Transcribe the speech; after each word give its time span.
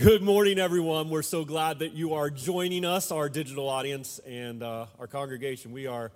Good 0.00 0.22
morning, 0.22 0.60
everyone. 0.60 1.10
We're 1.10 1.22
so 1.22 1.44
glad 1.44 1.80
that 1.80 1.92
you 1.92 2.14
are 2.14 2.30
joining 2.30 2.84
us, 2.84 3.10
our 3.10 3.28
digital 3.28 3.68
audience, 3.68 4.20
and 4.24 4.62
uh, 4.62 4.86
our 5.00 5.08
congregation. 5.08 5.72
We 5.72 5.88
are 5.88 6.12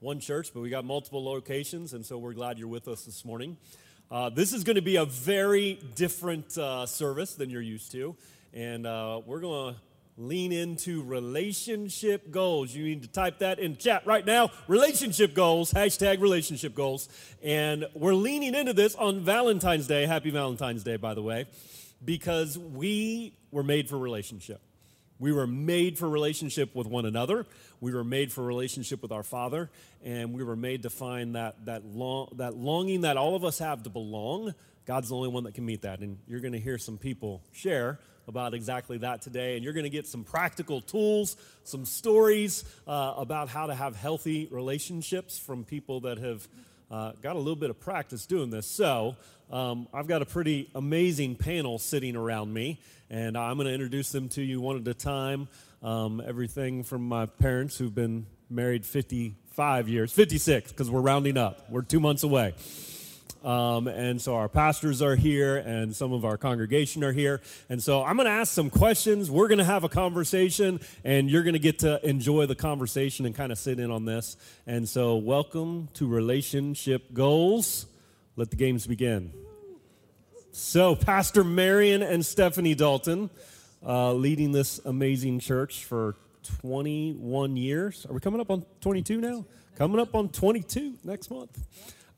one 0.00 0.20
church, 0.20 0.54
but 0.54 0.60
we 0.60 0.70
got 0.70 0.86
multiple 0.86 1.22
locations, 1.22 1.92
and 1.92 2.06
so 2.06 2.16
we're 2.16 2.32
glad 2.32 2.58
you're 2.58 2.66
with 2.66 2.88
us 2.88 3.04
this 3.04 3.26
morning. 3.26 3.58
Uh, 4.10 4.30
this 4.30 4.54
is 4.54 4.64
going 4.64 4.76
to 4.76 4.82
be 4.82 4.96
a 4.96 5.04
very 5.04 5.78
different 5.94 6.56
uh, 6.56 6.86
service 6.86 7.34
than 7.34 7.50
you're 7.50 7.60
used 7.60 7.92
to, 7.92 8.16
and 8.54 8.86
uh, 8.86 9.20
we're 9.26 9.40
going 9.40 9.74
to 9.74 9.80
lean 10.16 10.50
into 10.50 11.02
relationship 11.02 12.30
goals. 12.30 12.74
You 12.74 12.84
need 12.84 13.02
to 13.02 13.08
type 13.08 13.40
that 13.40 13.58
in 13.58 13.76
chat 13.76 14.06
right 14.06 14.24
now. 14.24 14.50
Relationship 14.66 15.34
goals, 15.34 15.72
hashtag 15.72 16.22
relationship 16.22 16.74
goals. 16.74 17.10
And 17.42 17.86
we're 17.92 18.14
leaning 18.14 18.54
into 18.54 18.72
this 18.72 18.94
on 18.94 19.20
Valentine's 19.20 19.86
Day. 19.86 20.06
Happy 20.06 20.30
Valentine's 20.30 20.82
Day, 20.84 20.96
by 20.96 21.12
the 21.12 21.22
way, 21.22 21.44
because 22.04 22.58
we 22.58 23.34
were 23.50 23.62
made 23.62 23.88
for 23.88 23.98
relationship. 23.98 24.60
We 25.18 25.32
were 25.32 25.46
made 25.46 25.98
for 25.98 26.08
relationship 26.08 26.74
with 26.74 26.86
one 26.86 27.06
another. 27.06 27.46
We 27.80 27.94
were 27.94 28.04
made 28.04 28.32
for 28.32 28.44
relationship 28.44 29.00
with 29.00 29.12
our 29.12 29.22
Father, 29.22 29.70
and 30.04 30.34
we 30.34 30.44
were 30.44 30.56
made 30.56 30.82
to 30.82 30.90
find 30.90 31.36
that 31.36 31.64
that 31.64 31.86
long, 31.86 32.28
that 32.36 32.54
longing 32.54 33.02
that 33.02 33.16
all 33.16 33.34
of 33.34 33.44
us 33.44 33.58
have 33.58 33.82
to 33.84 33.90
belong. 33.90 34.54
God's 34.84 35.08
the 35.08 35.16
only 35.16 35.28
one 35.28 35.44
that 35.44 35.54
can 35.54 35.64
meet 35.64 35.82
that, 35.82 36.00
and 36.00 36.18
you're 36.28 36.40
going 36.40 36.52
to 36.52 36.60
hear 36.60 36.78
some 36.78 36.98
people 36.98 37.42
share 37.52 37.98
about 38.28 38.54
exactly 38.54 38.98
that 38.98 39.22
today. 39.22 39.54
And 39.56 39.64
you're 39.64 39.72
going 39.72 39.84
to 39.84 39.90
get 39.90 40.06
some 40.06 40.24
practical 40.24 40.80
tools, 40.80 41.36
some 41.64 41.84
stories 41.84 42.64
uh, 42.86 43.14
about 43.16 43.48
how 43.48 43.66
to 43.66 43.74
have 43.74 43.96
healthy 43.96 44.48
relationships 44.50 45.38
from 45.38 45.64
people 45.64 46.00
that 46.00 46.18
have 46.18 46.46
uh, 46.90 47.12
got 47.22 47.36
a 47.36 47.38
little 47.38 47.56
bit 47.56 47.70
of 47.70 47.80
practice 47.80 48.26
doing 48.26 48.50
this. 48.50 48.66
So 48.66 49.16
um, 49.50 49.88
I've 49.92 50.06
got 50.06 50.22
a 50.22 50.26
pretty 50.26 50.70
amazing 50.74 51.36
panel 51.36 51.78
sitting 51.78 52.16
around 52.16 52.52
me, 52.52 52.80
and 53.10 53.36
I'm 53.36 53.56
going 53.56 53.66
to 53.66 53.74
introduce 53.74 54.10
them 54.12 54.28
to 54.30 54.42
you 54.42 54.60
one 54.60 54.76
at 54.80 54.86
a 54.88 54.94
time. 54.94 55.48
Um, 55.82 56.22
everything 56.26 56.82
from 56.82 57.06
my 57.06 57.26
parents 57.26 57.76
who've 57.76 57.94
been 57.94 58.26
married 58.48 58.84
55 58.86 59.88
years, 59.88 60.12
56, 60.12 60.72
because 60.72 60.90
we're 60.90 61.00
rounding 61.00 61.36
up. 61.36 61.70
We're 61.70 61.82
two 61.82 62.00
months 62.00 62.22
away. 62.22 62.54
Um, 63.46 63.86
and 63.86 64.20
so 64.20 64.34
our 64.34 64.48
pastors 64.48 65.00
are 65.00 65.14
here 65.14 65.56
and 65.58 65.94
some 65.94 66.12
of 66.12 66.24
our 66.24 66.36
congregation 66.36 67.04
are 67.04 67.12
here. 67.12 67.40
And 67.68 67.80
so 67.80 68.02
I'm 68.02 68.16
going 68.16 68.26
to 68.26 68.32
ask 68.32 68.52
some 68.52 68.70
questions. 68.70 69.30
We're 69.30 69.46
going 69.46 69.58
to 69.58 69.64
have 69.64 69.84
a 69.84 69.88
conversation 69.88 70.80
and 71.04 71.30
you're 71.30 71.44
going 71.44 71.52
to 71.52 71.60
get 71.60 71.78
to 71.80 72.04
enjoy 72.04 72.46
the 72.46 72.56
conversation 72.56 73.24
and 73.24 73.36
kind 73.36 73.52
of 73.52 73.58
sit 73.58 73.78
in 73.78 73.92
on 73.92 74.04
this. 74.04 74.36
And 74.66 74.88
so, 74.88 75.14
welcome 75.14 75.88
to 75.94 76.08
Relationship 76.08 77.14
Goals. 77.14 77.86
Let 78.34 78.50
the 78.50 78.56
games 78.56 78.84
begin. 78.84 79.32
So, 80.50 80.96
Pastor 80.96 81.44
Marion 81.44 82.02
and 82.02 82.26
Stephanie 82.26 82.74
Dalton 82.74 83.30
uh, 83.86 84.12
leading 84.12 84.50
this 84.50 84.80
amazing 84.84 85.38
church 85.38 85.84
for 85.84 86.16
21 86.62 87.56
years. 87.56 88.06
Are 88.06 88.12
we 88.12 88.18
coming 88.18 88.40
up 88.40 88.50
on 88.50 88.66
22 88.80 89.20
now? 89.20 89.44
Coming 89.76 90.00
up 90.00 90.16
on 90.16 90.30
22 90.30 90.94
next 91.04 91.30
month. 91.30 91.56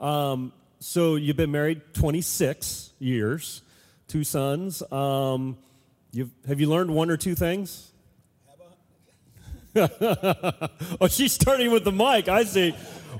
Um, 0.01 0.53
so 0.81 1.17
you've 1.17 1.37
been 1.37 1.51
married 1.51 1.83
26 1.95 2.93
years, 2.99 3.63
two 4.07 4.25
sons. 4.25 4.83
Um, 4.93 5.59
have 6.47 6.61
you 6.61 6.69
learned 6.69 6.95
one 6.95 7.11
or 7.11 7.17
two 7.17 7.35
things? 7.35 7.91
oh, 9.77 11.09
she's 11.09 11.33
starting 11.33 11.71
with 11.71 11.85
the 11.85 11.93
mic. 11.93 12.29
I 12.29 12.45
see. 12.45 12.75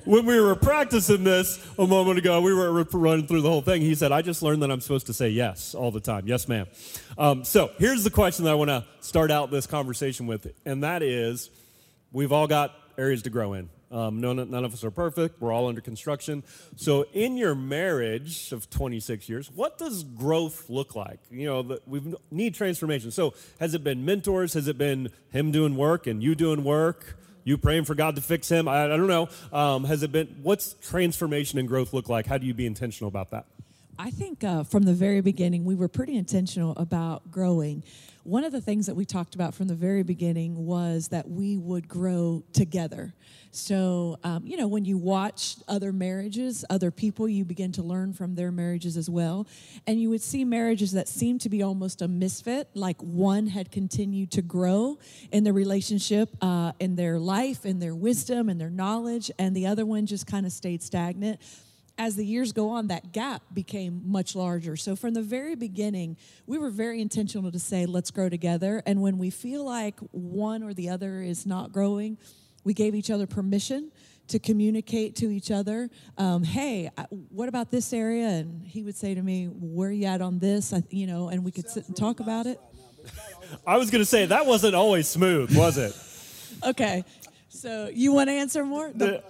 When 0.05 0.27
we 0.27 0.41
were 0.41 0.55
practicing 0.55 1.25
this 1.25 1.65
a 1.79 1.87
moment 1.87 2.19
ago, 2.19 2.41
we 2.41 2.55
were 2.55 2.85
running 2.85 3.27
through 3.27 3.43
the 3.43 3.51
whole 3.51 3.61
thing. 3.61 3.83
He 3.83 3.95
said, 3.95 4.13
I 4.13 4.23
just 4.23 4.43
learned 4.43 4.63
that 4.63 4.71
I'm 4.71 4.81
supposed 4.81 5.07
to 5.07 5.13
say 5.13 5.29
yes 5.29 5.75
all 5.75 5.91
the 5.91 6.01
time. 6.01 6.27
Yes, 6.27 6.49
ma'am. 6.49 6.67
Um, 7.17 7.45
so 7.45 7.71
here's 7.79 8.05
the 8.05 8.11
question 8.11 8.45
that 8.45 8.53
I 8.53 8.55
want 8.55 8.71
to 8.71 8.85
start 9.01 9.31
out 9.31 9.51
this 9.51 9.67
conversation 9.67 10.27
with, 10.27 10.47
and 10.65 10.83
that 10.83 11.03
is 11.03 11.51
we've 12.13 12.33
all 12.33 12.47
got 12.47 12.75
areas 12.97 13.23
to 13.23 13.31
grow 13.31 13.53
in. 13.53 13.69
Um, 13.91 14.21
none, 14.21 14.51
none 14.51 14.65
of 14.65 14.75
us 14.75 14.85
are 14.85 14.91
perfect. 14.91 15.41
We're 15.41 15.53
all 15.53 15.67
under 15.67 15.81
construction. 15.81 16.45
So, 16.77 17.07
in 17.15 17.37
your 17.37 17.55
marriage 17.55 18.53
of 18.53 18.69
26 18.69 19.29
years, 19.29 19.51
what 19.51 19.79
does 19.79 20.05
growth 20.05 20.69
look 20.69 20.95
like? 20.95 21.21
You 21.31 21.47
know, 21.47 21.79
we 21.87 22.15
need 22.31 22.55
transformation. 22.55 23.11
So, 23.11 23.35
has 23.61 23.75
it 23.75 23.83
been 23.83 24.05
mentors? 24.05 24.53
Has 24.55 24.69
it 24.69 24.77
been 24.77 25.11
him 25.31 25.53
doing 25.53 25.77
work 25.77 26.07
and 26.07 26.23
you 26.23 26.35
doing 26.35 26.65
work? 26.65 27.19
You 27.45 27.57
praying 27.57 27.85
for 27.85 27.95
God 27.95 28.15
to 28.17 28.21
fix 28.21 28.51
him? 28.51 28.69
I, 28.69 28.85
I 28.85 28.89
don't 28.89 29.07
know. 29.07 29.29
Um, 29.53 29.85
has 29.85 30.03
it 30.03 30.13
been, 30.13 30.27
what's 30.43 30.75
transformation 30.83 31.59
and 31.59 31.67
growth 31.67 31.95
look 31.95 32.11
like? 32.11 32.27
How 32.27 32.37
do 32.37 32.47
you 32.47 32.53
be 32.53 32.67
intentional 32.67 33.09
about 33.09 33.31
that? 33.31 33.47
I 33.99 34.11
think 34.11 34.45
uh, 34.45 34.65
from 34.65 34.83
the 34.85 34.93
very 34.93 35.23
beginning, 35.23 35.65
we 35.65 35.75
were 35.75 35.89
pretty 35.89 36.15
intentional 36.17 36.77
about 36.77 37.31
growing. 37.31 37.83
One 38.25 38.45
of 38.45 38.53
the 38.53 38.61
things 38.61 38.87
that 38.87 38.95
we 38.95 39.05
talked 39.05 39.35
about 39.35 39.55
from 39.55 39.69
the 39.69 39.75
very 39.75 40.03
beginning 40.03 40.67
was 40.67 41.09
that 41.09 41.29
we 41.29 41.57
would 41.57 41.89
grow 41.89 42.43
together. 42.53 43.15
So, 43.51 44.19
um, 44.23 44.47
you 44.47 44.57
know, 44.57 44.67
when 44.67 44.85
you 44.85 44.99
watch 44.99 45.57
other 45.67 45.93
marriages, 45.93 46.65
other 46.69 46.91
people, 46.91 47.29
you 47.29 47.45
begin 47.45 47.73
to 47.73 47.83
learn 47.83 48.13
from 48.13 48.35
their 48.35 48.53
marriages 48.53 48.97
as 48.97 49.09
well. 49.09 49.47
And 49.87 50.01
you 50.01 50.11
would 50.11 50.21
see 50.21 50.45
marriages 50.45 50.93
that 50.93 51.09
seemed 51.09 51.41
to 51.43 51.49
be 51.49 51.63
almost 51.63 52.03
a 52.03 52.09
misfit, 52.09 52.69
like 52.75 53.01
one 53.01 53.47
had 53.47 53.71
continued 53.71 54.31
to 54.33 54.43
grow 54.43 54.99
in 55.33 55.45
the 55.45 55.53
relationship, 55.53 56.37
uh, 56.43 56.73
in 56.79 56.97
their 56.97 57.19
life, 57.19 57.65
in 57.65 57.79
their 57.79 57.95
wisdom, 57.95 58.49
and 58.49 58.61
their 58.61 58.71
knowledge, 58.71 59.31
and 59.39 59.57
the 59.57 59.67
other 59.67 59.87
one 59.87 60.07
just 60.07 60.27
kind 60.27 60.45
of 60.45 60.53
stayed 60.53 60.83
stagnant 60.83 61.41
as 61.99 62.17
the 62.17 62.25
years 62.25 62.53
go 62.53 62.71
on, 62.71 62.87
that 62.87 63.13
gap 63.13 63.43
became 63.53 64.03
much 64.05 64.35
larger. 64.37 64.77
So 64.77 64.95
from 64.95 65.15
the 65.15 65.23
very 65.23 65.57
beginning, 65.57 66.17
we 66.47 66.57
were 66.57 66.71
very 66.71 67.03
intentional 67.03 67.51
to 67.51 67.59
say, 67.59 67.87
let's 67.87 68.11
grow 68.11 68.29
together. 68.29 68.83
And 68.87 69.03
when 69.03 69.19
we 69.19 69.31
feel 69.31 69.65
like 69.65 69.99
one 70.13 70.63
or 70.63 70.73
the 70.73 70.89
other 70.89 71.21
is 71.21 71.45
not 71.45 71.73
growing, 71.73 72.17
we 72.65 72.73
gave 72.73 72.95
each 72.95 73.11
other 73.11 73.27
permission 73.27 73.91
to 74.29 74.39
communicate 74.39 75.17
to 75.17 75.31
each 75.31 75.51
other. 75.51 75.91
Um, 76.17 76.45
hey, 76.45 76.91
what 77.31 77.49
about 77.49 77.71
this 77.71 77.93
area? 77.93 78.29
And 78.29 78.65
he 78.67 78.83
would 78.83 78.97
say 78.97 79.15
to 79.15 79.23
me, 79.23 79.47
"Where 79.47 79.89
are 79.89 79.93
you 79.93 80.05
at 80.05 80.21
on 80.21 80.39
this?" 80.39 80.73
I, 80.73 80.83
you 80.91 81.07
know, 81.07 81.29
and 81.29 81.45
we 81.45 81.51
could 81.51 81.69
sit 81.69 81.87
and 81.87 81.97
talk 81.97 82.21
about 82.21 82.47
it. 82.47 82.61
I 83.67 83.79
was 83.79 83.91
going 83.91 84.03
to 84.03 84.07
say 84.07 84.27
that 84.27 84.45
wasn't 84.45 84.75
always 84.75 85.09
smooth, 85.09 85.57
was 85.57 85.79
it? 85.79 85.97
okay, 86.67 87.05
so 87.49 87.91
you 87.93 88.13
want 88.13 88.29
to 88.29 88.35
answer 88.35 88.65
more? 88.65 88.93
The, 88.95 89.25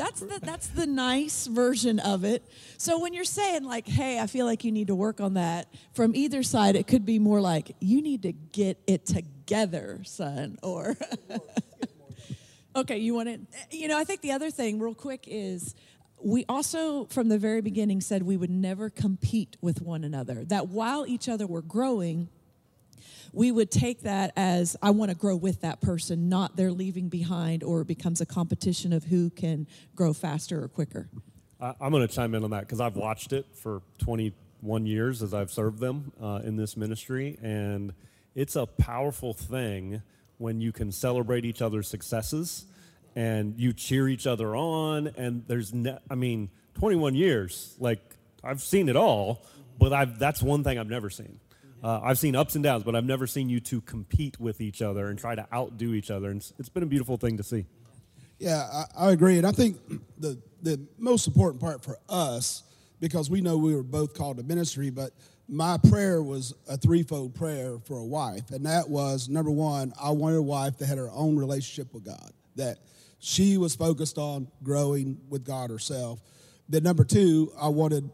that's 0.00 0.20
the 0.20 0.40
that's 0.42 0.68
the 0.68 0.86
nice 0.86 1.46
version 1.46 1.98
of 1.98 2.24
it. 2.24 2.42
So 2.78 2.98
when 3.00 3.12
you're 3.12 3.24
saying 3.24 3.64
like, 3.64 3.86
"Hey, 3.86 4.18
I 4.18 4.26
feel 4.26 4.46
like 4.46 4.64
you 4.64 4.72
need 4.72 4.86
to 4.86 4.94
work 4.94 5.20
on 5.20 5.34
that," 5.34 5.68
from 5.92 6.16
either 6.16 6.42
side, 6.42 6.74
it 6.74 6.86
could 6.86 7.04
be 7.04 7.18
more 7.18 7.40
like, 7.40 7.76
"You 7.80 8.00
need 8.00 8.22
to 8.22 8.32
get 8.32 8.78
it 8.86 9.04
together, 9.04 10.00
son," 10.04 10.58
or 10.62 10.96
Okay, 12.76 12.98
you 12.98 13.14
want 13.14 13.28
to, 13.28 13.76
you 13.76 13.88
know, 13.88 13.98
I 13.98 14.04
think 14.04 14.20
the 14.20 14.30
other 14.30 14.50
thing, 14.50 14.78
real 14.78 14.94
quick, 14.94 15.24
is 15.26 15.74
we 16.22 16.44
also, 16.48 17.04
from 17.06 17.28
the 17.28 17.38
very 17.38 17.60
beginning, 17.60 18.00
said 18.00 18.22
we 18.22 18.36
would 18.36 18.50
never 18.50 18.88
compete 18.90 19.56
with 19.60 19.82
one 19.82 20.04
another. 20.04 20.44
That 20.44 20.68
while 20.68 21.04
each 21.06 21.28
other 21.28 21.46
were 21.48 21.62
growing, 21.62 22.28
we 23.32 23.52
would 23.52 23.70
take 23.70 24.02
that 24.02 24.32
as 24.36 24.76
I 24.82 24.90
want 24.90 25.10
to 25.10 25.16
grow 25.16 25.36
with 25.36 25.60
that 25.60 25.80
person, 25.80 26.28
not 26.28 26.56
they're 26.56 26.72
leaving 26.72 27.08
behind, 27.08 27.62
or 27.62 27.82
it 27.82 27.86
becomes 27.86 28.20
a 28.20 28.26
competition 28.26 28.92
of 28.92 29.04
who 29.04 29.30
can 29.30 29.66
grow 29.94 30.12
faster 30.12 30.62
or 30.62 30.68
quicker. 30.68 31.08
I'm 31.60 31.92
going 31.92 32.06
to 32.06 32.12
chime 32.12 32.34
in 32.34 32.42
on 32.42 32.50
that 32.50 32.60
because 32.60 32.80
I've 32.80 32.96
watched 32.96 33.32
it 33.32 33.46
for 33.54 33.82
21 33.98 34.86
years 34.86 35.22
as 35.22 35.34
I've 35.34 35.50
served 35.50 35.78
them 35.78 36.12
uh, 36.20 36.40
in 36.42 36.56
this 36.56 36.76
ministry, 36.76 37.38
and 37.42 37.92
it's 38.34 38.56
a 38.56 38.66
powerful 38.66 39.34
thing 39.34 40.02
when 40.38 40.60
you 40.60 40.72
can 40.72 40.90
celebrate 40.90 41.44
each 41.44 41.60
other's 41.60 41.86
successes 41.86 42.64
and 43.14 43.58
you 43.58 43.72
cheer 43.72 44.08
each 44.08 44.26
other 44.26 44.56
on. 44.56 45.08
And 45.16 45.44
there's, 45.46 45.74
ne- 45.74 45.98
I 46.10 46.14
mean, 46.14 46.48
21 46.74 47.14
years, 47.14 47.74
like 47.78 48.00
I've 48.42 48.62
seen 48.62 48.88
it 48.88 48.96
all, 48.96 49.44
but 49.78 49.92
I've, 49.92 50.18
that's 50.18 50.42
one 50.42 50.64
thing 50.64 50.78
I've 50.78 50.88
never 50.88 51.10
seen. 51.10 51.40
Uh, 51.82 52.00
I've 52.02 52.18
seen 52.18 52.36
ups 52.36 52.54
and 52.54 52.64
downs, 52.64 52.84
but 52.84 52.94
I've 52.94 53.04
never 53.04 53.26
seen 53.26 53.48
you 53.48 53.58
two 53.60 53.80
compete 53.80 54.38
with 54.38 54.60
each 54.60 54.82
other 54.82 55.08
and 55.08 55.18
try 55.18 55.34
to 55.34 55.46
outdo 55.52 55.94
each 55.94 56.10
other. 56.10 56.30
And 56.30 56.44
it's, 56.58 56.68
been 56.68 56.82
a 56.82 56.86
beautiful 56.86 57.16
thing 57.16 57.38
to 57.38 57.42
see. 57.42 57.64
Yeah, 58.38 58.66
I, 58.72 59.08
I 59.08 59.10
agree. 59.12 59.38
And 59.38 59.46
I 59.46 59.52
think 59.52 59.78
the, 60.18 60.38
the 60.62 60.80
most 60.98 61.26
important 61.26 61.60
part 61.60 61.82
for 61.82 61.98
us, 62.08 62.64
because 63.00 63.30
we 63.30 63.40
know 63.40 63.56
we 63.56 63.74
were 63.74 63.82
both 63.82 64.14
called 64.14 64.36
to 64.36 64.42
ministry, 64.42 64.90
but 64.90 65.12
my 65.48 65.78
prayer 65.88 66.22
was 66.22 66.54
a 66.68 66.76
threefold 66.76 67.34
prayer 67.34 67.78
for 67.84 67.98
a 67.98 68.04
wife. 68.04 68.50
And 68.50 68.66
that 68.66 68.88
was 68.88 69.28
number 69.28 69.50
one, 69.50 69.92
I 70.00 70.10
wanted 70.10 70.36
a 70.36 70.42
wife 70.42 70.78
that 70.78 70.86
had 70.86 70.98
her 70.98 71.10
own 71.12 71.36
relationship 71.36 71.92
with 71.94 72.04
God, 72.04 72.30
that 72.56 72.78
she 73.18 73.56
was 73.58 73.74
focused 73.74 74.18
on 74.18 74.48
growing 74.62 75.18
with 75.28 75.44
God 75.44 75.70
herself. 75.70 76.20
Then 76.68 76.82
number 76.82 77.04
two, 77.04 77.52
I 77.60 77.68
wanted 77.68 78.10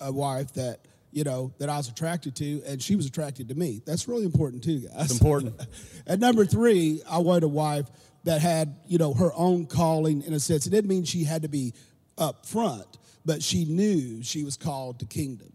a 0.00 0.10
wife 0.10 0.54
that, 0.54 0.80
you 1.12 1.24
know, 1.24 1.52
that 1.58 1.68
I 1.68 1.76
was 1.76 1.88
attracted 1.88 2.34
to 2.36 2.62
and 2.66 2.82
she 2.82 2.96
was 2.96 3.06
attracted 3.06 3.48
to 3.48 3.54
me. 3.54 3.82
That's 3.84 4.08
really 4.08 4.24
important 4.24 4.64
too, 4.64 4.80
guys. 4.80 5.10
It's 5.10 5.20
important. 5.20 5.54
and 6.06 6.20
number 6.20 6.44
three, 6.44 7.02
I 7.08 7.18
wanted 7.18 7.44
a 7.44 7.48
wife 7.48 7.86
that 8.24 8.40
had, 8.40 8.76
you 8.86 8.98
know, 8.98 9.14
her 9.14 9.32
own 9.34 9.66
calling 9.66 10.22
in 10.22 10.32
a 10.32 10.40
sense. 10.40 10.66
It 10.66 10.70
didn't 10.70 10.88
mean 10.88 11.04
she 11.04 11.24
had 11.24 11.42
to 11.42 11.48
be 11.48 11.74
up 12.18 12.46
front, 12.46 12.98
but 13.24 13.42
she 13.42 13.64
knew 13.64 14.22
she 14.22 14.44
was 14.44 14.56
called 14.56 15.00
to 15.00 15.06
kingdom 15.06 15.52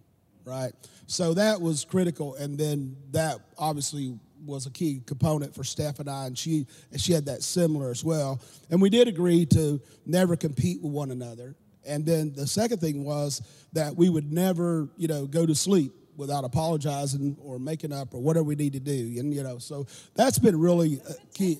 right? 0.47 0.71
So 1.07 1.33
that 1.33 1.61
was 1.61 1.85
critical, 1.85 2.35
and 2.35 2.57
then 2.57 2.95
that 3.11 3.39
obviously 3.57 4.17
was 4.45 4.65
a 4.65 4.71
key 4.71 5.01
component 5.05 5.53
for 5.53 5.63
Steph 5.63 5.99
and 5.99 6.09
I, 6.09 6.25
and 6.25 6.37
she 6.37 6.65
and 6.91 7.01
she 7.01 7.11
had 7.11 7.25
that 7.25 7.43
similar 7.43 7.91
as 7.91 8.03
well. 8.03 8.41
And 8.69 8.81
we 8.81 8.89
did 8.89 9.07
agree 9.07 9.45
to 9.47 9.81
never 10.05 10.35
compete 10.35 10.81
with 10.81 10.91
one 10.91 11.11
another. 11.11 11.55
And 11.87 12.05
then 12.05 12.33
the 12.35 12.45
second 12.47 12.79
thing 12.79 13.03
was 13.03 13.41
that 13.73 13.95
we 13.95 14.09
would 14.09 14.31
never, 14.31 14.89
you 14.97 15.07
know, 15.07 15.25
go 15.25 15.45
to 15.45 15.55
sleep 15.55 15.93
without 16.17 16.43
apologizing 16.43 17.37
or 17.43 17.59
making 17.59 17.93
up 17.93 18.13
or 18.13 18.19
whatever 18.21 18.43
we 18.43 18.55
need 18.55 18.73
to 18.73 18.79
do. 18.79 19.15
And 19.19 19.33
you 19.33 19.43
know, 19.43 19.59
so 19.59 19.85
that's 20.15 20.39
been 20.39 20.59
really 20.59 20.99
uh, 21.07 21.13
key. 21.33 21.59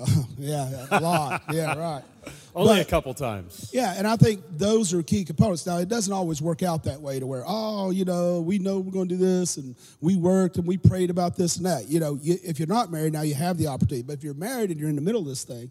Uh, 0.00 0.06
yeah, 0.38 0.86
a 0.90 1.00
lot. 1.00 1.42
yeah, 1.52 1.76
right. 1.78 2.02
Only 2.54 2.76
But- 2.76 2.86
a 2.86 2.90
couple 2.90 3.14
times. 3.14 3.70
Yeah, 3.72 3.94
and 3.96 4.06
I 4.06 4.16
think 4.16 4.42
those 4.56 4.94
are 4.94 5.02
key 5.02 5.24
components. 5.24 5.66
Now, 5.66 5.78
it 5.78 5.88
doesn't 5.88 6.12
always 6.12 6.40
work 6.40 6.62
out 6.62 6.84
that 6.84 7.00
way 7.00 7.18
to 7.20 7.26
where, 7.26 7.42
oh, 7.46 7.90
you 7.90 8.04
know, 8.04 8.40
we 8.40 8.58
know 8.58 8.78
we're 8.78 8.92
going 8.92 9.08
to 9.08 9.16
do 9.16 9.20
this, 9.20 9.56
and 9.56 9.74
we 10.00 10.16
worked 10.16 10.56
and 10.56 10.66
we 10.66 10.76
prayed 10.76 11.10
about 11.10 11.36
this 11.36 11.56
and 11.56 11.66
that. 11.66 11.88
You 11.88 12.00
know, 12.00 12.18
you, 12.22 12.36
if 12.44 12.58
you're 12.58 12.68
not 12.68 12.90
married 12.92 13.12
now, 13.12 13.22
you 13.22 13.34
have 13.34 13.58
the 13.58 13.66
opportunity. 13.68 14.02
But 14.02 14.14
if 14.14 14.24
you're 14.24 14.34
married 14.34 14.70
and 14.70 14.78
you're 14.78 14.88
in 14.88 14.96
the 14.96 15.02
middle 15.02 15.20
of 15.20 15.26
this 15.26 15.44
thing, 15.44 15.70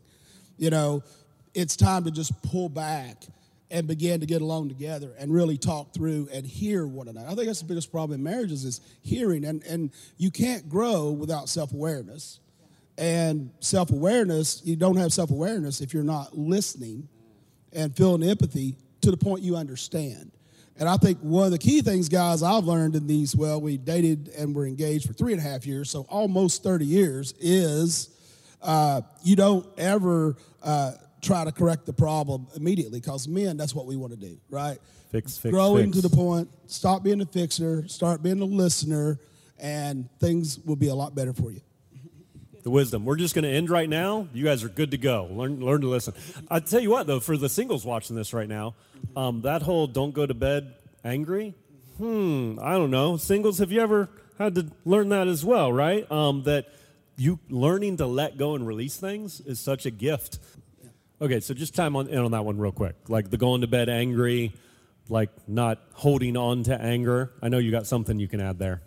you 0.58 0.70
know, 0.70 1.04
it's 1.54 1.76
time 1.76 2.04
to 2.04 2.12
just 2.12 2.40
pull 2.44 2.70
back 2.70 3.24
and 3.70 3.88
begin 3.88 4.20
to 4.22 4.26
get 4.26 4.42
along 4.42 4.70
together 4.70 5.14
and 5.20 5.34
really 5.34 5.58
talk 5.58 5.94
through 5.94 6.30
and 6.32 6.46
hear 6.46 6.88
one 6.88 7.08
another. 7.08 7.28
I 7.28 7.36
think 7.36 7.48
that's 7.48 7.60
the 7.60 7.68
biggest 7.68 7.92
problem 7.92 8.20
in 8.20 8.24
marriages 8.24 8.64
is 8.64 8.82
hearing, 9.02 9.46
and 9.46 9.64
and 9.64 9.92
you 10.18 10.32
can't 10.32 10.68
grow 10.70 11.12
without 11.12 11.50
self 11.50 11.74
awareness. 11.74 12.40
And 12.98 13.52
self 13.60 13.92
awareness, 13.92 14.62
you 14.66 14.76
don't 14.76 14.98
have 14.98 15.14
self 15.14 15.32
awareness 15.32 15.82
if 15.82 15.94
you're 15.94 16.04
not 16.04 16.38
listening 16.38 17.08
and 17.74 17.96
feeling 17.96 18.24
empathy 18.24 18.76
to 19.02 19.12
the 19.12 19.18
point 19.18 19.44
you 19.44 19.56
understand. 19.56 20.32
And 20.80 20.88
I 20.88 20.98
think 20.98 21.20
one 21.20 21.46
of 21.46 21.52
the 21.52 21.58
key 21.58 21.82
things, 21.82 22.08
guys, 22.08 22.44
I've 22.44 22.66
learned 22.66 22.96
in 22.96 23.08
these, 23.08 23.36
well, 23.36 23.60
we 23.60 23.78
dated 23.78 24.30
and 24.38 24.56
were 24.56 24.68
engaged 24.68 25.08
for 25.08 25.14
three 25.14 25.34
and 25.34 25.42
a 25.42 25.44
half 25.44 25.66
years, 25.66 25.90
so 25.90 26.06
almost 26.08 26.62
30 26.62 26.86
years, 26.86 27.34
is 27.40 28.10
uh, 28.62 29.02
you 29.24 29.36
don't 29.36 29.68
ever 29.78 30.38
uh, 30.62 30.92
try 31.22 31.44
to 31.44 31.52
correct 31.52 31.86
the 31.86 31.94
problem 31.94 32.48
immediately 32.56 33.00
because 33.00 33.28
men, 33.28 33.58
that's 33.58 33.74
what 33.74 33.86
we 33.86 33.96
want 33.96 34.14
to 34.14 34.20
do, 34.20 34.38
right? 34.50 34.78
Fix, 35.12 35.38
fix, 35.38 35.52
Growing 35.52 35.92
fix. 35.92 36.02
to 36.02 36.08
the 36.10 36.16
point, 36.16 36.50
stop 36.68 37.04
being 37.04 37.22
a 37.22 37.26
fixer, 37.26 37.88
start 37.88 38.22
being 38.22 38.42
a 38.42 38.46
listener, 38.46 39.20
and 39.58 40.10
things 40.20 40.60
will 40.60 40.76
be 40.76 40.90
a 40.90 40.96
lot 40.96 41.16
better 41.16 41.34
for 41.34 41.52
you. 41.52 41.62
the 42.64 42.70
wisdom. 42.70 43.06
We're 43.06 43.16
just 43.16 43.34
going 43.34 43.44
to 43.44 43.50
end 43.50 43.70
right 43.70 43.90
now. 43.90 44.28
You 44.34 44.44
guys 44.44 44.64
are 44.64 44.70
good 44.70 44.92
to 44.92 44.98
go. 44.98 45.28
Learn, 45.32 45.60
learn 45.62 45.82
to 45.82 45.88
listen. 45.88 46.14
I 46.52 46.60
tell 46.60 46.82
you 46.82 46.90
what, 46.90 47.08
though, 47.08 47.22
for 47.22 47.38
the 47.38 47.48
singles 47.50 47.86
watching 47.86 48.16
this 48.16 48.34
right 48.34 48.50
now, 48.50 48.76
um, 49.16 49.42
that 49.44 49.62
whole 49.62 49.88
"don't 49.88 50.14
go 50.14 50.26
to 50.26 50.34
bed 50.34 50.74
angry." 51.06 51.56
Hmm. 51.98 52.60
I 52.62 52.74
don't 52.74 52.92
know. 52.92 53.16
Singles, 53.18 53.58
have 53.60 53.72
you 53.72 53.80
ever 53.82 54.10
had 54.38 54.54
to 54.56 54.68
learn 54.86 55.10
that 55.10 55.28
as 55.28 55.44
well? 55.46 55.72
Right. 55.72 56.10
Um, 56.12 56.44
that 56.44 56.68
you 57.16 57.40
learning 57.50 57.98
to 57.98 58.06
let 58.06 58.38
go 58.38 58.54
and 58.54 58.68
release 58.68 58.98
things 58.98 59.40
is 59.42 59.60
such 59.60 59.86
a 59.86 59.92
gift. 59.92 60.38
Okay, 61.20 61.40
so 61.40 61.54
just 61.54 61.74
time 61.74 61.96
on 61.96 62.08
in 62.08 62.20
on 62.20 62.32
that 62.32 62.46
one 62.46 62.58
real 62.60 62.72
quick. 62.72 62.96
Like 63.08 63.32
the 63.32 63.38
going 63.38 63.62
to 63.62 63.68
bed 63.68 63.90
angry, 63.90 64.54
like 65.10 65.30
not 65.48 65.80
holding 65.94 66.38
on 66.38 66.64
to 66.64 66.80
anger. 66.80 67.32
I 67.42 67.50
know 67.50 67.58
you 67.58 67.72
got 67.72 67.88
something 67.88 68.20
you 68.20 68.28
can 68.28 68.40
add 68.40 68.60
there. 68.60 68.82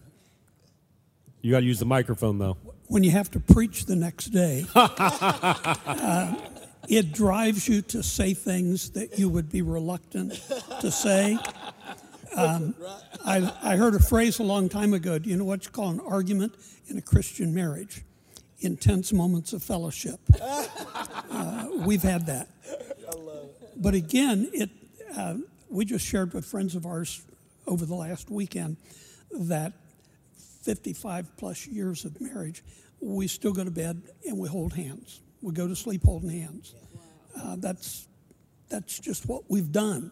You 1.42 1.50
got 1.50 1.60
to 1.60 1.66
use 1.66 1.78
the 1.80 1.86
microphone 1.86 2.38
though. 2.38 2.56
when 2.86 3.02
you 3.02 3.10
have 3.10 3.30
to 3.32 3.40
preach 3.40 3.86
the 3.86 3.96
next 3.96 4.26
day, 4.26 4.64
uh, 4.76 6.34
it 6.88 7.12
drives 7.12 7.68
you 7.68 7.82
to 7.82 8.02
say 8.02 8.34
things 8.34 8.90
that 8.90 9.18
you 9.18 9.28
would 9.28 9.50
be 9.50 9.62
reluctant 9.62 10.40
to 10.80 10.90
say. 10.90 11.36
Um, 12.36 12.74
I, 13.24 13.52
I 13.62 13.76
heard 13.76 13.94
a 13.96 14.00
phrase 14.00 14.38
a 14.38 14.44
long 14.44 14.68
time 14.68 14.94
ago. 14.94 15.18
Do 15.18 15.28
you 15.28 15.36
know 15.36 15.44
what 15.44 15.64
you 15.64 15.70
call 15.70 15.88
an 15.88 16.00
argument 16.00 16.54
in 16.86 16.96
a 16.96 17.02
Christian 17.02 17.52
marriage? 17.54 18.04
Intense 18.60 19.12
moments 19.12 19.52
of 19.52 19.62
fellowship. 19.62 20.20
Uh, 21.32 21.68
we've 21.86 22.02
had 22.02 22.26
that. 22.26 22.48
But 23.76 23.94
again, 23.94 24.50
it, 24.52 24.68
uh, 25.16 25.36
we 25.70 25.84
just 25.84 26.04
shared 26.04 26.34
with 26.34 26.44
friends 26.44 26.74
of 26.74 26.84
ours 26.84 27.22
over 27.68 27.86
the 27.86 27.94
last 27.94 28.30
weekend 28.30 28.76
that 29.30 29.72
55 30.62 31.36
plus 31.36 31.66
years 31.66 32.04
of 32.04 32.20
marriage, 32.20 32.62
we 33.00 33.26
still 33.26 33.52
go 33.52 33.64
to 33.64 33.70
bed 33.70 34.02
and 34.26 34.38
we 34.38 34.48
hold 34.48 34.74
hands. 34.74 35.20
We 35.40 35.52
go 35.52 35.66
to 35.68 35.76
sleep 35.76 36.02
holding 36.04 36.30
hands. 36.30 36.74
Uh, 37.40 37.56
that's, 37.58 38.06
that's 38.68 38.98
just 38.98 39.26
what 39.26 39.44
we've 39.48 39.70
done. 39.70 40.10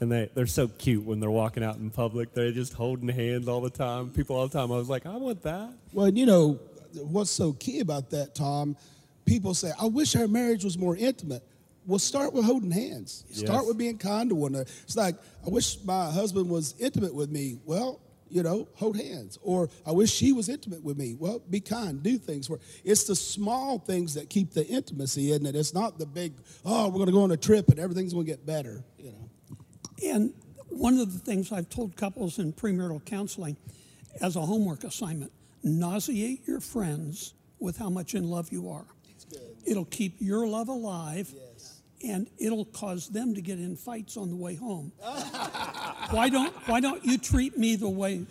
And 0.00 0.10
they, 0.10 0.28
they're 0.34 0.46
so 0.46 0.68
cute 0.68 1.04
when 1.04 1.20
they're 1.20 1.30
walking 1.30 1.62
out 1.62 1.76
in 1.76 1.90
public. 1.90 2.32
They're 2.34 2.52
just 2.52 2.72
holding 2.74 3.08
hands 3.08 3.48
all 3.48 3.60
the 3.60 3.70
time. 3.70 4.10
People 4.10 4.36
all 4.36 4.48
the 4.48 4.58
time. 4.58 4.72
I 4.72 4.76
was 4.76 4.88
like, 4.88 5.06
I 5.06 5.16
want 5.16 5.42
that. 5.42 5.72
Well, 5.92 6.08
you 6.08 6.26
know, 6.26 6.58
what's 6.94 7.30
so 7.30 7.52
key 7.52 7.80
about 7.80 8.10
that, 8.10 8.34
Tom, 8.34 8.76
people 9.24 9.54
say, 9.54 9.70
I 9.80 9.86
wish 9.86 10.16
our 10.16 10.28
marriage 10.28 10.64
was 10.64 10.76
more 10.76 10.96
intimate. 10.96 11.42
Well, 11.86 11.98
start 11.98 12.32
with 12.32 12.44
holding 12.44 12.70
hands. 12.70 13.24
Start 13.30 13.60
Yes. 13.60 13.66
with 13.68 13.78
being 13.78 13.98
kind 13.98 14.30
to 14.30 14.34
one 14.34 14.54
another. 14.54 14.68
It's 14.82 14.96
like, 14.96 15.16
I 15.46 15.50
wish 15.50 15.76
my 15.84 16.10
husband 16.10 16.48
was 16.50 16.74
intimate 16.80 17.14
with 17.14 17.30
me. 17.30 17.58
Well, 17.64 18.00
you 18.30 18.42
know, 18.42 18.66
hold 18.74 18.96
hands. 18.96 19.38
Or 19.42 19.68
I 19.86 19.92
wish 19.92 20.10
she 20.10 20.32
was 20.32 20.48
intimate 20.48 20.82
with 20.82 20.96
me. 20.96 21.14
Well, 21.18 21.40
be 21.50 21.60
kind, 21.60 22.02
do 22.02 22.18
things 22.18 22.46
for 22.48 22.58
It's 22.84 23.04
the 23.04 23.14
small 23.14 23.78
things 23.78 24.14
that 24.14 24.28
keep 24.28 24.52
the 24.52 24.66
intimacy, 24.66 25.30
isn't 25.30 25.46
it? 25.46 25.54
It's 25.54 25.72
not 25.74 25.98
the 25.98 26.06
big, 26.06 26.32
oh, 26.64 26.88
we're 26.88 26.94
going 26.94 27.06
to 27.06 27.12
go 27.12 27.22
on 27.22 27.30
a 27.30 27.36
trip 27.36 27.68
and 27.68 27.78
everything's 27.78 28.12
going 28.12 28.26
to 28.26 28.32
get 28.32 28.44
better, 28.44 28.82
you 28.98 29.12
know. 29.12 29.23
And 30.02 30.32
one 30.68 30.98
of 30.98 31.12
the 31.12 31.18
things 31.18 31.52
I've 31.52 31.68
told 31.68 31.96
couples 31.96 32.38
in 32.38 32.52
premarital 32.52 33.04
counseling 33.04 33.56
as 34.20 34.36
a 34.36 34.40
homework 34.40 34.84
assignment 34.84 35.32
nauseate 35.62 36.46
your 36.46 36.60
friends 36.60 37.34
with 37.58 37.78
how 37.78 37.88
much 37.88 38.14
in 38.14 38.28
love 38.28 38.52
you 38.52 38.70
are. 38.70 38.84
It'll 39.66 39.86
keep 39.86 40.16
your 40.20 40.46
love 40.46 40.68
alive. 40.68 41.32
And 42.06 42.28
it'll 42.36 42.66
cause 42.66 43.08
them 43.08 43.34
to 43.34 43.40
get 43.40 43.58
in 43.58 43.76
fights 43.76 44.18
on 44.18 44.28
the 44.28 44.36
way 44.36 44.56
home. 44.56 44.92
why 46.10 46.28
don't 46.28 46.52
Why 46.68 46.80
don't 46.80 47.02
you 47.02 47.16
treat 47.16 47.56
me 47.56 47.76
the 47.76 47.88
way 47.88 48.26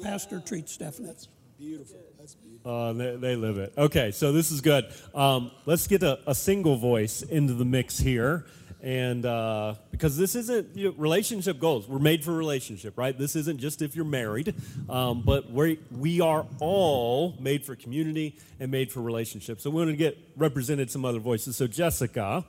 Pastor 0.00 0.38
treats 0.38 0.70
Stephanie? 0.72 1.08
That's 1.08 1.26
Beautiful. 1.58 1.98
That's 2.16 2.36
beautiful. 2.36 2.70
Uh, 2.70 2.92
they, 2.92 3.16
they 3.16 3.36
live 3.36 3.58
it. 3.58 3.72
Okay, 3.76 4.12
so 4.12 4.30
this 4.30 4.52
is 4.52 4.60
good. 4.60 4.86
Um, 5.12 5.50
let's 5.66 5.88
get 5.88 6.04
a, 6.04 6.20
a 6.24 6.34
single 6.34 6.76
voice 6.76 7.22
into 7.22 7.52
the 7.52 7.64
mix 7.64 7.98
here. 7.98 8.46
And 8.80 9.26
uh, 9.26 9.74
because 9.90 10.16
this 10.16 10.36
isn't 10.36 10.76
you 10.76 10.88
know, 10.88 10.94
relationship 10.96 11.58
goals, 11.58 11.88
we're 11.88 11.98
made 11.98 12.24
for 12.24 12.32
relationship, 12.32 12.96
right? 12.96 13.16
This 13.18 13.34
isn't 13.34 13.58
just 13.58 13.82
if 13.82 13.96
you're 13.96 14.04
married, 14.04 14.54
um, 14.88 15.22
but 15.22 15.50
we 15.50 15.80
we 15.90 16.20
are 16.20 16.46
all 16.60 17.34
made 17.40 17.64
for 17.66 17.74
community 17.74 18.36
and 18.60 18.70
made 18.70 18.92
for 18.92 19.00
relationships. 19.00 19.64
So 19.64 19.70
we 19.70 19.76
want 19.78 19.90
to 19.90 19.96
get 19.96 20.16
represented 20.36 20.90
some 20.92 21.04
other 21.04 21.18
voices. 21.18 21.56
So 21.56 21.66
Jessica, 21.66 22.44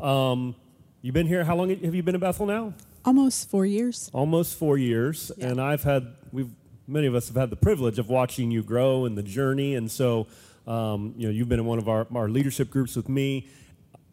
um, 0.00 0.54
you've 1.00 1.14
been 1.14 1.26
here. 1.26 1.44
How 1.44 1.56
long 1.56 1.70
have 1.70 1.94
you 1.94 2.02
been 2.02 2.14
in 2.14 2.20
Bethel 2.20 2.44
now? 2.44 2.74
Almost 3.02 3.48
four 3.48 3.64
years. 3.64 4.10
almost 4.12 4.58
four 4.58 4.76
years, 4.76 5.32
Yeah. 5.38 5.46
and 5.48 5.60
I've 5.62 5.82
had 5.84 6.08
we've 6.30 6.50
many 6.86 7.06
of 7.06 7.14
us 7.14 7.28
have 7.28 7.36
had 7.36 7.48
the 7.48 7.56
privilege 7.56 7.98
of 7.98 8.10
watching 8.10 8.50
you 8.50 8.62
grow 8.62 9.06
in 9.06 9.14
the 9.14 9.22
journey, 9.22 9.74
and 9.76 9.90
so 9.90 10.26
um, 10.66 11.14
you 11.16 11.26
know 11.26 11.32
you've 11.32 11.48
been 11.48 11.60
in 11.60 11.64
one 11.64 11.78
of 11.78 11.88
our, 11.88 12.06
our 12.14 12.28
leadership 12.28 12.68
groups 12.68 12.96
with 12.96 13.08
me. 13.08 13.48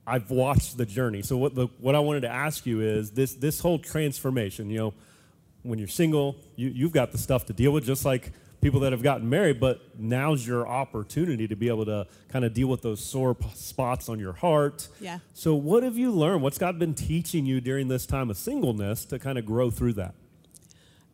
I've 0.08 0.32
watched 0.32 0.78
the 0.78 0.86
journey. 0.86 1.22
So 1.22 1.36
what 1.36 1.54
the 1.54 1.68
what 1.80 1.94
I 1.94 2.00
wanted 2.00 2.22
to 2.22 2.30
ask 2.30 2.66
you 2.66 2.80
is 2.80 3.12
this 3.12 3.34
this 3.36 3.60
whole 3.60 3.78
transformation. 3.78 4.70
You 4.70 4.78
know, 4.78 4.94
when 5.64 5.78
you're 5.78 5.90
single, 5.90 6.38
you 6.56 6.70
you've 6.70 6.94
got 6.94 7.12
the 7.12 7.18
stuff 7.18 7.46
to 7.48 7.54
deal 7.54 7.72
with, 7.74 7.84
just 7.84 8.06
like 8.06 8.32
people 8.62 8.80
that 8.80 8.94
have 8.94 9.04
gotten 9.04 9.30
married. 9.30 9.60
But 9.60 9.82
now's 10.00 10.48
your 10.48 10.66
opportunity 10.66 11.46
to 11.50 11.56
be 11.58 11.68
able 11.68 11.86
to 11.86 12.08
kind 12.30 12.46
of 12.46 12.54
deal 12.54 12.70
with 12.70 12.82
those 12.82 13.04
sore 13.04 13.36
p- 13.36 13.50
spots 13.54 14.08
on 14.08 14.18
your 14.18 14.32
heart. 14.32 14.88
Yeah. 15.02 15.20
So 15.34 15.56
what 15.56 15.84
have 15.84 15.98
you 15.98 16.12
learned? 16.12 16.42
What's 16.42 16.58
God 16.58 16.80
been 16.80 16.94
teaching 16.94 17.46
you 17.46 17.60
during 17.60 17.90
this 17.90 18.06
time 18.06 18.30
of 18.30 18.38
singleness 18.38 19.04
to 19.06 19.20
kind 19.20 19.38
of 19.38 19.46
grow 19.46 19.70
through 19.70 19.94
that? 19.94 20.16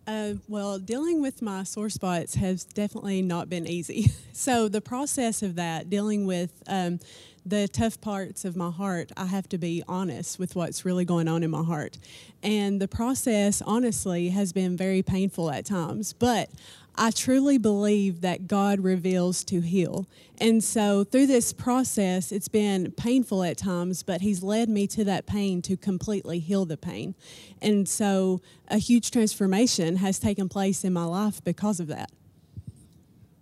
Uh, 0.05 0.33
well, 0.47 0.77
dealing 0.79 1.21
with 1.21 1.41
my 1.41 1.63
sore 1.63 1.89
spots 1.89 2.35
has 2.35 2.65
definitely 2.65 3.21
not 3.21 3.49
been 3.49 3.65
easy. 3.65 4.11
so, 4.33 4.67
the 4.67 4.81
process 4.81 5.41
of 5.41 5.55
that, 5.55 5.89
dealing 5.89 6.25
with 6.25 6.61
um, 6.67 6.99
the 7.45 7.67
tough 7.67 7.99
parts 7.99 8.45
of 8.45 8.55
my 8.55 8.71
heart, 8.71 9.11
I 9.17 9.25
have 9.25 9.49
to 9.49 9.57
be 9.57 9.83
honest 9.87 10.39
with 10.39 10.55
what's 10.55 10.85
really 10.85 11.05
going 11.05 11.27
on 11.27 11.43
in 11.43 11.51
my 11.51 11.63
heart. 11.63 11.97
And 12.41 12.81
the 12.81 12.87
process, 12.87 13.61
honestly, 13.61 14.29
has 14.29 14.53
been 14.53 14.77
very 14.77 15.01
painful 15.01 15.51
at 15.51 15.65
times. 15.65 16.13
But 16.13 16.49
I 16.95 17.11
truly 17.11 17.57
believe 17.57 18.21
that 18.21 18.47
God 18.47 18.79
reveals 18.79 19.43
to 19.45 19.61
heal. 19.61 20.05
And 20.39 20.63
so 20.63 21.03
through 21.03 21.27
this 21.27 21.51
process, 21.51 22.31
it's 22.31 22.47
been 22.47 22.91
painful 22.91 23.43
at 23.43 23.57
times, 23.57 24.03
but 24.03 24.21
He's 24.21 24.43
led 24.43 24.69
me 24.69 24.85
to 24.87 25.03
that 25.05 25.25
pain 25.25 25.61
to 25.63 25.75
completely 25.75 26.39
heal 26.39 26.65
the 26.65 26.77
pain. 26.77 27.15
And 27.61 27.87
so 27.89 28.41
a 28.67 28.77
huge 28.77 29.11
transformation 29.11 29.97
has 29.97 30.19
taken 30.19 30.49
place 30.49 30.83
in 30.83 30.93
my 30.93 31.05
life 31.05 31.43
because 31.43 31.79
of 31.79 31.87
that. 31.87 32.11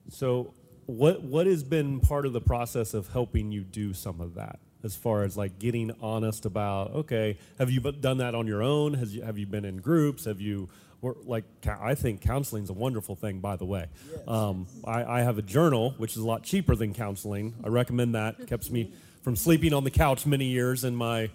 So, 0.09 0.53
what 0.91 1.21
what 1.21 1.47
has 1.47 1.63
been 1.63 1.99
part 1.99 2.25
of 2.25 2.33
the 2.33 2.41
process 2.41 2.93
of 2.93 3.07
helping 3.07 3.51
you 3.51 3.61
do 3.61 3.93
some 3.93 4.21
of 4.21 4.35
that? 4.35 4.59
as 4.83 4.95
far 4.95 5.23
as 5.23 5.37
like 5.37 5.59
getting 5.59 5.91
honest 6.01 6.45
about 6.45 6.91
okay 6.91 7.37
have 7.59 7.69
you 7.69 7.79
done 7.79 8.17
that 8.17 8.35
on 8.35 8.47
your 8.47 8.63
own? 8.63 8.93
Has 8.95 9.15
you, 9.15 9.21
have 9.21 9.37
you 9.37 9.45
been 9.45 9.65
in 9.65 9.77
groups? 9.77 10.25
Have 10.25 10.41
you 10.41 10.69
or 11.03 11.15
like 11.25 11.45
i 11.65 11.95
think 11.95 12.21
counseling 12.21 12.63
is 12.63 12.69
a 12.69 12.73
wonderful 12.73 13.15
thing 13.15 13.39
by 13.39 13.55
the 13.55 13.65
way. 13.65 13.87
Um, 14.27 14.67
I, 14.85 15.03
I 15.03 15.21
have 15.21 15.37
a 15.37 15.41
journal 15.41 15.95
which 15.97 16.11
is 16.11 16.17
a 16.17 16.27
lot 16.27 16.43
cheaper 16.43 16.75
than 16.75 16.93
counseling. 16.93 17.55
I 17.63 17.69
recommend 17.69 18.15
that. 18.15 18.47
Keeps 18.47 18.69
me 18.69 18.91
from 19.23 19.35
sleeping 19.35 19.73
on 19.73 19.83
the 19.83 19.91
couch 19.91 20.25
many 20.25 20.45
years 20.45 20.83
in 20.83 20.95
my 20.95 21.29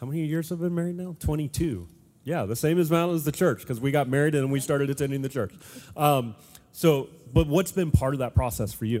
how 0.00 0.06
many 0.06 0.26
years 0.26 0.50
have 0.50 0.60
I 0.60 0.64
been 0.64 0.74
married 0.74 0.96
now? 0.96 1.16
22 1.20 1.88
yeah 2.24 2.44
the 2.44 2.56
same 2.56 2.78
amount 2.78 3.14
as 3.14 3.24
the 3.24 3.32
church 3.32 3.60
because 3.60 3.80
we 3.80 3.90
got 3.90 4.08
married 4.08 4.34
and 4.34 4.50
we 4.50 4.60
started 4.60 4.90
attending 4.90 5.22
the 5.22 5.28
church. 5.28 5.52
Um, 5.96 6.34
so 6.76 7.08
but 7.32 7.46
what's 7.46 7.72
been 7.72 7.90
part 7.90 8.12
of 8.12 8.20
that 8.20 8.34
process 8.34 8.72
for 8.72 8.84
you 8.84 9.00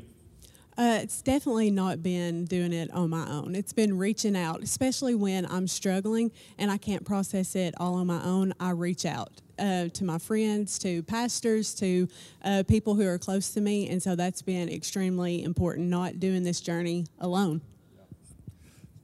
Uh, 0.78 0.98
it's 1.02 1.22
definitely 1.22 1.70
not 1.70 2.02
been 2.02 2.44
doing 2.44 2.72
it 2.72 2.90
on 2.92 3.08
my 3.08 3.26
own. 3.30 3.54
It's 3.54 3.72
been 3.72 3.96
reaching 3.96 4.36
out, 4.36 4.62
especially 4.62 5.14
when 5.14 5.46
I'm 5.46 5.66
struggling 5.66 6.30
and 6.58 6.70
I 6.70 6.76
can't 6.76 7.02
process 7.02 7.56
it 7.56 7.72
all 7.78 7.94
on 7.94 8.06
my 8.06 8.22
own. 8.22 8.52
I 8.60 8.70
reach 8.72 9.06
out 9.06 9.32
uh, 9.58 9.88
to 9.88 10.04
my 10.04 10.18
friends, 10.18 10.78
to 10.80 11.02
pastors, 11.04 11.74
to 11.76 12.08
uh, 12.44 12.62
people 12.68 12.94
who 12.94 13.06
are 13.06 13.18
close 13.18 13.54
to 13.54 13.60
me. 13.62 13.88
And 13.88 14.02
so 14.02 14.14
that's 14.16 14.42
been 14.42 14.68
extremely 14.68 15.42
important, 15.42 15.88
not 15.88 16.20
doing 16.20 16.42
this 16.44 16.60
journey 16.60 17.06
alone. 17.20 17.62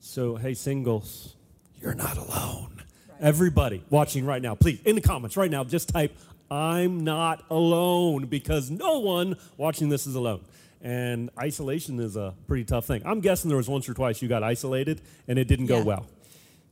So, 0.01 0.37
hey, 0.37 0.53
singles, 0.53 1.37
you're 1.81 1.95
not 1.95 2.19
alone. 2.19 2.83
Everybody 3.19 3.83
watching 3.89 4.27
right 4.27 4.43
now, 4.43 4.55
please, 4.57 4.81
in 4.85 4.95
the 4.95 5.01
comments 5.01 5.39
right 5.39 5.51
now, 5.51 5.65
just 5.65 5.89
type, 5.89 6.13
I'm 6.53 7.03
not 7.03 7.45
alone, 7.51 8.27
because 8.27 8.71
no 8.71 8.99
one 8.99 9.37
watching 9.57 9.89
this 9.89 10.07
is 10.07 10.15
alone. 10.15 10.45
And 10.83 11.31
isolation 11.41 11.99
is 11.99 12.17
a 12.17 12.35
pretty 12.47 12.65
tough 12.65 12.85
thing. 12.87 13.03
I'm 13.07 13.21
guessing 13.21 13.49
there 13.49 13.57
was 13.57 13.69
once 13.71 13.89
or 13.89 13.95
twice 13.95 14.21
you 14.21 14.29
got 14.29 14.43
isolated 14.43 15.01
and 15.29 15.39
it 15.39 15.47
didn't 15.49 15.67
go 15.67 15.83
well. 15.83 16.07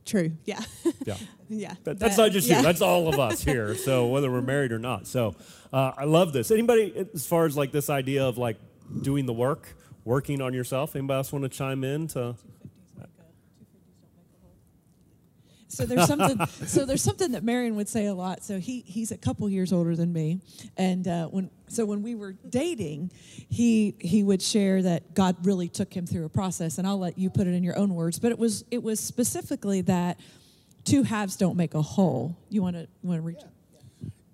True. 0.05 0.33
Yeah. 0.45 0.61
Yeah. 1.07 1.17
yeah. 1.49 1.75
That, 1.85 1.99
that's 1.99 2.17
That- 2.17 2.23
not 2.25 2.33
just 2.33 2.47
yeah. 2.49 2.59
you. 2.59 2.63
That's 2.63 2.83
all 2.83 3.09
of 3.09 3.19
us 3.29 3.43
here. 3.43 3.75
So 3.75 4.09
whether 4.09 4.31
we're 4.31 4.43
married 4.43 4.71
or 4.73 4.79
not. 4.79 5.07
So 5.07 5.35
uh, 5.73 5.93
I 5.97 6.05
love 6.05 6.33
this. 6.35 6.51
Anybody, 6.51 7.07
as 7.15 7.27
far 7.27 7.47
as 7.47 7.57
like 7.57 7.73
this 7.73 7.89
idea 7.89 8.25
of 8.25 8.37
like 8.37 8.57
doing 9.01 9.25
the 9.25 9.33
work, 9.33 9.75
working 10.05 10.43
on 10.43 10.53
yourself. 10.53 10.95
Anybody 10.95 11.17
else 11.17 11.33
want 11.33 11.45
to 11.45 11.49
chime 11.49 11.85
in 11.85 12.07
to? 12.09 12.35
So 15.71 15.87
there's 15.87 16.07
something. 16.07 16.47
so 16.67 16.85
there's 16.85 17.03
something 17.03 17.33
that 17.33 17.45
Marion 17.45 17.77
would 17.77 17.89
say 17.89 18.07
a 18.07 18.15
lot. 18.15 18.43
So 18.43 18.59
he 18.59 18.83
he's 18.87 19.13
a 19.13 19.17
couple 19.17 19.49
years 19.49 19.73
older 19.73 19.95
than 19.95 20.13
me, 20.13 20.41
and 20.77 21.07
uh, 21.07 21.27
when 21.29 21.51
so 21.69 21.85
when 21.87 22.03
we 22.03 22.15
were 22.15 22.33
dating, 22.49 23.13
he 23.49 23.95
he 24.01 24.23
would 24.23 24.43
share 24.43 24.83
that 24.83 25.15
God 25.15 25.37
really 25.47 25.69
took 25.69 25.95
him 25.95 26.07
through 26.07 26.25
a 26.25 26.29
process, 26.29 26.79
and 26.79 26.87
I'll 26.87 26.99
let 26.99 27.17
you 27.17 27.31
put 27.31 27.47
it 27.47 27.55
in 27.55 27.63
your 27.63 27.79
own 27.79 27.95
words. 27.95 28.19
But 28.19 28.33
it 28.33 28.39
was 28.39 28.65
it 28.71 28.83
was 28.83 29.01
specifically 29.01 29.81
that 29.83 30.19
two 30.85 31.05
halves 31.05 31.37
don't 31.37 31.57
make 31.57 31.75
a 31.75 31.83
whole. 31.83 32.37
You 32.49 32.63
want 32.63 32.77
to 32.77 32.89
want 33.03 33.19
to 33.19 33.23
reach? 33.23 33.41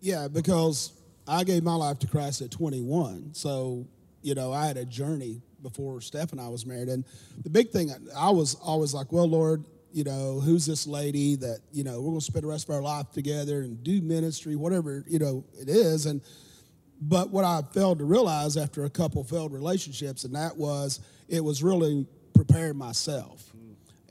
Yeah, 0.01 0.29
because 0.29 0.93
I 1.27 1.45
gave 1.45 1.63
my 1.63 1.75
life 1.75 1.99
to 2.01 2.07
Christ 2.07 2.41
at 2.41 2.51
21. 2.51 3.35
So, 3.35 3.87
you 4.23 4.35
know, 4.35 4.53
I 4.53 4.67
had 4.67 4.77
a 4.77 4.85
journey 4.85 5.43
before 5.63 6.01
Steph 6.01 6.33
and 6.33 6.41
I 6.41 6.49
was 6.49 6.65
married. 6.65 6.89
And 6.89 7.05
the 7.43 7.51
big 7.51 7.71
thing, 7.71 7.91
I 8.17 8.31
was 8.31 8.55
always 8.55 8.95
like, 8.95 9.11
well, 9.11 9.29
Lord, 9.29 9.65
you 9.97 10.05
know, 10.05 10.41
who's 10.41 10.67
this 10.67 10.87
lady 10.87 11.37
that, 11.37 11.61
you 11.73 11.83
know, 11.83 12.03
we're 12.03 12.11
going 12.11 12.21
to 12.21 12.27
spend 12.27 12.45
the 12.45 12.49
rest 12.49 12.69
of 12.69 12.75
our 12.75 12.83
life 12.83 13.11
together 13.13 13.63
and 13.63 13.83
do 13.83 14.03
ministry, 14.03 14.55
whatever, 14.55 15.03
you 15.09 15.19
know, 15.19 15.43
it 15.59 15.71
is. 15.71 16.05
And, 16.05 16.21
but 17.01 17.31
what 17.31 17.47
I 17.47 17.63
failed 17.73 18.01
to 18.01 18.05
realize 18.05 18.59
after 18.59 18.85
a 18.85 18.91
couple 18.91 19.25
failed 19.25 19.55
relationships, 19.55 20.25
and 20.25 20.35
that 20.35 20.55
was 20.59 21.01
it 21.31 21.43
was 21.43 21.63
really 21.63 22.07
preparing 22.35 22.77
myself 22.77 23.51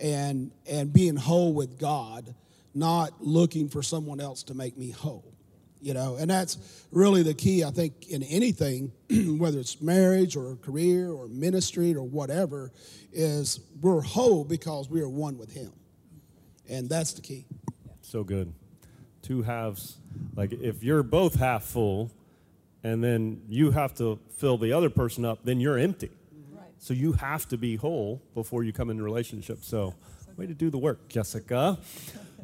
and 0.01 0.49
and 0.67 0.91
being 0.91 1.15
whole 1.15 1.53
with 1.53 1.77
God, 1.77 2.33
not 2.73 3.21
looking 3.21 3.69
for 3.69 3.83
someone 3.83 4.19
else 4.19 4.41
to 4.43 4.55
make 4.55 4.75
me 4.79 4.89
whole. 4.89 5.34
You 5.85 5.93
know, 5.93 6.15
and 6.19 6.31
that's 6.31 6.57
really 6.91 7.21
the 7.21 7.35
key, 7.35 7.63
I 7.63 7.69
think, 7.69 8.07
in 8.09 8.23
anything, 8.23 8.91
whether 9.37 9.59
it's 9.59 9.79
marriage 9.83 10.35
or 10.35 10.55
career 10.55 11.11
or 11.11 11.27
ministry 11.27 11.93
or 11.93 12.01
whatever, 12.01 12.71
is 13.13 13.59
we're 13.81 14.01
whole 14.01 14.43
because 14.43 14.89
we 14.89 14.99
are 15.01 15.07
one 15.07 15.37
with 15.37 15.53
Him. 15.53 15.71
And 16.67 16.89
that's 16.89 17.13
the 17.13 17.21
key. 17.21 17.45
So 18.01 18.23
good. 18.23 18.51
Two 19.21 19.43
halves. 19.43 19.97
Like 20.35 20.53
if 20.53 20.83
you're 20.83 21.03
both 21.03 21.35
half 21.35 21.65
full 21.65 22.09
and 22.83 23.03
then 23.03 23.43
you 23.47 23.69
have 23.69 23.93
to 23.97 24.19
fill 24.37 24.57
the 24.57 24.73
other 24.73 24.89
person 24.89 25.23
up, 25.23 25.41
then 25.43 25.59
you're 25.59 25.77
empty. 25.77 26.09
So 26.79 26.95
you 26.95 27.13
have 27.13 27.47
to 27.49 27.57
be 27.57 27.75
whole 27.75 28.23
before 28.33 28.63
you 28.63 28.73
come 28.73 28.89
into 28.89 29.03
relationship. 29.03 29.63
So 29.63 29.93
way 30.35 30.47
to 30.47 30.55
do 30.55 30.71
the 30.71 30.79
work, 30.79 31.09
Jessica. 31.09 31.77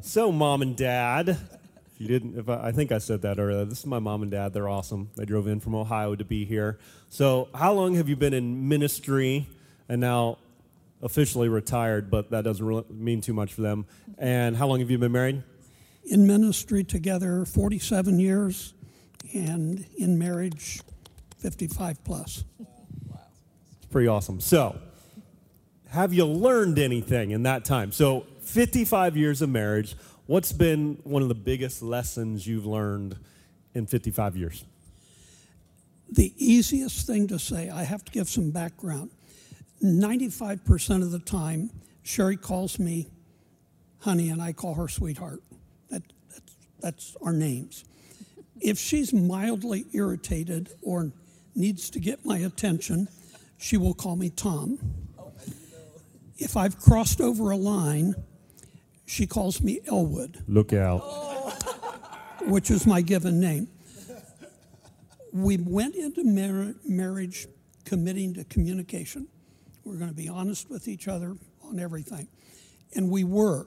So 0.00 0.30
mom 0.30 0.62
and 0.62 0.76
dad, 0.76 1.36
if 1.92 2.00
you 2.00 2.08
didn't, 2.08 2.38
if 2.38 2.48
I, 2.48 2.68
I 2.68 2.72
think 2.72 2.92
I 2.92 2.98
said 2.98 3.22
that 3.22 3.38
earlier. 3.38 3.64
This 3.64 3.80
is 3.80 3.86
my 3.86 3.98
mom 3.98 4.22
and 4.22 4.30
dad. 4.30 4.52
They're 4.52 4.68
awesome. 4.68 5.10
They 5.16 5.24
drove 5.24 5.46
in 5.46 5.60
from 5.60 5.74
Ohio 5.74 6.14
to 6.14 6.24
be 6.24 6.44
here. 6.44 6.78
So 7.10 7.48
how 7.54 7.72
long 7.72 7.94
have 7.94 8.08
you 8.08 8.16
been 8.16 8.34
in 8.34 8.68
ministry 8.68 9.48
and 9.88 10.00
now 10.00 10.38
officially 11.02 11.48
retired, 11.48 12.10
but 12.10 12.30
that 12.30 12.44
doesn't 12.44 12.64
really 12.64 12.84
mean 12.88 13.20
too 13.20 13.32
much 13.32 13.52
for 13.52 13.60
them. 13.60 13.84
And 14.18 14.56
how 14.56 14.68
long 14.68 14.78
have 14.78 14.90
you 14.90 14.98
been 14.98 15.12
married? 15.12 15.42
In 16.04 16.26
ministry 16.26 16.84
together 16.84 17.44
47 17.44 18.18
years, 18.18 18.74
and 19.34 19.84
in 19.96 20.18
marriage 20.18 20.80
55 21.38 22.02
plus. 22.04 22.44
It's 23.76 23.86
pretty 23.90 24.08
awesome. 24.08 24.40
So, 24.40 24.78
have 25.88 26.12
you 26.12 26.24
learned 26.24 26.78
anything 26.78 27.30
in 27.30 27.42
that 27.44 27.64
time? 27.64 27.92
So, 27.92 28.26
55 28.40 29.16
years 29.16 29.42
of 29.42 29.50
marriage, 29.50 29.94
what's 30.26 30.52
been 30.52 30.98
one 31.04 31.22
of 31.22 31.28
the 31.28 31.34
biggest 31.34 31.82
lessons 31.82 32.46
you've 32.46 32.66
learned 32.66 33.16
in 33.74 33.86
55 33.86 34.36
years? 34.36 34.64
The 36.10 36.32
easiest 36.36 37.06
thing 37.06 37.28
to 37.28 37.38
say, 37.38 37.70
I 37.70 37.84
have 37.84 38.04
to 38.04 38.12
give 38.12 38.28
some 38.28 38.50
background. 38.50 39.10
95% 39.82 41.02
of 41.02 41.10
the 41.10 41.18
time, 41.18 41.70
Sherry 42.02 42.36
calls 42.36 42.78
me 42.78 43.08
honey, 44.00 44.28
and 44.28 44.42
I 44.42 44.52
call 44.52 44.74
her 44.74 44.88
sweetheart. 44.88 45.40
That, 45.90 46.02
that's, 46.30 46.56
that's 46.80 47.16
our 47.22 47.32
names. 47.32 47.84
If 48.60 48.78
she's 48.78 49.12
mildly 49.12 49.86
irritated 49.92 50.70
or 50.82 51.12
needs 51.54 51.90
to 51.90 52.00
get 52.00 52.24
my 52.24 52.38
attention, 52.38 53.08
she 53.58 53.76
will 53.76 53.94
call 53.94 54.16
me 54.16 54.30
Tom. 54.30 54.78
If 56.38 56.56
I've 56.56 56.78
crossed 56.78 57.20
over 57.20 57.50
a 57.50 57.56
line, 57.56 58.14
she 59.12 59.26
calls 59.26 59.60
me 59.60 59.80
Elwood 59.86 60.42
Look 60.48 60.72
out. 60.72 61.02
Oh. 61.04 61.50
which 62.46 62.70
is 62.70 62.86
my 62.86 63.02
given 63.02 63.38
name. 63.40 63.68
We 65.32 65.56
went 65.58 65.94
into 65.96 66.24
mar- 66.24 66.74
marriage 66.86 67.46
committing 67.84 68.34
to 68.34 68.44
communication. 68.44 69.28
We're 69.84 69.96
going 69.96 70.10
to 70.10 70.16
be 70.16 70.28
honest 70.28 70.70
with 70.70 70.88
each 70.88 71.08
other 71.08 71.36
on 71.64 71.78
everything. 71.78 72.28
And 72.94 73.10
we 73.10 73.24
were. 73.24 73.66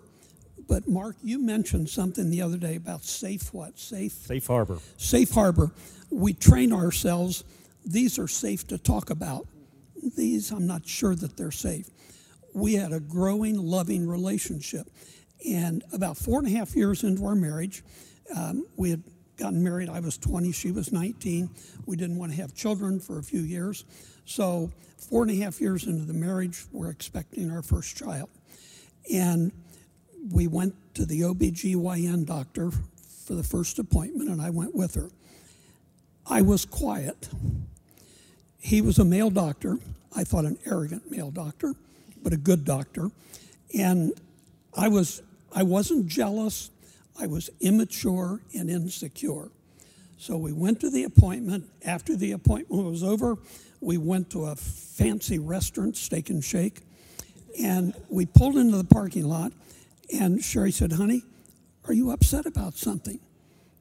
But 0.68 0.88
Mark, 0.88 1.16
you 1.24 1.40
mentioned 1.40 1.90
something 1.90 2.30
the 2.32 2.42
other 2.42 2.58
day 2.58 2.76
about 2.76 3.04
safe 3.04 3.54
what? 3.54 3.78
Safe 3.78 4.14
Safe 4.14 4.48
harbor. 4.48 4.80
safe 4.98 5.32
harbor. 5.32 5.72
We 6.10 6.34
train 6.34 6.72
ourselves. 6.74 7.44
These 7.86 8.18
are 8.18 8.28
safe 8.28 8.66
to 8.68 8.78
talk 8.78 9.10
about. 9.12 9.48
These, 10.18 10.52
I'm 10.52 10.66
not 10.68 10.88
sure 10.88 11.16
that 11.16 11.38
they're 11.38 11.52
safe. 11.52 11.90
We 12.54 12.76
had 12.76 12.94
a 12.94 13.00
growing, 13.00 13.58
loving 13.58 14.08
relationship. 14.08 14.88
And 15.48 15.84
about 15.94 16.18
four 16.18 16.40
and 16.40 16.48
a 16.48 16.52
half 16.52 16.76
years 16.76 17.04
into 17.04 17.26
our 17.26 17.36
marriage, 17.36 17.84
um, 18.36 18.66
we 18.78 18.90
had 18.90 19.04
gotten 19.38 19.64
married. 19.64 19.90
I 19.90 20.00
was 20.00 20.18
20, 20.18 20.52
she 20.52 20.72
was 20.72 20.92
19. 20.92 21.50
We 21.86 21.96
didn't 21.96 22.18
want 22.18 22.32
to 22.32 22.38
have 22.42 22.54
children 22.56 23.00
for 23.00 23.20
a 23.20 23.24
few 23.24 23.42
years. 23.42 23.86
So, 24.26 24.72
four 24.98 25.22
and 25.24 25.32
a 25.32 25.36
half 25.36 25.62
years 25.62 25.86
into 25.86 26.06
the 26.06 26.14
marriage, 26.14 26.66
we're 26.72 26.90
expecting 26.90 27.52
our 27.52 27.62
first 27.62 27.96
child. 27.96 28.30
And 29.12 29.52
we 30.32 30.48
went 30.48 30.74
to 30.96 31.06
the 31.06 31.22
OBGYN 31.22 32.26
doctor 32.26 32.72
for 33.26 33.34
the 33.34 33.44
first 33.44 33.78
appointment, 33.78 34.30
and 34.30 34.42
I 34.42 34.50
went 34.50 34.76
with 34.76 34.96
her. 34.96 35.10
I 36.26 36.42
was 36.42 36.66
quiet. 36.66 37.30
He 38.58 38.82
was 38.82 38.98
a 38.98 39.06
male 39.06 39.30
doctor. 39.30 39.78
I 40.16 40.24
thought 40.24 40.46
an 40.46 40.58
arrogant 40.66 41.12
male 41.12 41.30
doctor, 41.30 41.76
but 42.24 42.34
a 42.34 42.38
good 42.38 42.66
doctor. 42.66 43.12
And 43.78 44.14
I 44.76 44.88
was 44.88 45.22
I 45.54 45.64
wasn't 45.64 46.08
jealous. 46.08 46.70
I 47.18 47.28
was 47.28 47.50
immature 47.62 48.42
and 48.54 48.70
insecure. 48.70 49.50
So 50.18 50.38
we 50.38 50.52
went 50.52 50.82
to 50.82 50.90
the 50.90 51.04
appointment. 51.06 51.70
After 51.84 52.16
the 52.16 52.34
appointment 52.34 52.84
was 52.90 53.04
over, 53.04 53.38
we 53.80 53.98
went 53.98 54.30
to 54.32 54.46
a 54.46 54.56
fancy 54.56 55.40
restaurant, 55.40 55.96
Steak 55.96 56.30
and 56.30 56.44
Shake, 56.44 56.82
and 57.62 57.94
we 58.10 58.26
pulled 58.26 58.58
into 58.58 58.78
the 58.78 58.84
parking 58.84 59.26
lot. 59.28 59.54
And 60.14 60.44
Sherry 60.44 60.72
said, 60.72 60.94
"Honey, 60.94 61.24
are 61.86 61.94
you 61.94 62.12
upset 62.12 62.46
about 62.46 62.78
something?" 62.78 63.20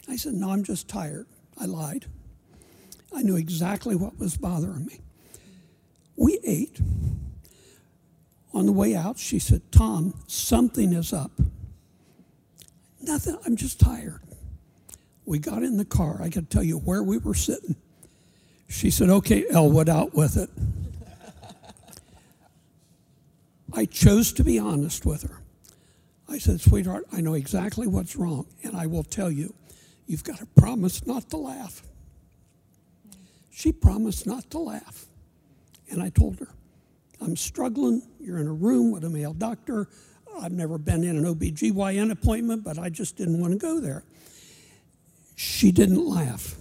I 0.09 0.17
said, 0.17 0.35
"No, 0.35 0.51
I'm 0.51 0.65
just 0.65 0.89
tired." 0.89 1.27
I 1.57 1.67
lied. 1.67 2.07
I 3.13 3.23
knew 3.23 3.37
exactly 3.37 3.95
what 3.95 4.19
was 4.19 4.37
bothering 4.37 4.87
me. 4.87 5.01
We 6.17 6.39
ate. 6.45 6.81
On 8.55 8.67
the 8.67 8.73
way 8.73 8.95
out, 8.95 9.19
she 9.19 9.41
said, 9.41 9.61
Tom, 9.73 10.15
something 10.29 10.93
is 10.93 11.13
up. 11.13 11.33
Nothing, 13.03 13.37
I'm 13.45 13.57
just 13.57 13.81
tired. 13.81 14.21
We 15.27 15.41
got 15.41 15.63
in 15.65 15.77
the 15.77 15.85
car. 15.85 16.23
I 16.23 16.31
could 16.31 16.49
tell 16.51 16.63
you 16.63 16.79
where 16.79 17.03
we 17.03 17.19
were 17.19 17.35
sitting. 17.35 17.75
She 18.69 18.91
said, 18.91 19.11
Okay, 19.11 19.45
Elwood, 19.51 19.89
out 19.89 20.15
with 20.15 20.37
it. 20.37 20.51
I 23.73 23.87
chose 23.87 24.33
to 24.35 24.45
be 24.45 24.59
honest 24.59 25.05
with 25.05 25.23
her. 25.23 25.41
I 26.29 26.39
said, 26.39 26.61
Sweetheart, 26.61 27.05
I 27.13 27.21
know 27.21 27.35
exactly 27.35 27.87
what's 27.87 28.15
wrong, 28.17 28.47
and 28.63 28.77
I 28.77 28.87
will 28.87 29.03
tell 29.03 29.31
you, 29.31 29.53
you've 30.07 30.25
got 30.25 30.39
to 30.39 30.47
promise 30.47 31.05
not 31.07 31.29
to 31.31 31.37
laugh. 31.37 31.83
She 33.51 33.73
promised 33.73 34.27
not 34.27 34.49
to 34.51 34.59
laugh. 34.59 35.07
And 35.91 36.03
I 36.03 36.09
told 36.09 36.39
her, 36.39 36.49
I'm 37.25 37.37
struggling. 37.37 38.03
You're 38.21 38.39
in 38.39 38.47
a 38.47 38.53
room 38.53 38.91
with 38.91 39.05
a 39.05 39.09
male 39.09 39.33
doctor. 39.33 39.89
I've 40.41 40.53
never 40.53 40.79
been 40.79 41.05
in 41.05 41.17
an 41.17 41.25
OBGYN 41.25 42.11
appointment, 42.11 42.65
but 42.65 42.79
I 42.79 42.91
just 42.91 43.17
didn't 43.17 43.41
want 43.41 43.53
to 43.53 43.59
go 43.59 43.81
there. 43.81 44.05
She 45.35 45.73
didn't 45.73 46.05
laugh. 46.05 46.55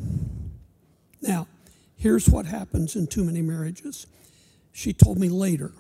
Now, 1.22 1.48
here's 1.96 2.29
what 2.29 2.46
happens 2.46 2.96
in 2.96 3.08
too 3.08 3.24
many 3.24 3.41
marriages. 3.41 4.08
She 4.72 4.93
told 4.93 5.20
me 5.20 5.29
later, 5.29 5.74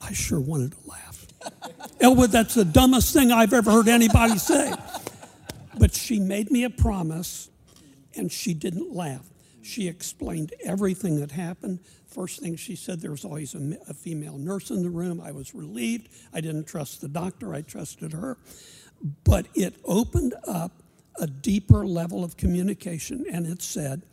I 0.00 0.12
sure 0.12 0.40
wanted 0.40 0.72
to 0.72 0.78
laugh. 0.88 1.26
Elwood, 2.00 2.30
that's 2.30 2.54
the 2.54 2.64
dumbest 2.64 3.12
thing 3.12 3.32
I've 3.32 3.52
ever 3.52 3.70
heard 3.70 3.88
anybody 3.88 4.38
say. 4.38 4.72
But 5.78 5.94
she 5.94 6.20
made 6.20 6.50
me 6.50 6.64
a 6.64 6.70
promise 6.70 7.50
and 8.16 8.30
she 8.30 8.54
didn't 8.54 8.94
laugh. 8.94 9.26
She 9.68 9.86
explained 9.86 10.54
everything 10.64 11.20
that 11.20 11.30
happened. 11.30 11.80
First 12.06 12.40
thing 12.40 12.56
she 12.56 12.74
said, 12.74 13.00
there 13.00 13.10
was 13.10 13.26
always 13.26 13.54
a, 13.54 13.76
a, 13.86 13.92
female 13.92 14.38
nurse 14.38 14.70
in 14.70 14.82
the 14.82 14.88
room. 14.88 15.20
I 15.20 15.30
was 15.30 15.54
relieved. 15.54 16.08
I 16.32 16.40
didn't 16.40 16.66
trust 16.66 17.02
the 17.02 17.08
doctor, 17.08 17.54
I 17.54 17.60
trusted 17.60 18.14
her. 18.14 18.38
But 19.24 19.46
it 19.54 19.74
opened 19.84 20.34
up 20.46 20.82
a 21.20 21.26
deeper 21.26 21.86
level 21.86 22.24
of 22.24 22.38
communication, 22.38 23.26
and 23.30 23.46
it 23.46 23.60
said, 23.60 24.04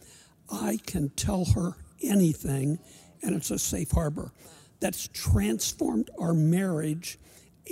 I 0.52 0.78
can 0.86 1.08
tell 1.12 1.46
her 1.46 1.78
anything, 2.04 2.78
and 3.24 3.34
it's 3.34 3.50
a 3.50 3.58
safe 3.58 3.92
harbor. 3.92 4.34
That's 4.82 5.08
transformed 5.14 6.10
our 6.20 6.34
marriage, 6.34 7.18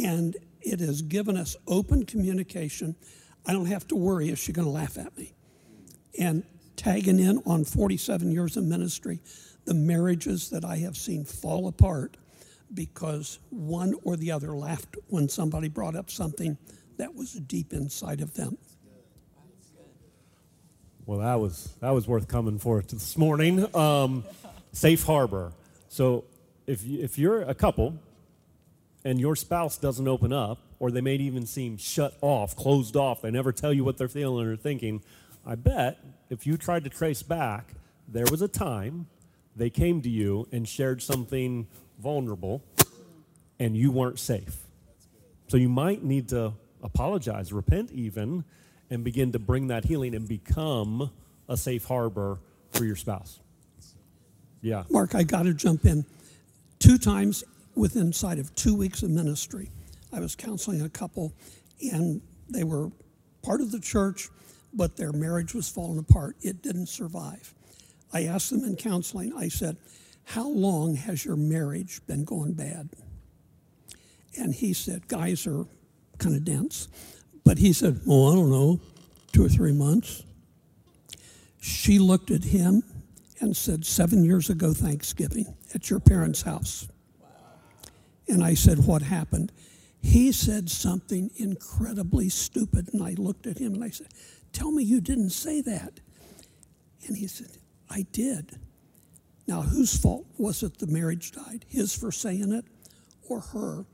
and 0.02 0.38
it 0.62 0.80
has 0.80 1.02
given 1.02 1.36
us 1.36 1.58
open 1.68 2.06
communication. 2.06 2.96
I 3.46 3.52
don't 3.52 3.66
have 3.66 3.86
to 3.90 3.98
worry, 3.98 4.30
is 4.30 4.40
she 4.40 4.54
going 4.54 4.68
to 4.68 4.72
laugh 4.72 4.98
at 4.98 5.18
me? 5.18 5.34
And 6.18 6.46
tagging 6.84 7.20
in 7.20 7.42
on 7.46 7.64
47 7.64 8.32
years 8.32 8.58
of 8.58 8.66
ministry, 8.66 9.20
the 9.66 9.74
marriages 9.74 10.50
that 10.50 10.66
I 10.66 10.78
have 10.78 10.98
seen 10.98 11.24
fall 11.24 11.68
apart 11.68 12.18
because 12.74 13.40
one 13.50 13.94
or 14.04 14.18
the 14.18 14.32
other 14.32 14.56
laughed 14.56 14.98
when 15.08 15.30
somebody 15.30 15.70
brought 15.70 15.96
up 15.96 16.10
something 16.12 16.58
that 16.98 17.16
was 17.16 17.34
deep 17.34 17.72
inside 17.72 18.20
of 18.20 18.34
them. 18.34 18.58
Well, 21.06 21.20
that 21.20 21.40
was 21.40 21.74
that 21.82 21.92
was 21.92 22.08
worth 22.08 22.28
coming 22.28 22.60
for 22.60 22.82
this 22.88 23.18
morning. 23.18 23.74
Um, 23.76 24.24
safe 24.72 25.04
harbor. 25.04 25.52
So, 25.90 26.26
if 26.66 26.84
you, 26.84 27.04
if 27.04 27.18
you're 27.18 27.42
a 27.42 27.54
couple 27.54 27.98
and 29.04 29.20
your 29.20 29.36
spouse 29.36 29.78
doesn't 29.78 30.08
open 30.08 30.32
up, 30.32 30.60
or 30.80 30.92
they 30.92 31.02
may 31.02 31.16
even 31.16 31.46
seem 31.46 31.78
shut 31.78 32.18
off, 32.22 32.56
closed 32.56 32.96
off, 32.96 33.22
they 33.22 33.32
never 33.32 33.52
tell 33.52 33.74
you 33.74 33.84
what 33.84 33.98
they're 33.98 34.08
feeling 34.08 34.48
or 34.48 34.56
thinking. 34.56 35.04
I 35.46 35.56
bet 35.56 36.00
if 36.30 36.48
you 36.48 36.58
tried 36.58 36.84
to 36.86 36.90
trace 36.90 37.22
back, 37.22 37.74
there 38.08 38.26
was 38.30 38.42
a 38.42 38.48
time 38.48 39.08
they 39.56 39.70
came 39.70 40.02
to 40.02 40.10
you 40.10 40.48
and 40.52 40.68
shared 40.68 41.02
something 41.02 41.68
vulnerable 42.00 42.64
and 43.60 43.78
you 43.78 43.92
weren't 43.92 44.20
safe. 44.20 44.58
So 45.48 45.58
you 45.58 45.70
might 45.70 46.04
need 46.04 46.30
to 46.30 46.54
apologize, 46.82 47.54
repent 47.54 47.92
even, 47.92 48.44
and 48.90 49.04
begin 49.04 49.32
to 49.32 49.40
bring 49.40 49.68
that 49.68 49.86
healing 49.86 50.16
and 50.16 50.28
become 50.28 51.12
a 51.48 51.58
safe 51.58 51.86
harbor 51.86 52.40
for 52.72 52.86
your 52.86 52.96
spouse. 52.96 53.40
Yeah. 54.62 54.84
Mark, 54.90 55.14
I 55.14 55.24
got 55.24 55.44
to 55.44 55.54
jump 55.54 55.86
in. 55.86 56.06
Two 56.80 56.98
times 56.98 57.44
within 57.76 58.14
sight 58.14 58.40
of 58.40 58.54
two 58.56 58.76
weeks 58.76 59.04
of 59.04 59.10
ministry, 59.10 59.70
I 60.12 60.20
was 60.20 60.36
counseling 60.36 60.82
a 60.82 60.90
couple, 60.90 61.34
and 61.92 62.22
they 62.50 62.64
were 62.64 62.92
part 63.42 63.62
of 63.62 63.72
the 63.72 63.80
church, 63.80 64.30
but 64.74 64.98
their 64.98 65.12
marriage 65.12 65.54
was 65.54 65.70
falling 65.70 66.00
apart. 66.00 66.36
It 66.42 66.62
didn't 66.62 66.88
survive. 66.88 67.54
I 68.12 68.24
asked 68.24 68.52
them 68.52 68.64
in 68.64 68.76
counseling, 68.76 69.34
I 69.34 69.48
said, 69.48 69.78
How 70.24 70.48
long 70.48 70.96
has 70.96 71.26
your 71.26 71.36
marriage 71.36 72.02
been 72.06 72.24
going 72.24 72.54
bad? 72.54 72.90
And 74.38 74.54
he 74.54 74.74
said, 74.74 75.08
Guys 75.08 75.48
are 75.48 75.66
kind 76.18 76.36
of 76.36 76.44
dense. 76.44 76.88
But 77.44 77.58
he 77.58 77.74
said, 77.74 78.02
Oh, 78.08 78.32
I 78.32 78.36
don't 78.36 78.50
know, 78.50 78.80
two 79.32 79.46
or 79.46 79.50
three 79.50 79.74
months. 79.74 80.24
She 81.60 81.98
looked 82.00 82.30
at 82.30 82.44
him 82.44 82.84
and 83.40 83.56
said, 83.56 83.86
Seven 83.86 84.24
years 84.24 84.50
ago, 84.50 84.74
Thanksgiving, 84.74 85.56
at 85.74 85.90
your 85.90 86.00
parents' 86.00 86.44
house. 86.44 86.88
And 88.28 88.44
I 88.44 88.54
said, 88.54 88.86
What 88.86 89.02
happened? 89.02 89.52
He 90.02 90.34
said 90.34 90.70
something 90.70 91.32
incredibly 91.38 92.28
stupid. 92.30 92.90
And 92.94 93.02
I 93.02 93.16
looked 93.18 93.48
at 93.48 93.58
him 93.58 93.74
and 93.74 93.84
I 93.84 93.90
said, 93.90 94.08
Tell 94.54 94.72
me 94.72 94.84
you 94.84 95.02
didn't 95.02 95.32
say 95.32 95.62
that. 95.62 96.00
And 97.08 97.18
he 97.18 97.28
said, 97.28 97.58
I 97.90 98.06
did. 98.12 98.60
Now, 99.48 99.62
whose 99.62 99.98
fault 99.98 100.26
was 100.38 100.64
it 100.64 100.78
the 100.78 100.88
marriage 100.88 101.34
died? 101.34 101.66
His 101.68 101.94
for 101.94 102.12
saying 102.12 102.54
it 102.54 102.66
or 103.28 103.42
her 103.42 103.86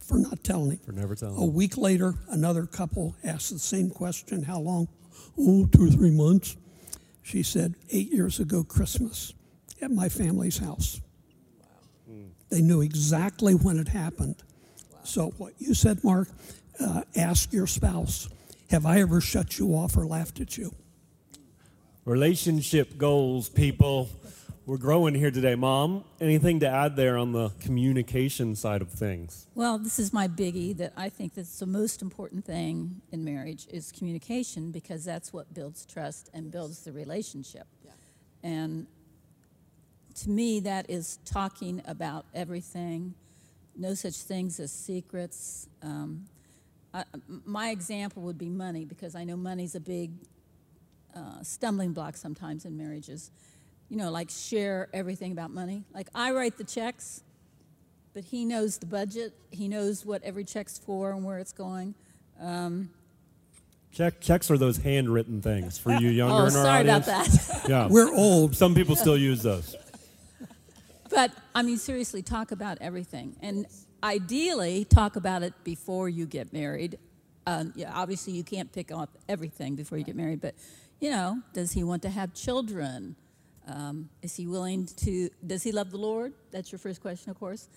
for 0.00 0.18
not 0.18 0.44
telling 0.44 0.72
him? 0.72 0.78
For 0.84 0.92
never 0.92 1.14
telling. 1.14 1.36
A 1.36 1.46
week 1.46 1.76
later, 1.76 2.14
another 2.28 2.66
couple 2.66 3.16
asked 3.24 3.50
the 3.50 3.58
same 3.58 3.90
question 3.90 4.42
How 4.42 4.58
long? 4.58 4.88
Oh, 5.38 5.66
two 5.66 5.86
or 5.86 5.90
three 5.90 6.10
months. 6.10 6.56
She 7.22 7.42
said, 7.42 7.74
Eight 7.90 8.12
years 8.12 8.40
ago, 8.40 8.64
Christmas, 8.64 9.32
at 9.80 9.90
my 9.90 10.08
family's 10.08 10.58
house. 10.58 11.00
Wow. 11.58 12.14
They 12.50 12.60
knew 12.60 12.80
exactly 12.80 13.54
when 13.54 13.78
it 13.78 13.88
happened. 13.88 14.36
Wow. 14.90 14.98
So, 15.04 15.26
what 15.38 15.54
you 15.58 15.74
said, 15.74 16.02
Mark, 16.02 16.28
uh, 16.80 17.02
ask 17.16 17.52
your 17.52 17.66
spouse 17.66 18.28
Have 18.70 18.84
I 18.84 19.00
ever 19.00 19.20
shut 19.22 19.58
you 19.58 19.70
off 19.74 19.96
or 19.96 20.04
laughed 20.04 20.40
at 20.40 20.58
you? 20.58 20.74
Relationship 22.04 22.98
goals, 22.98 23.48
people. 23.48 24.10
We're 24.66 24.76
growing 24.76 25.14
here 25.14 25.30
today. 25.30 25.54
Mom, 25.54 26.04
anything 26.20 26.60
to 26.60 26.68
add 26.68 26.94
there 26.94 27.16
on 27.16 27.32
the 27.32 27.48
communication 27.60 28.54
side 28.54 28.82
of 28.82 28.90
things? 28.90 29.46
Well, 29.54 29.78
this 29.78 29.98
is 29.98 30.12
my 30.12 30.28
biggie 30.28 30.76
that 30.76 30.92
I 30.98 31.08
think 31.08 31.34
that's 31.34 31.58
the 31.58 31.66
most 31.66 32.02
important 32.02 32.44
thing 32.44 33.00
in 33.10 33.24
marriage 33.24 33.66
is 33.70 33.90
communication 33.90 34.70
because 34.70 35.02
that's 35.02 35.32
what 35.32 35.54
builds 35.54 35.86
trust 35.86 36.28
and 36.34 36.50
builds 36.50 36.80
the 36.80 36.92
relationship. 36.92 37.66
Yeah. 37.82 37.92
And 38.42 38.86
to 40.16 40.28
me, 40.28 40.60
that 40.60 40.90
is 40.90 41.18
talking 41.24 41.80
about 41.86 42.26
everything. 42.34 43.14
No 43.74 43.94
such 43.94 44.16
things 44.16 44.60
as 44.60 44.70
secrets. 44.70 45.68
Um, 45.80 46.26
I, 46.94 47.04
my 47.44 47.70
example 47.70 48.22
would 48.22 48.38
be 48.38 48.48
money 48.48 48.84
because 48.84 49.14
I 49.14 49.24
know 49.24 49.36
money's 49.36 49.74
a 49.74 49.80
big 49.80 50.12
uh, 51.14 51.42
stumbling 51.42 51.92
block 51.92 52.16
sometimes 52.16 52.64
in 52.64 52.76
marriages. 52.76 53.30
You 53.88 53.96
know, 53.96 54.10
like 54.10 54.30
share 54.30 54.88
everything 54.92 55.32
about 55.32 55.50
money. 55.50 55.84
Like 55.94 56.08
I 56.14 56.32
write 56.32 56.58
the 56.58 56.64
checks, 56.64 57.22
but 58.12 58.24
he 58.24 58.44
knows 58.44 58.78
the 58.78 58.86
budget. 58.86 59.34
He 59.50 59.68
knows 59.68 60.04
what 60.04 60.22
every 60.22 60.44
check's 60.44 60.78
for 60.78 61.10
and 61.10 61.24
where 61.24 61.38
it's 61.38 61.52
going. 61.52 61.94
Um, 62.40 62.90
Check, 63.90 64.20
checks 64.20 64.50
are 64.50 64.58
those 64.58 64.76
handwritten 64.76 65.40
things 65.40 65.78
for 65.78 65.92
you 65.92 66.08
younger 66.10 66.34
oh, 66.34 66.38
in 66.38 66.44
our 66.44 66.50
sorry 66.50 66.80
audience. 66.80 67.08
about 67.08 67.26
that. 67.26 67.62
yeah, 67.68 67.88
we're 67.88 68.14
old. 68.14 68.54
Some 68.54 68.74
people 68.74 68.94
still 68.94 69.16
use 69.16 69.42
those. 69.42 69.74
But 71.10 71.32
I 71.54 71.62
mean, 71.62 71.78
seriously, 71.78 72.22
talk 72.22 72.52
about 72.52 72.78
everything, 72.80 73.34
and 73.40 73.66
ideally, 74.02 74.84
talk 74.84 75.16
about 75.16 75.42
it 75.42 75.54
before 75.64 76.08
you 76.08 76.26
get 76.26 76.52
married. 76.52 76.98
Uh, 77.46 77.64
yeah, 77.74 77.92
obviously, 77.94 78.32
you 78.32 78.44
can't 78.44 78.72
pick 78.72 78.92
up 78.92 79.10
everything 79.28 79.74
before 79.74 79.98
you 79.98 80.04
get 80.04 80.16
married, 80.16 80.40
but 80.40 80.54
you 81.00 81.10
know, 81.10 81.40
does 81.52 81.72
he 81.72 81.84
want 81.84 82.02
to 82.02 82.10
have 82.10 82.34
children? 82.34 83.16
Um, 83.66 84.08
is 84.22 84.34
he 84.34 84.46
willing 84.46 84.86
to, 84.86 85.28
does 85.46 85.62
he 85.62 85.72
love 85.72 85.90
the 85.90 85.98
Lord? 85.98 86.32
That's 86.50 86.72
your 86.72 86.78
first 86.78 87.00
question, 87.00 87.30
of 87.30 87.38
course. 87.38 87.68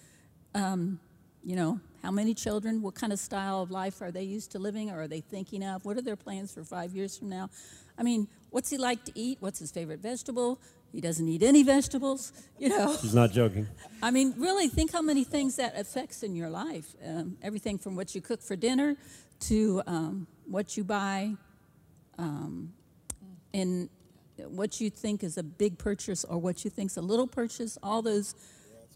Um, 0.56 1.00
you 1.44 1.56
know, 1.56 1.80
how 2.02 2.12
many 2.12 2.34
children? 2.34 2.82
What 2.82 2.96
kind 2.96 3.14
of 3.14 3.20
style 3.20 3.62
of 3.62 3.72
life 3.72 4.02
are 4.02 4.12
they 4.12 4.24
used 4.24 4.52
to 4.52 4.60
living 4.60 4.90
or 4.90 5.02
are 5.02 5.08
they 5.08 5.22
thinking 5.22 5.64
of? 5.64 5.86
What 5.86 5.98
are 5.98 6.02
their 6.02 6.16
plans 6.16 6.54
for 6.54 6.64
five 6.64 6.96
years 6.96 7.18
from 7.18 7.30
now? 7.30 7.50
I 7.98 8.04
mean, 8.04 8.28
what's 8.50 8.70
he 8.70 8.78
like 8.78 9.04
to 9.06 9.12
eat? 9.16 9.38
What's 9.40 9.60
his 9.60 9.72
favorite 9.72 10.00
vegetable? 10.00 10.60
He 10.92 11.00
doesn't 11.02 11.28
eat 11.28 11.42
any 11.44 11.64
vegetables, 11.64 12.34
you 12.60 12.70
know. 12.70 12.96
He's 12.98 13.16
not 13.16 13.32
joking. 13.32 13.68
I 14.04 14.12
mean, 14.12 14.34
really, 14.38 14.68
think 14.68 14.92
how 14.92 15.02
many 15.02 15.24
things 15.24 15.56
that 15.56 15.78
affects 15.80 16.22
in 16.24 16.36
your 16.36 16.50
life. 16.50 16.96
Um, 17.06 17.38
everything 17.42 17.78
from 17.78 17.96
what 17.96 18.14
you 18.14 18.22
cook 18.22 18.42
for 18.42 18.56
dinner 18.56 18.98
to 19.42 19.82
um, 19.88 20.28
what 20.46 20.76
you 20.76 20.84
buy, 20.84 21.36
um, 22.18 22.74
in 23.54 23.90
what 24.48 24.82
you 24.82 24.90
think 24.90 25.24
is 25.24 25.38
a 25.38 25.44
big 25.44 25.78
purchase 25.78 26.24
or 26.26 26.38
what 26.38 26.64
you 26.66 26.72
think 26.72 26.92
is 26.92 26.98
a 26.98 27.02
little 27.02 27.28
purchase, 27.28 27.78
all 27.84 28.02
those, 28.02 28.36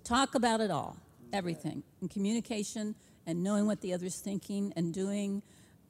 talk 0.04 0.36
about 0.36 0.60
it 0.62 0.72
all. 0.72 0.98
everything. 1.34 1.84
And 2.02 2.10
communication 2.10 2.96
and 3.28 3.44
knowing 3.44 3.66
what 3.68 3.82
the 3.82 3.94
other's 3.94 4.20
thinking 4.20 4.74
and 4.76 4.94
doing 4.94 5.42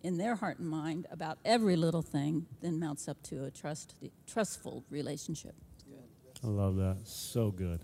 in 0.03 0.17
their 0.17 0.35
heart 0.35 0.59
and 0.59 0.67
mind 0.69 1.07
about 1.11 1.37
every 1.45 1.75
little 1.75 2.01
thing 2.01 2.45
then 2.61 2.79
mounts 2.79 3.07
up 3.07 3.21
to 3.23 3.45
a 3.45 3.51
trust, 3.51 3.95
trustful 4.27 4.83
relationship. 4.89 5.55
I 6.43 6.47
love 6.47 6.75
that. 6.77 6.97
So 7.05 7.51
good. 7.51 7.79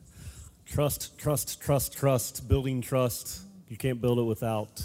Trust, 0.65 1.17
trust, 1.17 1.61
trust, 1.61 1.97
trust, 1.97 2.47
building 2.47 2.81
trust. 2.81 3.41
You 3.67 3.77
can't 3.77 4.01
build 4.01 4.19
it 4.19 4.23
without 4.23 4.81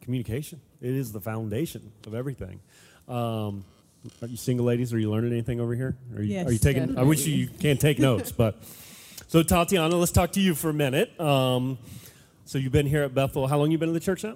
communication. 0.00 0.60
It 0.80 0.90
is 0.94 1.12
the 1.12 1.20
foundation 1.20 1.92
of 2.06 2.14
everything. 2.14 2.60
Um, 3.08 3.64
are 4.20 4.28
you 4.28 4.36
single 4.36 4.66
ladies? 4.66 4.92
Are 4.92 4.98
you 4.98 5.10
learning 5.10 5.32
anything 5.32 5.60
over 5.60 5.74
here? 5.74 5.96
Are 6.16 6.22
you, 6.22 6.34
Yes, 6.34 6.46
are 6.48 6.52
you 6.52 6.58
taking? 6.58 6.98
I 6.98 7.02
wish 7.02 7.26
you, 7.26 7.34
you 7.34 7.48
can't 7.48 7.80
take 7.80 7.98
notes, 7.98 8.32
but 8.42 8.62
so 9.28 9.42
Tatiana, 9.42 9.96
let's 9.96 10.12
talk 10.12 10.32
to 10.32 10.40
you 10.40 10.54
for 10.54 10.70
a 10.70 10.74
minute. 10.74 11.18
Um, 11.20 11.78
so 12.44 12.58
you've 12.58 12.72
been 12.72 12.86
here 12.86 13.04
at 13.04 13.14
Bethel. 13.14 13.46
How 13.46 13.58
long 13.58 13.70
you 13.70 13.78
been 13.78 13.90
in 13.90 13.94
the 13.94 14.00
church 14.00 14.24
now? 14.24 14.34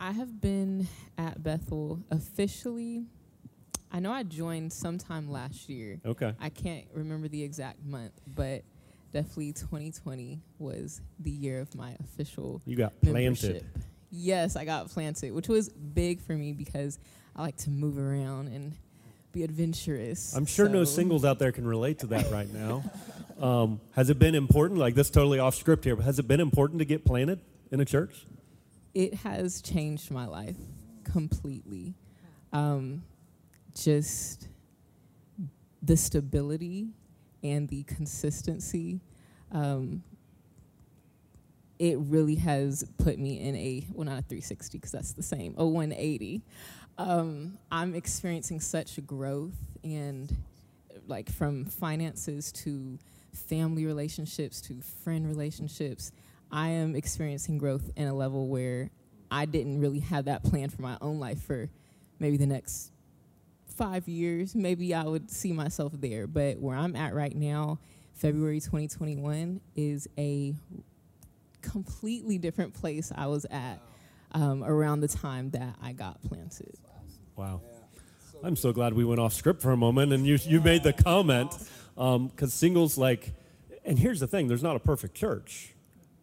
I 0.00 0.12
have 0.12 0.40
been 0.40 0.88
at 1.16 1.42
Bethel 1.42 2.00
officially. 2.10 3.06
I 3.90 4.00
know 4.00 4.12
I 4.12 4.22
joined 4.22 4.72
sometime 4.72 5.30
last 5.30 5.68
year. 5.68 6.00
Okay. 6.04 6.34
I 6.40 6.48
can't 6.50 6.86
remember 6.92 7.28
the 7.28 7.42
exact 7.42 7.84
month, 7.84 8.12
but 8.34 8.62
definitely 9.12 9.52
2020 9.52 10.40
was 10.58 11.00
the 11.18 11.30
year 11.30 11.60
of 11.60 11.74
my 11.74 11.96
official 12.00 12.60
You 12.66 12.76
got 12.76 13.00
planted. 13.00 13.64
Yes, 14.10 14.56
I 14.56 14.64
got 14.64 14.88
planted, 14.90 15.32
which 15.32 15.48
was 15.48 15.68
big 15.68 16.20
for 16.20 16.32
me 16.32 16.52
because 16.52 16.98
I 17.36 17.42
like 17.42 17.56
to 17.58 17.70
move 17.70 17.98
around 17.98 18.48
and 18.48 18.74
be 19.32 19.42
adventurous. 19.42 20.34
I'm 20.34 20.46
sure 20.46 20.68
no 20.68 20.84
singles 20.84 21.24
out 21.24 21.38
there 21.38 21.52
can 21.52 21.66
relate 21.66 22.00
to 22.00 22.08
that 22.08 22.30
right 22.30 22.52
now. 22.52 22.84
Um, 23.38 23.80
has 23.94 24.10
it 24.10 24.18
been 24.18 24.34
important? 24.34 24.80
Like 24.80 24.96
this, 24.96 25.10
totally 25.10 25.38
off 25.38 25.54
script 25.54 25.84
here, 25.84 25.94
but 25.94 26.04
has 26.04 26.18
it 26.18 26.26
been 26.26 26.40
important 26.40 26.80
to 26.80 26.84
get 26.84 27.04
planted 27.04 27.38
in 27.70 27.78
a 27.78 27.84
church? 27.84 28.26
it 28.94 29.14
has 29.14 29.62
changed 29.62 30.10
my 30.10 30.26
life 30.26 30.56
completely. 31.04 31.94
Um, 32.52 33.04
just 33.84 34.48
the 35.82 35.96
stability 35.96 36.88
and 37.42 37.68
the 37.68 37.82
consistency. 37.84 39.00
Um, 39.52 40.02
it 41.78 41.96
really 41.98 42.34
has 42.36 42.84
put 42.98 43.18
me 43.18 43.40
in 43.40 43.54
a 43.54 43.86
well, 43.92 44.04
not 44.04 44.18
a 44.18 44.22
360 44.22 44.78
because 44.78 44.92
that's 44.92 45.12
the 45.12 45.22
same, 45.22 45.54
a 45.56 45.64
180. 45.64 46.42
Um, 46.98 47.58
I'm 47.70 47.94
experiencing 47.94 48.60
such 48.60 49.04
growth 49.06 49.54
and 49.84 50.34
like 51.06 51.30
from 51.30 51.64
finances 51.64 52.50
to 52.52 52.98
family 53.32 53.86
relationships 53.86 54.60
to 54.62 54.80
friend 55.04 55.26
relationships. 55.26 56.10
I 56.50 56.70
am 56.70 56.96
experiencing 56.96 57.58
growth 57.58 57.90
in 57.96 58.08
a 58.08 58.14
level 58.14 58.48
where 58.48 58.90
I 59.30 59.44
didn't 59.44 59.80
really 59.80 60.00
have 60.00 60.24
that 60.24 60.42
plan 60.42 60.70
for 60.70 60.82
my 60.82 60.96
own 61.00 61.20
life 61.20 61.42
for 61.42 61.68
maybe 62.18 62.36
the 62.36 62.46
next 62.46 62.90
five 63.78 64.08
years. 64.08 64.54
Maybe 64.54 64.92
I 64.92 65.04
would 65.04 65.30
see 65.30 65.52
myself 65.52 65.92
there. 65.96 66.26
But 66.26 66.58
where 66.58 66.76
I'm 66.76 66.96
at 66.96 67.14
right 67.14 67.34
now, 67.34 67.78
February 68.14 68.60
2021, 68.60 69.60
is 69.76 70.08
a 70.18 70.54
completely 71.62 72.38
different 72.38 72.74
place 72.74 73.12
I 73.14 73.28
was 73.28 73.46
at 73.50 73.80
um, 74.32 74.64
around 74.64 75.00
the 75.00 75.08
time 75.08 75.50
that 75.50 75.76
I 75.80 75.92
got 75.92 76.22
planted. 76.24 76.76
Wow. 77.36 77.62
I'm 78.42 78.56
so 78.56 78.72
glad 78.72 78.94
we 78.94 79.04
went 79.04 79.20
off 79.20 79.32
script 79.32 79.62
for 79.62 79.70
a 79.70 79.76
moment 79.76 80.12
and 80.12 80.26
you, 80.26 80.38
you 80.42 80.60
made 80.60 80.82
the 80.82 80.92
comment 80.92 81.56
because 81.96 82.52
singles 82.52 82.98
like, 82.98 83.32
and 83.84 83.98
here's 83.98 84.20
the 84.20 84.26
thing 84.26 84.48
there's 84.48 84.62
not 84.62 84.76
a 84.76 84.80
perfect 84.80 85.14
church, 85.14 85.74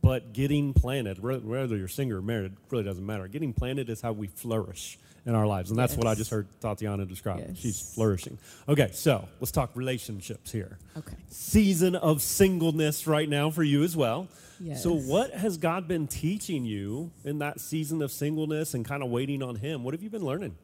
but 0.02 0.34
getting 0.34 0.74
planted, 0.74 1.22
whether 1.22 1.76
you're 1.76 1.88
single 1.88 2.20
or 2.20 2.22
married, 2.22 2.54
it 2.54 2.58
really 2.70 2.84
doesn't 2.84 3.06
matter. 3.06 3.28
Getting 3.28 3.54
planted 3.54 3.90
is 3.90 4.02
how 4.02 4.12
we 4.14 4.28
flourish 4.28 4.98
in 5.26 5.34
our 5.34 5.48
lives. 5.48 5.72
And 5.72 5.80
that's 5.80 5.96
what 5.96 6.08
I 6.08 6.14
just 6.16 6.30
heard 6.30 6.48
Tatiana 6.62 7.06
describe. 7.06 7.40
Yes. 7.40 7.58
She's 7.58 7.94
flourishing. 7.94 8.38
Okay, 8.70 8.90
so 8.94 9.28
let's 9.40 9.52
talk 9.52 9.72
relationships 9.74 10.52
here. 10.52 10.78
Okay. 10.96 11.16
Season 11.30 11.96
of 11.96 12.22
singleness 12.22 13.08
right 13.08 13.28
now 13.28 13.50
for 13.50 13.64
you 13.64 13.84
as 13.84 13.98
well. 13.98 14.28
Yes. 14.60 14.84
So, 14.84 14.94
what 14.94 15.32
has 15.32 15.58
God 15.58 15.88
been 15.88 16.08
teaching 16.08 16.64
you 16.64 17.12
in 17.26 17.40
that 17.40 17.60
season 17.60 18.02
of 18.02 18.12
singleness 18.12 18.74
and 18.74 18.86
kind 18.86 19.04
of 19.04 19.10
waiting 19.10 19.44
on 19.44 19.56
Him? 19.56 19.84
What 19.84 19.94
have 19.94 20.02
you 20.02 20.10
been 20.10 20.24
learning? 20.24 20.56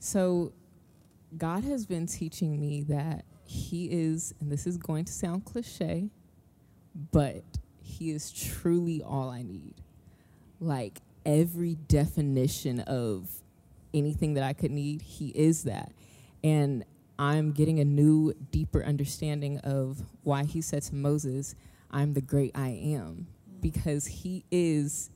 So, 0.00 0.52
God 1.38 1.64
has 1.64 1.86
been 1.86 2.06
teaching 2.06 2.60
me 2.60 2.82
that 2.88 3.24
He 3.46 3.86
is, 3.86 4.34
and 4.40 4.52
this 4.52 4.66
is 4.66 4.76
going 4.76 5.06
to 5.06 5.12
sound 5.12 5.46
cliche, 5.46 6.10
but 7.10 7.42
He 7.80 8.10
is 8.10 8.30
truly 8.30 9.02
all 9.02 9.30
I 9.30 9.42
need. 9.42 9.76
Like 10.60 11.00
every 11.24 11.76
definition 11.88 12.80
of 12.80 13.30
anything 13.94 14.34
that 14.34 14.44
I 14.44 14.52
could 14.52 14.70
need, 14.70 15.02
He 15.02 15.28
is 15.28 15.64
that. 15.64 15.92
And 16.42 16.84
I'm 17.18 17.52
getting 17.52 17.78
a 17.80 17.84
new, 17.84 18.34
deeper 18.50 18.84
understanding 18.84 19.58
of 19.58 20.02
why 20.22 20.44
He 20.44 20.60
said 20.60 20.82
to 20.84 20.94
Moses, 20.94 21.54
I'm 21.90 22.12
the 22.14 22.20
great 22.20 22.52
I 22.54 22.68
am, 22.68 23.28
because 23.60 24.06
He 24.06 24.44
is 24.50 25.10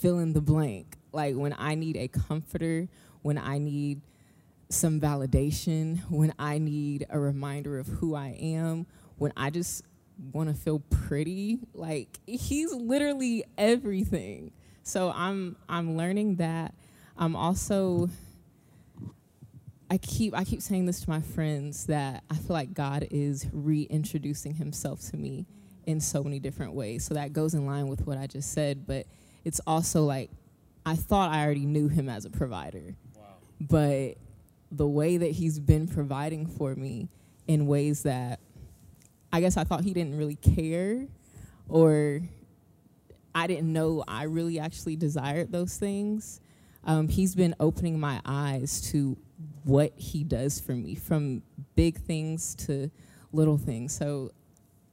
fill 0.00 0.18
in 0.18 0.32
the 0.32 0.40
blank. 0.40 0.96
Like 1.12 1.34
when 1.34 1.54
I 1.58 1.74
need 1.74 1.96
a 1.96 2.08
comforter, 2.08 2.88
when 3.22 3.36
I 3.36 3.58
need 3.58 4.00
some 4.68 5.00
validation, 5.00 5.98
when 6.10 6.32
I 6.38 6.58
need 6.58 7.06
a 7.10 7.18
reminder 7.18 7.78
of 7.78 7.86
who 7.86 8.14
I 8.14 8.36
am, 8.40 8.86
when 9.18 9.32
I 9.36 9.50
just 9.50 9.82
want 10.32 10.48
to 10.48 10.54
feel 10.54 10.80
pretty, 10.90 11.58
like 11.74 12.20
he's 12.26 12.72
literally 12.72 13.44
everything. 13.58 14.52
So 14.82 15.12
I'm 15.14 15.56
I'm 15.68 15.96
learning 15.96 16.36
that. 16.36 16.74
I'm 17.20 17.36
also 17.36 18.08
I 19.90 19.98
keep 19.98 20.34
I 20.34 20.44
keep 20.44 20.62
saying 20.62 20.86
this 20.86 21.02
to 21.02 21.10
my 21.10 21.20
friends 21.20 21.86
that 21.86 22.24
I 22.30 22.34
feel 22.36 22.54
like 22.54 22.72
God 22.72 23.06
is 23.10 23.46
reintroducing 23.52 24.54
himself 24.54 25.00
to 25.10 25.16
me 25.16 25.46
in 25.86 26.00
so 26.00 26.24
many 26.24 26.38
different 26.38 26.72
ways. 26.72 27.04
So 27.04 27.14
that 27.14 27.32
goes 27.34 27.54
in 27.54 27.66
line 27.66 27.88
with 27.88 28.06
what 28.06 28.16
I 28.16 28.26
just 28.26 28.52
said, 28.52 28.86
but 28.86 29.06
it's 29.44 29.60
also 29.66 30.04
like 30.04 30.30
I 30.86 30.96
thought 30.96 31.30
I 31.30 31.44
already 31.44 31.66
knew 31.66 31.88
him 31.88 32.08
as 32.08 32.24
a 32.24 32.30
provider. 32.30 32.94
But 33.60 34.14
the 34.72 34.86
way 34.86 35.18
that 35.18 35.32
he's 35.32 35.58
been 35.58 35.88
providing 35.88 36.46
for 36.46 36.74
me 36.74 37.08
in 37.46 37.66
ways 37.66 38.04
that 38.04 38.40
I 39.30 39.40
guess 39.40 39.58
I 39.58 39.64
thought 39.64 39.82
he 39.84 39.92
didn't 39.92 40.16
really 40.16 40.36
care 40.36 41.06
or 41.68 42.22
I 43.34 43.46
didn't 43.46 43.70
know 43.72 44.04
I 44.08 44.22
really 44.24 44.58
actually 44.58 44.96
desired 44.96 45.52
those 45.52 45.76
things. 45.76 46.40
Um, 46.84 47.08
he's 47.08 47.34
been 47.34 47.54
opening 47.60 48.00
my 48.00 48.20
eyes 48.24 48.80
to 48.92 49.16
what 49.64 49.92
he 49.96 50.24
does 50.24 50.60
for 50.60 50.72
me, 50.72 50.94
from 50.94 51.42
big 51.76 51.98
things 51.98 52.54
to 52.66 52.90
little 53.32 53.58
things. 53.58 53.94
So 53.94 54.32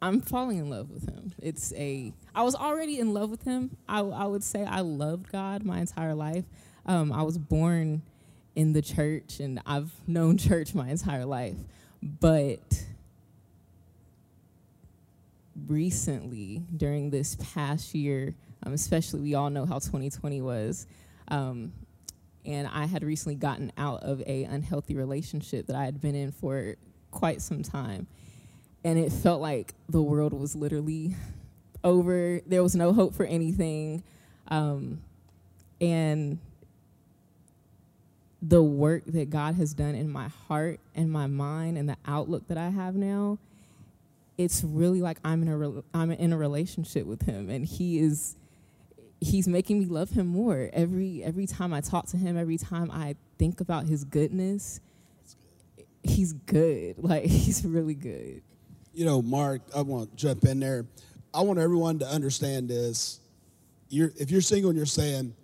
I'm 0.01 0.21
falling 0.21 0.57
in 0.57 0.69
love 0.69 0.91
with 0.91 1.09
him. 1.09 1.33
It's 1.41 1.73
a. 1.73 2.13
I 2.35 2.43
was 2.43 2.55
already 2.55 2.99
in 2.99 3.13
love 3.13 3.29
with 3.29 3.43
him. 3.43 3.77
I, 3.87 3.99
I 3.99 4.25
would 4.25 4.43
say 4.43 4.63
I 4.63 4.81
loved 4.81 5.31
God 5.31 5.63
my 5.63 5.79
entire 5.79 6.13
life. 6.13 6.45
Um, 6.85 7.11
I 7.11 7.23
was 7.23 7.37
born 7.37 8.03
in 8.55 8.73
the 8.73 8.81
church, 8.81 9.39
and 9.39 9.61
I've 9.65 9.91
known 10.07 10.37
church 10.37 10.75
my 10.75 10.89
entire 10.89 11.25
life. 11.25 11.57
But 12.03 12.85
recently, 15.67 16.63
during 16.75 17.09
this 17.09 17.35
past 17.53 17.95
year, 17.95 18.35
um, 18.63 18.73
especially 18.73 19.21
we 19.21 19.33
all 19.33 19.49
know 19.49 19.65
how 19.65 19.79
2020 19.79 20.41
was, 20.41 20.85
um, 21.29 21.73
and 22.45 22.67
I 22.67 22.85
had 22.85 23.03
recently 23.03 23.35
gotten 23.35 23.71
out 23.77 24.03
of 24.03 24.21
a 24.21 24.43
unhealthy 24.45 24.95
relationship 24.95 25.67
that 25.67 25.75
I 25.75 25.83
had 25.83 25.99
been 25.99 26.15
in 26.15 26.31
for 26.31 26.75
quite 27.11 27.41
some 27.41 27.61
time, 27.61 28.07
and 28.83 28.97
it 28.97 29.11
felt 29.11 29.41
like 29.41 29.73
the 29.89 30.01
world 30.01 30.33
was 30.33 30.55
literally 30.55 31.15
over. 31.83 32.41
There 32.45 32.63
was 32.63 32.75
no 32.75 32.93
hope 32.93 33.13
for 33.13 33.25
anything, 33.25 34.03
um, 34.47 35.01
and 35.81 36.39
the 38.41 38.61
work 38.63 39.03
that 39.05 39.29
God 39.29 39.55
has 39.55 39.73
done 39.73 39.95
in 39.95 40.09
my 40.09 40.29
heart 40.47 40.79
and 40.95 41.11
my 41.11 41.27
mind 41.27 41.77
and 41.77 41.89
the 41.89 41.97
outlook 42.05 42.47
that 42.47 42.57
I 42.57 42.69
have 42.69 42.95
now, 42.95 43.39
it's 44.37 44.63
really 44.63 45.01
like 45.01 45.17
I'm 45.23 45.41
in 45.41 45.49
a 45.49 45.83
I'm 45.97 46.11
in 46.11 46.31
a 46.31 46.37
relationship 46.37 47.05
with 47.05 47.23
Him, 47.23 47.49
and 47.49 47.65
He 47.65 47.99
is 47.99 48.35
He's 49.19 49.47
making 49.47 49.79
me 49.79 49.85
love 49.85 50.11
Him 50.11 50.27
more 50.27 50.69
every 50.73 51.23
every 51.23 51.47
time 51.47 51.73
I 51.73 51.81
talk 51.81 52.07
to 52.07 52.17
Him, 52.17 52.37
every 52.37 52.57
time 52.57 52.91
I 52.91 53.15
think 53.37 53.61
about 53.61 53.85
His 53.85 54.03
goodness. 54.03 54.79
He's 56.03 56.33
good, 56.33 56.95
like 57.03 57.25
He's 57.25 57.65
really 57.65 57.95
good. 57.95 58.41
You 58.93 59.05
know, 59.05 59.21
Mark, 59.21 59.61
I 59.75 59.81
want 59.81 60.11
to 60.11 60.15
jump 60.15 60.45
in 60.45 60.59
there. 60.59 60.85
I 61.33 61.41
want 61.41 61.59
everyone 61.59 61.99
to 61.99 62.07
understand 62.07 62.69
this. 62.69 63.19
You're, 63.89 64.11
if 64.17 64.31
you're 64.31 64.41
single 64.41 64.71
and 64.71 64.77
you're 64.77 64.87
saying, 64.87 65.35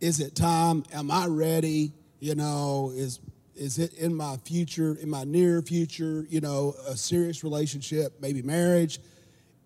is 0.00 0.20
it 0.20 0.34
time? 0.34 0.84
Am 0.92 1.10
I 1.10 1.26
ready? 1.26 1.92
You 2.20 2.34
know, 2.34 2.92
is 2.94 3.20
is 3.54 3.78
it 3.78 3.94
in 3.94 4.14
my 4.14 4.36
future, 4.44 4.96
in 5.00 5.08
my 5.08 5.24
near 5.24 5.62
future, 5.62 6.26
you 6.28 6.40
know, 6.40 6.74
a 6.86 6.96
serious 6.96 7.42
relationship, 7.42 8.14
maybe 8.20 8.42
marriage? 8.42 9.00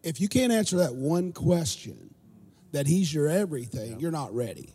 If 0.03 0.21
you 0.21 0.29
can't 0.29 0.53
answer 0.53 0.77
that 0.77 0.95
one 0.95 1.33
question, 1.33 2.10
that 2.73 2.87
He's 2.87 3.13
your 3.13 3.29
everything, 3.29 4.01
you're 4.01 4.11
not 4.11 4.35
ready. 4.35 4.75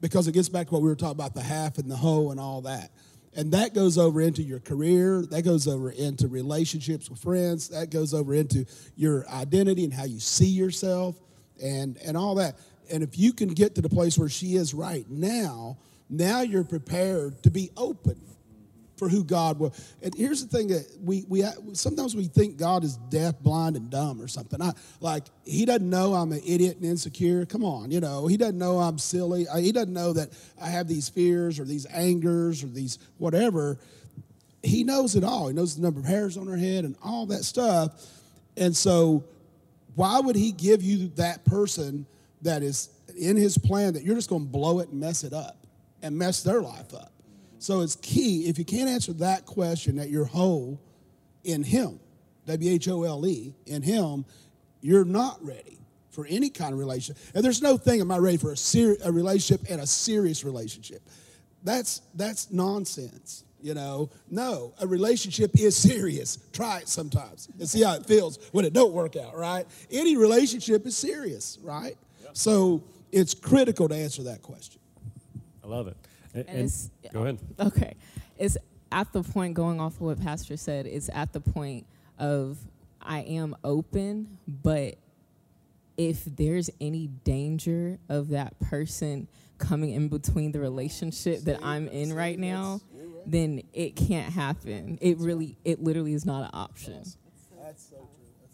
Because 0.00 0.28
it 0.28 0.32
gets 0.32 0.48
back 0.48 0.66
to 0.68 0.72
what 0.74 0.82
we 0.82 0.88
were 0.88 0.96
talking 0.96 1.12
about 1.12 1.34
the 1.34 1.42
half 1.42 1.78
and 1.78 1.90
the 1.90 1.96
whole 1.96 2.30
and 2.30 2.38
all 2.38 2.62
that. 2.62 2.90
And 3.36 3.52
that 3.52 3.74
goes 3.74 3.98
over 3.98 4.20
into 4.20 4.42
your 4.42 4.60
career, 4.60 5.22
that 5.30 5.42
goes 5.42 5.66
over 5.66 5.90
into 5.90 6.28
relationships 6.28 7.10
with 7.10 7.18
friends, 7.18 7.68
that 7.68 7.90
goes 7.90 8.14
over 8.14 8.34
into 8.34 8.64
your 8.96 9.28
identity 9.28 9.84
and 9.84 9.92
how 9.92 10.04
you 10.04 10.20
see 10.20 10.46
yourself 10.46 11.16
and, 11.62 11.96
and 11.98 12.16
all 12.16 12.36
that. 12.36 12.58
And 12.92 13.02
if 13.02 13.18
you 13.18 13.32
can 13.32 13.48
get 13.48 13.74
to 13.74 13.80
the 13.80 13.88
place 13.88 14.16
where 14.18 14.28
she 14.28 14.54
is 14.56 14.72
right 14.72 15.08
now, 15.10 15.78
now 16.08 16.42
you're 16.42 16.64
prepared 16.64 17.42
to 17.42 17.50
be 17.50 17.70
open 17.76 18.20
for 18.96 19.08
who 19.08 19.24
God 19.24 19.58
will. 19.58 19.74
And 20.02 20.14
here's 20.14 20.44
the 20.44 20.56
thing 20.56 20.68
that 20.68 20.86
we, 21.02 21.24
we 21.28 21.44
sometimes 21.72 22.14
we 22.14 22.24
think 22.24 22.56
God 22.56 22.84
is 22.84 22.96
deaf, 23.08 23.38
blind, 23.40 23.76
and 23.76 23.90
dumb 23.90 24.20
or 24.20 24.28
something. 24.28 24.60
I, 24.62 24.72
like 25.00 25.24
He 25.44 25.64
doesn't 25.64 25.88
know 25.88 26.14
I'm 26.14 26.32
an 26.32 26.42
idiot 26.46 26.76
and 26.76 26.84
insecure. 26.84 27.46
Come 27.46 27.64
on, 27.64 27.90
you 27.90 28.00
know 28.00 28.26
He 28.26 28.36
doesn't 28.36 28.58
know 28.58 28.78
I'm 28.78 28.98
silly. 28.98 29.46
He 29.56 29.72
doesn't 29.72 29.92
know 29.92 30.12
that 30.12 30.30
I 30.60 30.68
have 30.68 30.88
these 30.88 31.08
fears 31.08 31.58
or 31.58 31.64
these 31.64 31.86
angers 31.86 32.62
or 32.62 32.68
these 32.68 32.98
whatever. 33.18 33.78
He 34.62 34.82
knows 34.82 35.14
it 35.14 35.24
all. 35.24 35.48
He 35.48 35.54
knows 35.54 35.76
the 35.76 35.82
number 35.82 36.00
of 36.00 36.06
hairs 36.06 36.36
on 36.36 36.46
her 36.46 36.56
head 36.56 36.84
and 36.84 36.96
all 37.04 37.26
that 37.26 37.44
stuff. 37.44 38.02
And 38.56 38.74
so, 38.74 39.24
why 39.94 40.20
would 40.20 40.36
He 40.36 40.52
give 40.52 40.82
you 40.82 41.08
that 41.16 41.44
person 41.44 42.06
that 42.42 42.62
is 42.62 42.88
in 43.18 43.36
His 43.36 43.58
plan 43.58 43.94
that 43.94 44.04
you're 44.04 44.14
just 44.14 44.30
going 44.30 44.42
to 44.42 44.50
blow 44.50 44.80
it 44.80 44.88
and 44.88 45.00
mess 45.00 45.24
it 45.24 45.32
up 45.32 45.66
and 46.02 46.16
mess 46.16 46.42
their 46.42 46.62
life 46.62 46.94
up? 46.94 47.13
So 47.64 47.80
it's 47.80 47.96
key. 47.96 48.46
If 48.46 48.58
you 48.58 48.64
can't 48.66 48.90
answer 48.90 49.14
that 49.14 49.46
question, 49.46 49.96
that 49.96 50.10
you're 50.10 50.26
whole 50.26 50.78
in 51.44 51.62
Him, 51.62 51.98
W 52.44 52.70
H 52.70 52.88
O 52.88 53.04
L 53.04 53.26
E, 53.26 53.54
in 53.64 53.80
Him, 53.80 54.26
you're 54.82 55.06
not 55.06 55.42
ready 55.42 55.78
for 56.10 56.26
any 56.26 56.50
kind 56.50 56.74
of 56.74 56.78
relationship. 56.78 57.16
And 57.34 57.42
there's 57.42 57.62
no 57.62 57.78
thing, 57.78 58.02
am 58.02 58.10
I 58.10 58.18
ready 58.18 58.36
for 58.36 58.52
a, 58.52 58.56
ser- 58.56 58.98
a 59.02 59.10
relationship 59.10 59.66
and 59.70 59.80
a 59.80 59.86
serious 59.86 60.44
relationship? 60.44 61.00
That's, 61.62 62.02
that's 62.14 62.52
nonsense. 62.52 63.44
You 63.62 63.72
know, 63.72 64.10
no, 64.30 64.74
a 64.82 64.86
relationship 64.86 65.58
is 65.58 65.74
serious. 65.74 66.36
Try 66.52 66.80
it 66.80 66.88
sometimes 66.90 67.48
and 67.58 67.66
see 67.66 67.82
how 67.82 67.94
it 67.94 68.04
feels 68.04 68.40
when 68.52 68.66
it 68.66 68.74
don't 68.74 68.92
work 68.92 69.16
out, 69.16 69.34
right? 69.34 69.66
Any 69.90 70.18
relationship 70.18 70.84
is 70.84 70.98
serious, 70.98 71.58
right? 71.62 71.96
Yeah. 72.22 72.28
So 72.34 72.84
it's 73.10 73.32
critical 73.32 73.88
to 73.88 73.94
answer 73.94 74.22
that 74.24 74.42
question. 74.42 74.82
I 75.64 75.66
love 75.66 75.88
it. 75.88 75.96
And, 76.34 76.48
and 76.48 76.90
go 77.12 77.22
ahead. 77.22 77.38
Okay. 77.60 77.94
It's 78.36 78.56
at 78.90 79.12
the 79.12 79.22
point, 79.22 79.54
going 79.54 79.80
off 79.80 79.94
of 79.94 80.00
what 80.02 80.20
Pastor 80.20 80.56
said, 80.56 80.86
it's 80.86 81.08
at 81.12 81.32
the 81.32 81.40
point 81.40 81.86
of 82.18 82.58
I 83.00 83.20
am 83.20 83.56
open, 83.64 84.38
but 84.46 84.96
if 85.96 86.24
there's 86.24 86.70
any 86.80 87.06
danger 87.06 87.98
of 88.08 88.28
that 88.30 88.58
person 88.60 89.28
coming 89.58 89.90
in 89.90 90.08
between 90.08 90.52
the 90.52 90.60
relationship 90.60 91.42
that 91.42 91.60
I'm 91.62 91.86
in 91.88 92.12
right 92.12 92.38
now, 92.38 92.80
then 93.26 93.62
it 93.72 93.94
can't 93.94 94.32
happen. 94.32 94.98
It 95.00 95.18
really, 95.18 95.56
it 95.64 95.82
literally 95.82 96.14
is 96.14 96.26
not 96.26 96.42
an 96.42 96.50
option. 96.52 97.04
That's 97.62 97.88
so 97.90 98.08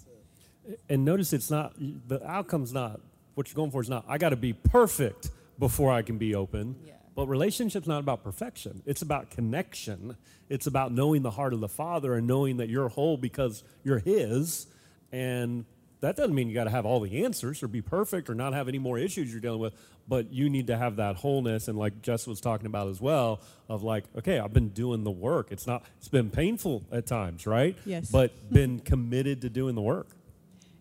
true. 0.04 0.76
And 0.88 1.04
notice 1.04 1.32
it's 1.32 1.50
not, 1.50 1.74
the 1.78 2.24
outcome's 2.26 2.72
not, 2.72 3.00
what 3.34 3.48
you're 3.48 3.56
going 3.56 3.70
for 3.70 3.80
is 3.80 3.88
not, 3.88 4.04
I 4.06 4.18
got 4.18 4.30
to 4.30 4.36
be 4.36 4.52
perfect 4.52 5.30
before 5.58 5.90
I 5.90 6.02
can 6.02 6.18
be 6.18 6.34
open. 6.34 6.76
Yeah. 6.84 6.94
But 7.20 7.28
relationship's 7.28 7.87
not 7.87 7.98
about 8.00 8.24
perfection. 8.24 8.83
It's 8.87 9.02
about 9.02 9.28
connection. 9.28 10.16
It's 10.48 10.66
about 10.66 10.90
knowing 10.90 11.20
the 11.20 11.30
heart 11.30 11.52
of 11.52 11.61
the 11.61 11.68
Father 11.68 12.14
and 12.14 12.26
knowing 12.26 12.56
that 12.56 12.70
you're 12.70 12.88
whole 12.88 13.18
because 13.18 13.62
you're 13.85 13.98
His. 13.98 14.66
And 15.12 15.66
that 16.00 16.16
doesn't 16.16 16.35
mean 16.35 16.48
you 16.48 16.54
got 16.54 16.64
to 16.64 16.70
have 16.70 16.87
all 16.87 16.98
the 16.98 17.22
answers 17.22 17.62
or 17.62 17.68
be 17.68 17.83
perfect 17.83 18.30
or 18.30 18.35
not 18.35 18.54
have 18.54 18.68
any 18.68 18.78
more 18.78 18.98
issues 18.98 19.30
you're 19.30 19.42
dealing 19.42 19.61
with, 19.61 19.74
but 20.09 20.33
you 20.33 20.48
need 20.48 20.68
to 20.68 20.78
have 20.78 20.96
that 20.96 21.16
wholeness. 21.16 21.68
And 21.68 21.78
like 21.78 22.00
Jess 22.00 22.26
was 22.26 22.40
talking 22.40 22.64
about 22.64 22.88
as 22.88 23.02
well, 23.02 23.42
of 23.68 23.83
like, 23.83 24.04
okay, 24.16 24.38
I've 24.38 24.54
been 24.54 24.70
doing 24.70 25.04
the 25.04 25.11
work. 25.11 25.52
It's 25.52 25.66
not, 25.66 25.85
it's 25.98 26.09
been 26.09 26.30
painful 26.30 26.85
at 26.90 27.06
times, 27.06 27.46
right? 27.46 27.76
Yes. 27.85 28.11
But 28.11 28.33
been 28.50 28.78
committed 28.78 29.42
to 29.42 29.50
doing 29.50 29.74
the 29.74 29.83
work. 29.83 30.09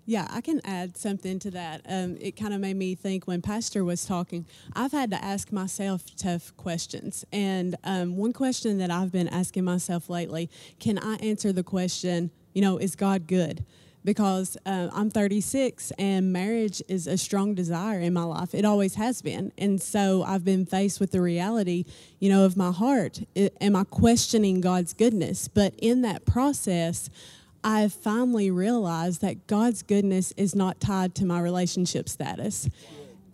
Yeah, 0.10 0.28
I 0.32 0.42
can 0.42 0.60
add 0.66 0.98
something 0.98 1.38
to 1.38 1.52
that. 1.52 1.82
Um, 1.88 2.18
it 2.20 2.32
kind 2.32 2.52
of 2.52 2.60
made 2.60 2.78
me 2.78 2.96
think 2.96 3.28
when 3.28 3.44
Pastor 3.44 3.84
was 3.84 4.08
talking, 4.08 4.48
I've 4.74 4.92
had 4.92 5.12
to 5.12 5.24
ask 5.24 5.52
myself 5.52 6.04
tough 6.18 6.52
questions. 6.58 7.26
And 7.32 7.76
um, 7.84 8.18
one 8.18 8.34
question 8.34 8.80
that 8.80 8.90
I've 8.90 9.12
been 9.12 9.28
asking 9.28 9.66
myself 9.66 10.10
lately 10.10 10.50
can 10.80 10.98
I 10.98 11.18
answer 11.18 11.54
the 11.54 11.62
question, 11.62 12.32
you 12.54 12.62
know, 12.64 12.80
is 12.80 12.96
God 12.96 13.28
good? 13.28 13.64
Because 14.04 14.58
uh, 14.66 14.90
I'm 14.92 15.12
36 15.12 15.92
and 16.00 16.34
marriage 16.34 16.82
is 16.88 17.06
a 17.06 17.16
strong 17.16 17.54
desire 17.54 18.00
in 18.00 18.14
my 18.14 18.24
life. 18.24 18.56
It 18.56 18.66
always 18.66 18.96
has 18.96 19.22
been. 19.22 19.52
And 19.60 19.80
so 19.80 20.24
I've 20.24 20.44
been 20.44 20.66
faced 20.66 21.00
with 21.00 21.12
the 21.12 21.22
reality, 21.22 21.86
you 22.18 22.30
know, 22.30 22.46
of 22.46 22.58
my 22.58 22.72
heart. 22.72 23.20
It, 23.36 23.56
am 23.62 23.76
I 23.76 23.84
questioning 23.84 24.60
God's 24.60 24.94
goodness? 24.94 25.48
But 25.48 25.76
in 25.78 26.02
that 26.02 26.26
process, 26.26 27.12
I've 27.64 27.94
finally 27.94 28.52
realized 28.52 29.22
that 29.22 29.48
God's 29.48 29.84
goodness 29.84 30.34
is 30.38 30.56
not 30.56 30.80
tied 30.80 31.16
to 31.16 31.26
my 31.26 31.40
relationship 31.40 32.08
status. 32.08 32.70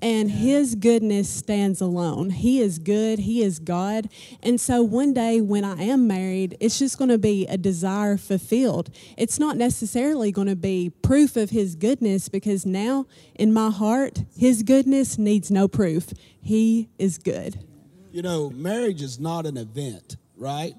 And 0.01 0.29
his 0.29 0.75
goodness 0.75 1.29
stands 1.29 1.81
alone. 1.81 2.29
He 2.29 2.59
is 2.59 2.79
good. 2.79 3.19
He 3.19 3.41
is 3.41 3.59
God. 3.59 4.09
And 4.43 4.59
so 4.59 4.83
one 4.83 5.13
day 5.13 5.41
when 5.41 5.63
I 5.63 5.81
am 5.81 6.05
married, 6.05 6.57
it's 6.59 6.77
just 6.77 6.97
going 6.97 7.09
to 7.09 7.17
be 7.17 7.47
a 7.47 7.57
desire 7.57 8.17
fulfilled. 8.17 8.91
It's 9.17 9.39
not 9.39 9.57
necessarily 9.57 10.31
going 10.31 10.47
to 10.47 10.55
be 10.55 10.91
proof 11.01 11.35
of 11.37 11.49
his 11.49 11.75
goodness 11.75 12.29
because 12.29 12.65
now 12.65 13.07
in 13.33 13.53
my 13.53 13.71
heart, 13.71 14.23
his 14.37 14.63
goodness 14.63 15.17
needs 15.17 15.49
no 15.49 15.67
proof. 15.67 16.13
He 16.41 16.89
is 16.99 17.17
good. 17.17 17.65
You 18.11 18.21
know, 18.21 18.49
marriage 18.51 19.01
is 19.01 19.19
not 19.19 19.45
an 19.45 19.57
event, 19.57 20.17
right? 20.37 20.75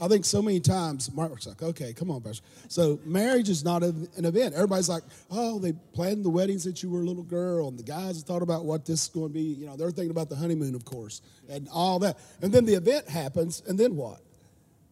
I 0.00 0.08
think 0.08 0.24
so 0.24 0.40
many 0.40 0.60
times 0.60 1.12
Mark's 1.12 1.46
like, 1.46 1.62
okay, 1.62 1.92
come 1.92 2.10
on, 2.10 2.22
Pastor. 2.22 2.42
So 2.68 2.98
marriage 3.04 3.48
is 3.50 3.62
not 3.62 3.82
an 3.82 4.08
event. 4.16 4.54
Everybody's 4.54 4.88
like, 4.88 5.02
oh, 5.30 5.58
they 5.58 5.72
planned 5.92 6.24
the 6.24 6.30
wedding 6.30 6.58
since 6.58 6.82
you 6.82 6.88
were 6.88 7.00
a 7.00 7.04
little 7.04 7.22
girl, 7.22 7.68
and 7.68 7.78
the 7.78 7.82
guys 7.82 8.22
thought 8.22 8.42
about 8.42 8.64
what 8.64 8.86
this 8.86 9.02
is 9.02 9.08
going 9.08 9.28
to 9.28 9.34
be. 9.34 9.42
You 9.42 9.66
know, 9.66 9.76
they're 9.76 9.90
thinking 9.90 10.10
about 10.10 10.30
the 10.30 10.36
honeymoon, 10.36 10.74
of 10.74 10.84
course, 10.84 11.20
and 11.48 11.68
all 11.72 11.98
that. 11.98 12.18
And 12.40 12.52
then 12.52 12.64
the 12.64 12.74
event 12.74 13.08
happens, 13.08 13.62
and 13.68 13.78
then 13.78 13.94
what? 13.94 14.20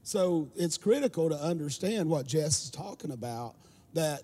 So 0.02 0.50
it's 0.56 0.76
critical 0.76 1.30
to 1.30 1.36
understand 1.36 2.08
what 2.08 2.26
Jess 2.26 2.64
is 2.64 2.70
talking 2.70 3.10
about. 3.10 3.54
That 3.94 4.22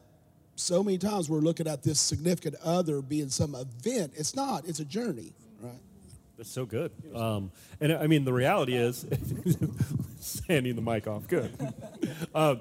so 0.56 0.84
many 0.84 0.98
times 0.98 1.30
we're 1.30 1.40
looking 1.40 1.66
at 1.66 1.82
this 1.82 1.98
significant 1.98 2.56
other 2.62 3.00
being 3.00 3.30
some 3.30 3.54
event. 3.54 4.12
It's 4.16 4.36
not. 4.36 4.66
It's 4.66 4.80
a 4.80 4.84
journey, 4.84 5.32
right? 5.60 5.80
That's 6.36 6.50
so 6.50 6.66
good. 6.66 6.92
Um, 7.14 7.52
and 7.80 7.92
I 7.92 8.06
mean, 8.06 8.24
the 8.24 8.32
reality 8.32 8.74
is, 8.74 9.04
handing 10.48 10.76
the 10.76 10.82
mic 10.82 11.06
off, 11.06 11.26
good. 11.28 11.52
Uh, 12.34 12.56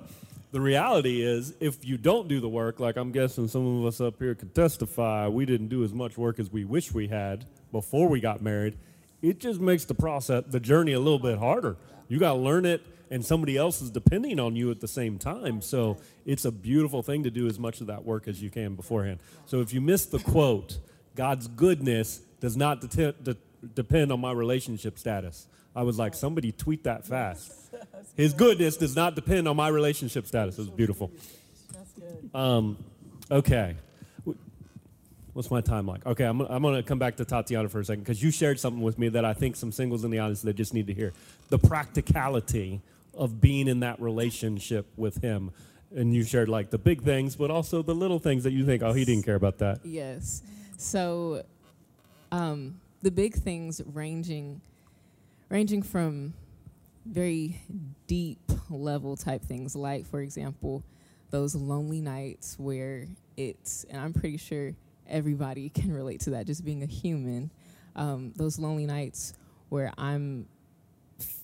the 0.52 0.62
reality 0.62 1.24
is, 1.24 1.56
if 1.60 1.84
you 1.84 1.98
don't 1.98 2.28
do 2.28 2.40
the 2.40 2.48
work, 2.48 2.80
like 2.80 2.96
I'm 2.96 3.12
guessing 3.12 3.48
some 3.48 3.80
of 3.80 3.86
us 3.88 4.00
up 4.00 4.20
here 4.20 4.36
could 4.36 4.54
testify, 4.54 5.28
we 5.28 5.48
didn't 5.48 5.70
do 5.70 5.84
as 5.84 5.94
much 5.94 6.16
work 6.16 6.40
as 6.40 6.52
we 6.52 6.64
wish 6.64 6.94
we 6.94 7.08
had 7.08 7.46
before 7.72 8.08
we 8.08 8.20
got 8.20 8.40
married. 8.40 8.78
It 9.24 9.40
just 9.40 9.60
makes 9.60 9.86
the 9.86 9.96
process, 9.96 10.44
the 10.48 10.60
journey, 10.60 10.94
a 10.94 11.00
little 11.00 11.18
bit 11.18 11.40
harder. 11.40 11.76
You 12.08 12.20
got 12.20 12.34
to 12.34 12.40
learn 12.40 12.66
it, 12.66 12.86
and 13.10 13.26
somebody 13.26 13.58
else 13.58 13.82
is 13.82 13.90
depending 13.90 14.40
on 14.40 14.56
you 14.56 14.70
at 14.70 14.80
the 14.80 14.88
same 14.88 15.18
time. 15.18 15.60
So 15.62 15.98
it's 16.24 16.46
a 16.46 16.52
beautiful 16.52 17.02
thing 17.02 17.24
to 17.24 17.32
do 17.32 17.48
as 17.48 17.58
much 17.58 17.82
of 17.82 17.88
that 17.88 18.06
work 18.06 18.28
as 18.28 18.42
you 18.42 18.52
can 18.52 18.76
beforehand. 18.76 19.22
So 19.48 19.62
if 19.62 19.74
you 19.74 19.82
miss 19.82 20.06
the 20.06 20.20
quote, 20.20 20.78
God's 21.16 21.48
goodness 21.48 22.22
does 22.40 22.56
not 22.56 22.82
det- 22.82 23.38
depend 23.74 24.12
on 24.12 24.20
my 24.20 24.32
relationship 24.32 25.00
status. 25.00 25.48
I 25.76 25.84
was 25.84 25.98
like, 25.98 26.14
somebody 26.14 26.52
tweet 26.52 26.84
that 26.84 27.06
fast. 27.06 27.52
His 28.16 28.34
goodness 28.34 28.78
does 28.78 28.96
not 28.96 29.16
depend 29.16 29.48
on 29.48 29.56
my 29.56 29.68
relationship 29.68 30.28
status. 30.28 30.58
It 30.58 30.62
was 30.62 30.70
beautiful. 30.70 31.12
That's 31.74 31.92
good. 31.94 32.30
Um, 32.36 32.78
okay. 33.32 33.76
What's 35.34 35.50
my 35.50 35.62
time 35.62 35.88
like? 35.88 36.06
Okay, 36.06 36.26
I'm, 36.26 36.42
I'm 36.42 36.62
going 36.62 36.76
to 36.76 36.84
come 36.84 37.00
back 37.00 37.16
to 37.18 37.26
Tatiana 37.26 37.68
for 37.68 37.80
a 37.80 37.86
second 37.86 38.04
because 38.04 38.22
you 38.22 38.30
shared 38.30 38.60
something 38.60 38.84
with 38.84 39.00
me 39.00 39.10
that 39.10 39.26
I 39.26 39.34
think 39.34 39.56
some 39.56 39.72
singles 39.72 40.04
in 40.04 40.12
the 40.12 40.20
audience 40.20 40.44
that 40.44 40.56
just 40.56 40.76
need 40.76 40.86
to 40.88 40.94
hear. 40.94 41.12
The 41.50 41.58
practicality 41.58 42.82
of 43.16 43.42
being 43.42 43.68
in 43.68 43.80
that 43.82 44.00
relationship 44.00 44.86
with 44.96 45.22
him. 45.22 45.52
And 45.96 46.14
you 46.14 46.24
shared 46.24 46.50
like 46.50 46.72
the 46.72 46.78
big 46.78 47.04
things, 47.04 47.36
but 47.36 47.52
also 47.52 47.84
the 47.84 47.94
little 47.94 48.20
things 48.20 48.44
that 48.44 48.52
you 48.52 48.66
think, 48.66 48.82
oh, 48.82 48.94
he 48.94 49.06
didn't 49.06 49.24
care 49.24 49.36
about 49.36 49.60
that. 49.60 49.80
Yes. 49.84 50.42
So 50.78 51.44
um, 52.32 52.80
the 53.04 53.12
big 53.12 53.36
things 53.36 53.82
ranging 53.94 54.62
ranging 55.54 55.82
from 55.82 56.34
very 57.06 57.62
deep 58.08 58.40
level 58.70 59.16
type 59.16 59.42
things 59.44 59.76
like 59.76 60.06
for 60.06 60.20
example 60.22 60.84
those 61.30 61.56
lonely 61.56 62.02
nights 62.02 62.58
where 62.58 63.08
it's 63.38 63.86
and 63.90 64.02
i'm 64.02 64.14
pretty 64.14 64.38
sure 64.38 64.74
everybody 65.08 65.70
can 65.70 65.92
relate 65.92 66.20
to 66.20 66.32
that 66.32 66.46
just 66.46 66.66
being 66.66 66.84
a 66.84 66.88
human 66.88 67.50
um, 67.96 68.34
those 68.36 68.58
lonely 68.58 68.86
nights 68.86 69.34
where 69.70 69.94
i'm 69.98 70.48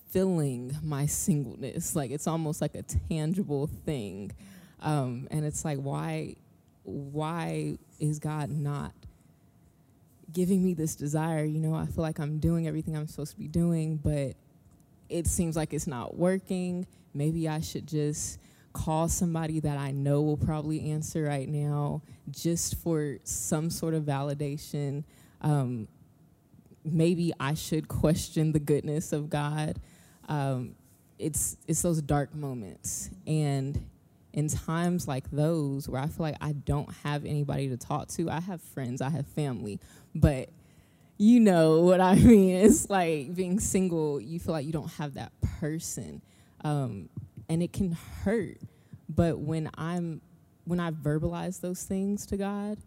feeling 0.09 0.75
my 0.83 1.05
singleness. 1.05 1.95
Like 1.95 2.11
it's 2.11 2.27
almost 2.27 2.61
like 2.61 2.75
a 2.75 2.83
tangible 2.83 3.67
thing. 3.67 4.31
Um, 4.81 5.27
and 5.31 5.45
it's 5.45 5.63
like 5.63 5.77
why 5.77 6.35
why 6.83 7.77
is 7.99 8.17
god 8.19 8.49
not 8.49 8.93
giving 10.31 10.63
me 10.63 10.73
this 10.73 10.95
desire. 10.95 11.43
You 11.43 11.59
know, 11.59 11.75
I 11.75 11.85
feel 11.85 12.03
like 12.03 12.19
I'm 12.19 12.39
doing 12.39 12.67
everything 12.67 12.95
I'm 12.95 13.07
supposed 13.07 13.31
to 13.31 13.37
be 13.37 13.47
doing, 13.47 13.97
but 13.97 14.35
it 15.09 15.27
seems 15.27 15.55
like 15.55 15.73
it's 15.73 15.87
not 15.87 16.15
working. 16.15 16.85
Maybe 17.13 17.47
I 17.47 17.61
should 17.61 17.87
just 17.87 18.39
call 18.73 19.07
somebody 19.07 19.59
that 19.59 19.77
I 19.77 19.91
know 19.91 20.21
will 20.21 20.37
probably 20.37 20.91
answer 20.91 21.23
right 21.23 21.49
now 21.49 22.01
just 22.29 22.75
for 22.81 23.17
some 23.23 23.69
sort 23.69 23.93
of 23.93 24.03
validation. 24.03 25.03
Um, 25.41 25.87
maybe 26.83 27.33
I 27.39 27.55
should 27.55 27.87
question 27.87 28.51
the 28.51 28.59
goodness 28.59 29.11
of 29.11 29.29
God. 29.29 29.79
Um, 30.27 30.75
it's 31.17 31.57
it's 31.67 31.81
those 31.81 32.01
dark 32.01 32.33
moments, 32.33 33.09
and 33.27 33.83
in 34.33 34.47
times 34.47 35.07
like 35.07 35.29
those 35.31 35.89
where 35.89 36.01
I 36.01 36.07
feel 36.07 36.25
like 36.25 36.37
I 36.41 36.51
don't 36.51 36.89
have 37.03 37.25
anybody 37.25 37.69
to 37.69 37.77
talk 37.77 38.07
to, 38.09 38.29
I 38.29 38.39
have 38.39 38.61
friends, 38.61 39.01
I 39.01 39.09
have 39.09 39.27
family, 39.27 39.79
but 40.13 40.49
you 41.17 41.39
know 41.39 41.81
what 41.81 42.01
I 42.01 42.15
mean. 42.15 42.55
It's 42.55 42.89
like 42.89 43.35
being 43.35 43.59
single, 43.59 44.19
you 44.21 44.39
feel 44.39 44.53
like 44.53 44.65
you 44.65 44.71
don't 44.71 44.91
have 44.93 45.15
that 45.15 45.31
person. 45.59 46.21
Um, 46.63 47.09
and 47.47 47.63
it 47.63 47.73
can 47.73 47.97
hurt. 48.23 48.57
But 49.09 49.39
when 49.39 49.69
I'm 49.75 50.21
when 50.65 50.79
I 50.79 50.91
verbalize 50.91 51.61
those 51.61 51.81
things 51.81 52.27
to 52.27 52.37
God 52.37 52.77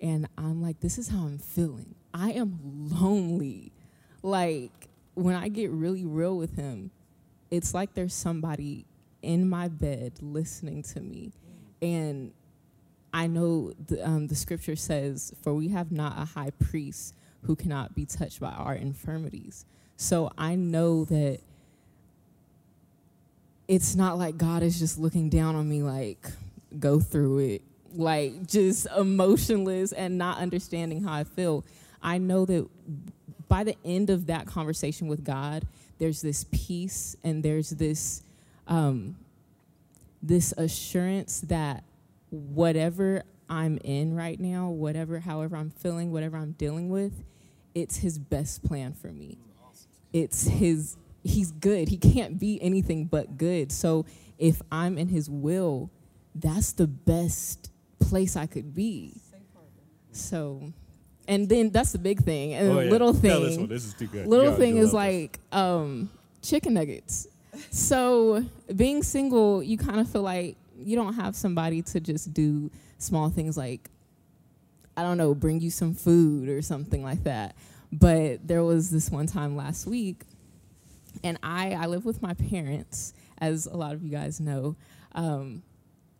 and 0.00 0.28
I'm 0.38 0.62
like, 0.62 0.78
this 0.78 0.98
is 0.98 1.08
how 1.08 1.24
I'm 1.24 1.38
feeling. 1.38 1.96
I 2.12 2.30
am 2.30 2.60
lonely. 2.62 3.72
Like 4.22 4.88
when 5.14 5.34
I 5.34 5.48
get 5.48 5.70
really 5.70 6.04
real 6.04 6.36
with 6.36 6.54
him, 6.54 6.92
it's 7.50 7.74
like 7.74 7.94
there's 7.94 8.14
somebody 8.14 8.86
in 9.24 9.48
my 9.48 9.68
bed 9.68 10.12
listening 10.20 10.82
to 10.82 11.00
me. 11.00 11.32
And 11.80 12.32
I 13.12 13.26
know 13.26 13.72
the, 13.86 14.06
um, 14.06 14.26
the 14.26 14.34
scripture 14.34 14.76
says, 14.76 15.32
For 15.42 15.54
we 15.54 15.68
have 15.68 15.92
not 15.92 16.18
a 16.18 16.24
high 16.24 16.50
priest 16.50 17.14
who 17.42 17.56
cannot 17.56 17.94
be 17.94 18.06
touched 18.06 18.40
by 18.40 18.50
our 18.50 18.74
infirmities. 18.74 19.64
So 19.96 20.30
I 20.36 20.56
know 20.56 21.04
that 21.06 21.40
it's 23.68 23.94
not 23.94 24.18
like 24.18 24.36
God 24.36 24.62
is 24.62 24.78
just 24.78 24.98
looking 24.98 25.28
down 25.28 25.54
on 25.54 25.68
me, 25.68 25.82
like, 25.82 26.26
go 26.78 27.00
through 27.00 27.38
it, 27.38 27.62
like, 27.94 28.46
just 28.46 28.86
emotionless 28.96 29.92
and 29.92 30.18
not 30.18 30.38
understanding 30.38 31.02
how 31.02 31.12
I 31.12 31.24
feel. 31.24 31.64
I 32.02 32.18
know 32.18 32.44
that 32.46 32.68
by 33.48 33.64
the 33.64 33.76
end 33.84 34.10
of 34.10 34.26
that 34.26 34.46
conversation 34.46 35.06
with 35.06 35.24
God, 35.24 35.66
there's 35.98 36.20
this 36.20 36.44
peace 36.50 37.16
and 37.22 37.42
there's 37.42 37.70
this 37.70 38.22
um, 38.66 39.16
this 40.22 40.52
assurance 40.56 41.40
that 41.42 41.84
whatever 42.30 43.22
I'm 43.48 43.78
in 43.84 44.14
right 44.14 44.38
now, 44.40 44.68
whatever, 44.70 45.20
however 45.20 45.56
I'm 45.56 45.70
feeling, 45.70 46.12
whatever 46.12 46.36
I'm 46.36 46.52
dealing 46.52 46.88
with, 46.88 47.12
it's 47.74 47.96
His 47.98 48.18
best 48.18 48.64
plan 48.64 48.92
for 48.94 49.08
me. 49.08 49.38
It's 50.12 50.46
His. 50.46 50.96
He's 51.22 51.50
good. 51.52 51.88
He 51.88 51.96
can't 51.96 52.38
be 52.38 52.60
anything 52.62 53.06
but 53.06 53.36
good. 53.38 53.72
So 53.72 54.04
if 54.38 54.60
I'm 54.70 54.98
in 54.98 55.08
His 55.08 55.28
will, 55.30 55.90
that's 56.34 56.72
the 56.72 56.86
best 56.86 57.70
place 57.98 58.36
I 58.36 58.46
could 58.46 58.74
be. 58.74 59.14
So, 60.12 60.72
and 61.26 61.48
then 61.48 61.70
that's 61.70 61.92
the 61.92 61.98
big 61.98 62.20
thing. 62.22 62.52
And 62.54 62.70
Oh, 62.70 62.80
yeah. 62.80 62.90
little 62.90 63.12
thing, 63.12 63.42
this 63.42 63.58
one. 63.58 63.68
This 63.68 63.84
is 63.84 63.94
too 63.94 64.06
good. 64.06 64.26
little 64.26 64.54
thing 64.54 64.76
is 64.76 64.92
like 64.92 65.40
um, 65.50 66.08
chicken 66.42 66.74
nuggets. 66.74 67.26
So 67.70 68.44
being 68.74 69.02
single, 69.02 69.62
you 69.62 69.76
kind 69.78 70.00
of 70.00 70.08
feel 70.08 70.22
like 70.22 70.56
you 70.76 70.96
don't 70.96 71.14
have 71.14 71.36
somebody 71.36 71.82
to 71.82 72.00
just 72.00 72.32
do 72.34 72.70
small 72.98 73.30
things 73.30 73.56
like 73.56 73.90
I 74.96 75.02
don't 75.02 75.18
know, 75.18 75.34
bring 75.34 75.60
you 75.60 75.70
some 75.70 75.92
food 75.94 76.48
or 76.48 76.62
something 76.62 77.02
like 77.02 77.24
that. 77.24 77.56
But 77.92 78.46
there 78.46 78.62
was 78.62 78.90
this 78.90 79.10
one 79.10 79.26
time 79.26 79.56
last 79.56 79.86
week, 79.86 80.22
and 81.22 81.38
I 81.42 81.72
I 81.72 81.86
live 81.86 82.04
with 82.04 82.22
my 82.22 82.34
parents, 82.34 83.12
as 83.38 83.66
a 83.66 83.76
lot 83.76 83.94
of 83.94 84.02
you 84.02 84.10
guys 84.10 84.40
know. 84.40 84.76
Um, 85.12 85.62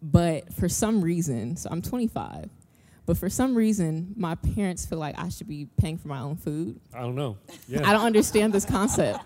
but 0.03 0.53
for 0.53 0.68
some 0.68 1.03
reason, 1.03 1.57
so 1.57 1.68
I'm 1.70 1.83
25. 1.83 2.51
But 3.07 3.18
for 3.18 3.29
some 3.29 3.55
reason, 3.55 4.14
my 4.16 4.35
parents 4.35 4.87
feel 4.87 4.99
like 4.99 5.18
I 5.18 5.29
should 5.29 5.47
be 5.49 5.68
paying 5.79 5.99
for 5.99 6.09
my 6.09 6.20
own 6.20 6.37
food. 6.37 6.81
I 6.94 7.01
don't 7.01 7.14
know. 7.14 7.37
Yeah. 7.68 7.88
I 7.88 7.92
don't 7.92 8.05
understand 8.05 8.53
this 8.53 8.64
concept. 8.64 9.20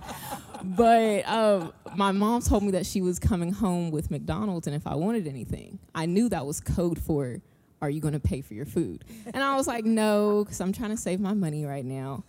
But 0.62 1.28
um, 1.28 1.72
my 1.96 2.12
mom 2.12 2.42
told 2.42 2.62
me 2.62 2.72
that 2.72 2.86
she 2.86 3.00
was 3.00 3.18
coming 3.18 3.52
home 3.52 3.90
with 3.90 4.10
McDonald's, 4.10 4.66
and 4.66 4.74
if 4.74 4.86
I 4.86 4.94
wanted 4.94 5.26
anything, 5.26 5.78
I 5.94 6.06
knew 6.06 6.28
that 6.30 6.46
was 6.46 6.60
code 6.60 6.98
for, 6.98 7.40
"Are 7.80 7.90
you 7.90 8.00
going 8.00 8.14
to 8.14 8.20
pay 8.20 8.40
for 8.40 8.54
your 8.54 8.66
food?" 8.66 9.04
And 9.26 9.42
I 9.42 9.56
was 9.56 9.66
like, 9.66 9.84
"No," 9.84 10.44
because 10.44 10.60
I'm 10.60 10.72
trying 10.72 10.90
to 10.90 10.96
save 10.96 11.20
my 11.20 11.34
money 11.34 11.64
right 11.64 11.84
now. 11.84 12.24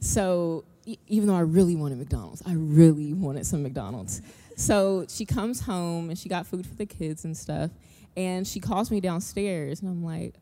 So 0.00 0.64
e- 0.86 0.98
even 1.08 1.28
though 1.28 1.36
I 1.36 1.40
really 1.40 1.76
wanted 1.76 1.98
McDonald's, 1.98 2.42
I 2.46 2.54
really 2.54 3.12
wanted 3.12 3.46
some 3.46 3.62
McDonald's. 3.62 4.22
So 4.56 5.06
she 5.08 5.24
comes 5.26 5.60
home 5.60 6.10
and 6.10 6.18
she 6.18 6.28
got 6.28 6.46
food 6.46 6.66
for 6.66 6.74
the 6.74 6.86
kids 6.86 7.24
and 7.24 7.36
stuff, 7.36 7.70
and 8.16 8.46
she 8.46 8.60
calls 8.60 8.90
me 8.90 9.00
downstairs, 9.00 9.80
and 9.80 9.90
I'm 9.90 10.04
like, 10.04 10.34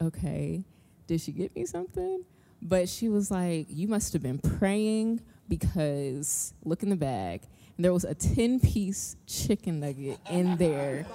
"Okay, 0.00 0.64
did 1.06 1.20
she 1.20 1.32
get 1.32 1.54
me 1.54 1.66
something?" 1.66 2.24
But 2.60 2.88
she 2.88 3.08
was 3.08 3.30
like, 3.30 3.66
You 3.68 3.88
must 3.88 4.12
have 4.12 4.22
been 4.22 4.38
praying 4.38 5.20
because 5.48 6.52
look 6.64 6.82
in 6.82 6.90
the 6.90 6.96
bag. 6.96 7.42
And 7.76 7.84
there 7.84 7.92
was 7.92 8.04
a 8.04 8.14
10 8.14 8.60
piece 8.60 9.16
chicken 9.26 9.80
nugget 9.80 10.18
in 10.30 10.56
there. 10.56 11.06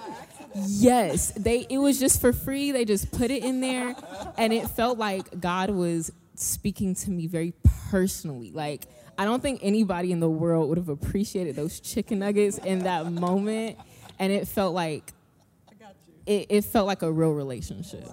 Yes, 0.54 1.32
they 1.32 1.66
it 1.68 1.78
was 1.78 1.98
just 1.98 2.20
for 2.20 2.32
free. 2.32 2.72
They 2.72 2.84
just 2.84 3.10
put 3.12 3.30
it 3.30 3.44
in 3.44 3.60
there 3.60 3.94
and 4.38 4.52
it 4.52 4.68
felt 4.68 4.98
like 4.98 5.40
God 5.40 5.70
was 5.70 6.10
speaking 6.34 6.94
to 6.96 7.10
me 7.10 7.26
very 7.26 7.52
personally. 7.90 8.50
Like 8.52 8.86
I 9.18 9.24
don't 9.24 9.42
think 9.42 9.60
anybody 9.62 10.10
in 10.10 10.20
the 10.20 10.28
world 10.28 10.68
would 10.68 10.78
have 10.78 10.88
appreciated 10.88 11.54
those 11.56 11.80
chicken 11.80 12.20
nuggets 12.20 12.58
in 12.58 12.80
that 12.80 13.10
moment 13.10 13.78
and 14.18 14.32
it 14.32 14.48
felt 14.48 14.74
like 14.74 15.12
it, 16.26 16.46
it 16.48 16.64
felt 16.64 16.86
like 16.86 17.02
a 17.02 17.12
real 17.12 17.32
relationship. 17.32 18.08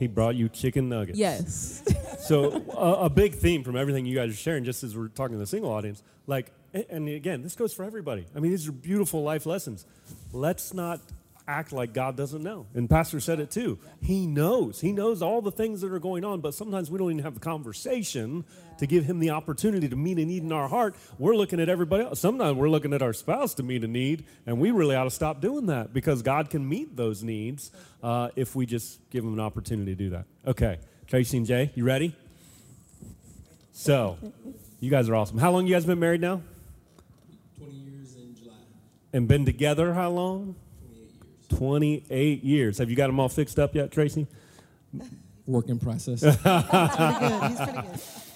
He 0.00 0.08
brought 0.08 0.34
you 0.34 0.48
chicken 0.48 0.88
nuggets. 0.88 1.18
Yes. 1.18 1.84
So 2.20 2.62
a, 2.76 3.06
a 3.06 3.10
big 3.10 3.34
theme 3.34 3.64
from 3.64 3.76
everything 3.76 4.04
you 4.06 4.14
guys 4.14 4.30
are 4.30 4.36
sharing, 4.36 4.62
just 4.62 4.84
as 4.84 4.94
we're 4.96 5.08
talking 5.08 5.34
to 5.34 5.38
the 5.38 5.46
single 5.46 5.72
audience, 5.72 6.02
like, 6.28 6.52
and 6.72 7.08
again, 7.08 7.42
this 7.42 7.56
goes 7.56 7.72
for 7.72 7.82
everybody. 7.82 8.26
I 8.36 8.40
mean, 8.40 8.52
these 8.52 8.68
are 8.68 8.72
beautiful 8.72 9.22
life 9.24 9.46
lessons. 9.46 9.84
Let's 10.32 10.72
not 10.72 11.00
act 11.46 11.72
like 11.72 11.92
God 11.92 12.16
doesn't 12.16 12.42
know. 12.42 12.66
And 12.74 12.88
Pastor 12.88 13.20
said 13.20 13.40
it 13.40 13.50
too. 13.50 13.78
He 14.00 14.26
knows. 14.26 14.80
He 14.80 14.92
knows 14.92 15.22
all 15.22 15.42
the 15.42 15.50
things 15.50 15.80
that 15.80 15.92
are 15.92 15.98
going 15.98 16.24
on, 16.24 16.40
but 16.40 16.54
sometimes 16.54 16.90
we 16.90 16.98
don't 16.98 17.10
even 17.10 17.24
have 17.24 17.34
the 17.34 17.40
conversation 17.40 18.44
to 18.78 18.86
give 18.86 19.04
him 19.04 19.18
the 19.18 19.30
opportunity 19.30 19.88
to 19.88 19.96
meet 19.96 20.18
a 20.18 20.24
need 20.24 20.42
in 20.42 20.52
our 20.52 20.68
heart. 20.68 20.94
We're 21.18 21.36
looking 21.36 21.60
at 21.60 21.68
everybody 21.68 22.04
else. 22.04 22.20
Sometimes 22.20 22.56
we're 22.56 22.70
looking 22.70 22.92
at 22.92 23.02
our 23.02 23.12
spouse 23.12 23.54
to 23.54 23.62
meet 23.62 23.84
a 23.84 23.88
need, 23.88 24.24
and 24.46 24.58
we 24.58 24.70
really 24.70 24.96
ought 24.96 25.04
to 25.04 25.10
stop 25.10 25.40
doing 25.40 25.66
that 25.66 25.92
because 25.92 26.22
God 26.22 26.50
can 26.50 26.68
meet 26.68 26.96
those 26.96 27.22
needs 27.22 27.70
uh, 28.02 28.30
if 28.36 28.56
we 28.56 28.66
just 28.66 28.98
give 29.10 29.24
him 29.24 29.34
an 29.34 29.40
opportunity 29.40 29.92
to 29.92 29.96
do 29.96 30.10
that. 30.10 30.24
Okay, 30.46 30.78
Tracy 31.06 31.36
and 31.36 31.46
Jay, 31.46 31.70
you 31.74 31.84
ready? 31.84 32.16
So, 33.72 34.18
you 34.78 34.90
guys 34.90 35.08
are 35.08 35.14
awesome. 35.14 35.38
How 35.38 35.50
long 35.50 35.66
you 35.66 35.74
guys 35.74 35.84
been 35.84 35.98
married 35.98 36.20
now? 36.20 36.42
20 37.58 37.72
years 37.74 38.14
in 38.16 38.34
July. 38.34 38.54
And 39.12 39.28
been 39.28 39.44
together 39.44 39.94
how 39.94 40.10
long? 40.10 40.56
28 41.50 42.42
years. 42.42 42.78
Have 42.78 42.90
you 42.90 42.96
got 42.96 43.08
them 43.08 43.20
all 43.20 43.28
fixed 43.28 43.58
up 43.58 43.74
yet, 43.74 43.90
Tracy? 43.90 44.26
Work 45.46 45.68
in 45.68 45.78
process. 45.78 46.22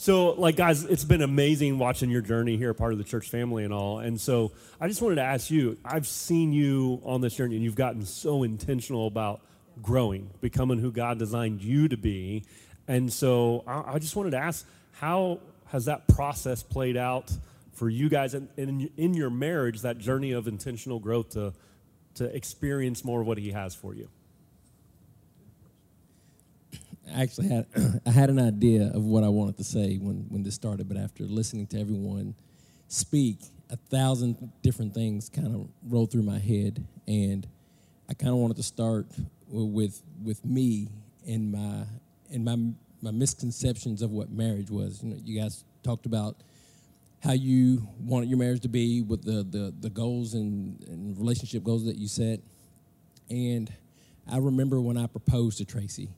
So, 0.00 0.30
like, 0.34 0.54
guys, 0.54 0.84
it's 0.84 1.04
been 1.04 1.22
amazing 1.22 1.80
watching 1.80 2.08
your 2.08 2.20
journey 2.20 2.56
here, 2.56 2.72
part 2.72 2.92
of 2.92 2.98
the 2.98 3.04
church 3.04 3.30
family 3.30 3.64
and 3.64 3.72
all. 3.72 3.98
And 3.98 4.20
so, 4.20 4.52
I 4.80 4.86
just 4.86 5.02
wanted 5.02 5.16
to 5.16 5.22
ask 5.22 5.50
you 5.50 5.76
I've 5.84 6.06
seen 6.06 6.52
you 6.52 7.02
on 7.04 7.20
this 7.20 7.34
journey, 7.34 7.56
and 7.56 7.64
you've 7.64 7.74
gotten 7.74 8.06
so 8.06 8.44
intentional 8.44 9.08
about 9.08 9.40
growing, 9.82 10.30
becoming 10.40 10.78
who 10.78 10.92
God 10.92 11.18
designed 11.18 11.62
you 11.62 11.88
to 11.88 11.96
be. 11.96 12.44
And 12.86 13.12
so, 13.12 13.64
I, 13.66 13.94
I 13.94 13.98
just 13.98 14.14
wanted 14.14 14.30
to 14.30 14.38
ask 14.38 14.64
how 14.92 15.40
has 15.66 15.86
that 15.86 16.06
process 16.06 16.62
played 16.62 16.96
out 16.96 17.32
for 17.72 17.88
you 17.88 18.08
guys 18.08 18.34
and 18.34 18.48
in, 18.56 18.90
in 18.96 19.14
your 19.14 19.30
marriage, 19.30 19.82
that 19.82 19.98
journey 19.98 20.30
of 20.30 20.46
intentional 20.46 21.00
growth 21.00 21.30
to, 21.30 21.52
to 22.18 22.24
experience 22.34 23.04
more 23.04 23.20
of 23.20 23.26
what 23.26 23.38
He 23.38 23.50
has 23.50 23.74
for 23.74 23.94
you? 23.94 24.08
I 27.14 27.22
actually 27.22 27.48
had 27.48 27.66
I 28.06 28.10
had 28.10 28.30
an 28.30 28.38
idea 28.38 28.90
of 28.94 29.04
what 29.04 29.24
I 29.24 29.28
wanted 29.28 29.56
to 29.58 29.64
say 29.64 29.96
when, 29.96 30.26
when 30.28 30.42
this 30.42 30.54
started, 30.54 30.88
but 30.88 30.96
after 30.96 31.24
listening 31.24 31.66
to 31.68 31.80
everyone 31.80 32.34
speak, 32.88 33.38
a 33.70 33.76
thousand 33.76 34.52
different 34.62 34.94
things 34.94 35.28
kind 35.28 35.54
of 35.54 35.68
rolled 35.86 36.10
through 36.10 36.22
my 36.22 36.38
head, 36.38 36.86
and 37.06 37.46
I 38.08 38.14
kind 38.14 38.32
of 38.32 38.36
wanted 38.36 38.56
to 38.56 38.62
start 38.62 39.06
with 39.48 40.02
with 40.22 40.44
me 40.44 40.88
and 41.26 41.52
my 41.52 41.84
and 42.30 42.44
my 42.44 42.56
my 43.00 43.10
misconceptions 43.10 44.02
of 44.02 44.10
what 44.10 44.30
marriage 44.30 44.70
was. 44.70 45.02
You 45.02 45.10
know, 45.10 45.16
you 45.24 45.40
guys 45.40 45.64
talked 45.82 46.06
about 46.06 46.36
how 47.20 47.32
you 47.32 47.88
wanted 47.98 48.28
your 48.28 48.38
marriage 48.38 48.60
to 48.62 48.68
be 48.68 49.02
with 49.02 49.22
the 49.22 49.42
the, 49.42 49.74
the 49.80 49.90
goals 49.90 50.34
and, 50.34 50.82
and 50.88 51.18
relationship 51.18 51.64
goals 51.64 51.84
that 51.86 51.96
you 51.96 52.08
set, 52.08 52.40
and 53.28 53.72
I 54.30 54.38
remember 54.38 54.80
when 54.80 54.96
I 54.96 55.06
proposed 55.06 55.58
to 55.58 55.64
Tracy, 55.64 56.10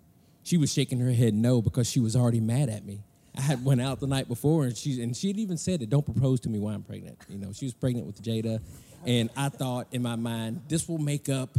she 0.43 0.57
was 0.57 0.73
shaking 0.73 1.01
her 1.01 1.13
head 1.13 1.35
no 1.35 1.63
because 1.63 1.89
she 1.89 2.01
was 2.01 2.17
already 2.17 2.41
mad 2.41 2.69
at 2.69 2.85
me. 2.85 3.05
I 3.37 3.43
had 3.43 3.65
went 3.65 3.81
out 3.81 4.01
the 4.01 4.09
night 4.09 4.27
before 4.29 4.65
and 4.65 4.77
she 4.77 5.03
and 5.03 5.17
she 5.17 5.29
had 5.29 5.39
even 5.39 5.57
said 5.57 5.83
it, 5.83 5.91
don't 5.91 6.05
propose 6.05 6.41
to 6.41 6.49
me 6.49 6.59
while 6.59 6.75
I'm 6.75 6.83
pregnant. 6.83 7.19
You 7.29 7.39
know, 7.39 7.53
she 7.53 7.65
was 7.65 7.75
pregnant 7.75 8.07
with 8.07 8.21
Jada. 8.23 8.61
And 9.07 9.31
I 9.37 9.49
thought 9.49 9.87
in 9.93 10.03
my 10.03 10.17
mind, 10.17 10.63
this 10.69 10.89
will 10.89 10.99
make 10.99 11.29
up 11.29 11.57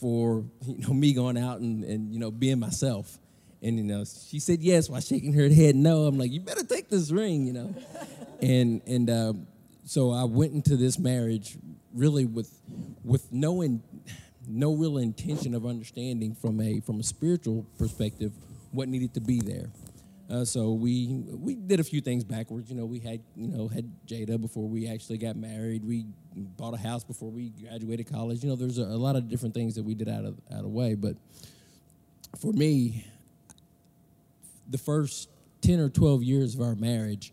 for 0.00 0.44
you 0.66 0.86
know 0.86 0.94
me 0.94 1.12
going 1.12 1.36
out 1.36 1.60
and, 1.60 1.84
and 1.84 2.12
you 2.12 2.18
know 2.18 2.30
being 2.30 2.60
myself. 2.60 3.18
And 3.62 3.78
you 3.78 3.84
know, 3.84 4.04
she 4.04 4.38
said 4.38 4.60
yes 4.60 4.88
while 4.88 5.00
shaking 5.00 5.32
her 5.32 5.48
head 5.48 5.74
no. 5.74 6.04
I'm 6.04 6.18
like, 6.18 6.30
you 6.30 6.40
better 6.40 6.64
take 6.64 6.88
this 6.88 7.10
ring, 7.10 7.46
you 7.46 7.52
know. 7.52 7.74
And 8.42 8.82
and 8.86 9.10
uh, 9.10 9.32
so 9.84 10.10
I 10.10 10.24
went 10.24 10.52
into 10.52 10.76
this 10.76 10.98
marriage 10.98 11.56
really 11.94 12.24
with 12.24 12.52
with 13.04 13.32
no 13.32 13.62
in, 13.62 13.82
no 14.48 14.74
real 14.74 14.98
intention 14.98 15.54
of 15.54 15.66
understanding 15.66 16.34
from 16.34 16.60
a 16.60 16.80
from 16.80 17.00
a 17.00 17.02
spiritual 17.02 17.66
perspective 17.78 18.32
what 18.72 18.88
needed 18.88 19.14
to 19.14 19.20
be 19.20 19.40
there. 19.40 19.70
Uh, 20.28 20.44
so 20.44 20.72
we 20.72 21.22
we 21.28 21.54
did 21.54 21.78
a 21.78 21.84
few 21.84 22.00
things 22.00 22.24
backwards. 22.24 22.68
You 22.68 22.76
know, 22.76 22.84
we 22.84 22.98
had 22.98 23.20
you 23.36 23.48
know 23.48 23.68
had 23.68 23.90
Jada 24.06 24.40
before 24.40 24.68
we 24.68 24.88
actually 24.88 25.18
got 25.18 25.36
married. 25.36 25.84
We 25.84 26.06
bought 26.34 26.74
a 26.74 26.78
house 26.78 27.04
before 27.04 27.30
we 27.30 27.50
graduated 27.50 28.10
college. 28.10 28.42
You 28.42 28.50
know, 28.50 28.56
there's 28.56 28.78
a, 28.78 28.82
a 28.82 28.98
lot 28.98 29.14
of 29.14 29.28
different 29.28 29.54
things 29.54 29.76
that 29.76 29.84
we 29.84 29.94
did 29.94 30.08
out 30.08 30.24
of 30.24 30.36
out 30.52 30.64
of 30.64 30.70
way. 30.70 30.94
But 30.94 31.16
for 32.40 32.52
me, 32.52 33.06
the 34.68 34.78
first 34.78 35.28
ten 35.60 35.78
or 35.78 35.88
twelve 35.88 36.24
years 36.24 36.56
of 36.56 36.60
our 36.60 36.74
marriage, 36.74 37.32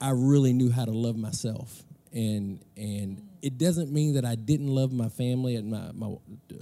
I 0.00 0.10
really 0.10 0.52
knew 0.52 0.70
how 0.70 0.84
to 0.84 0.92
love 0.92 1.16
myself, 1.16 1.82
and 2.12 2.64
and 2.76 3.22
it 3.42 3.58
doesn't 3.58 3.92
mean 3.92 4.14
that 4.14 4.24
I 4.24 4.34
didn't 4.34 4.68
love 4.68 4.92
my 4.92 5.08
family 5.08 5.56
and 5.56 5.70
my, 5.70 5.92
my 5.92 6.14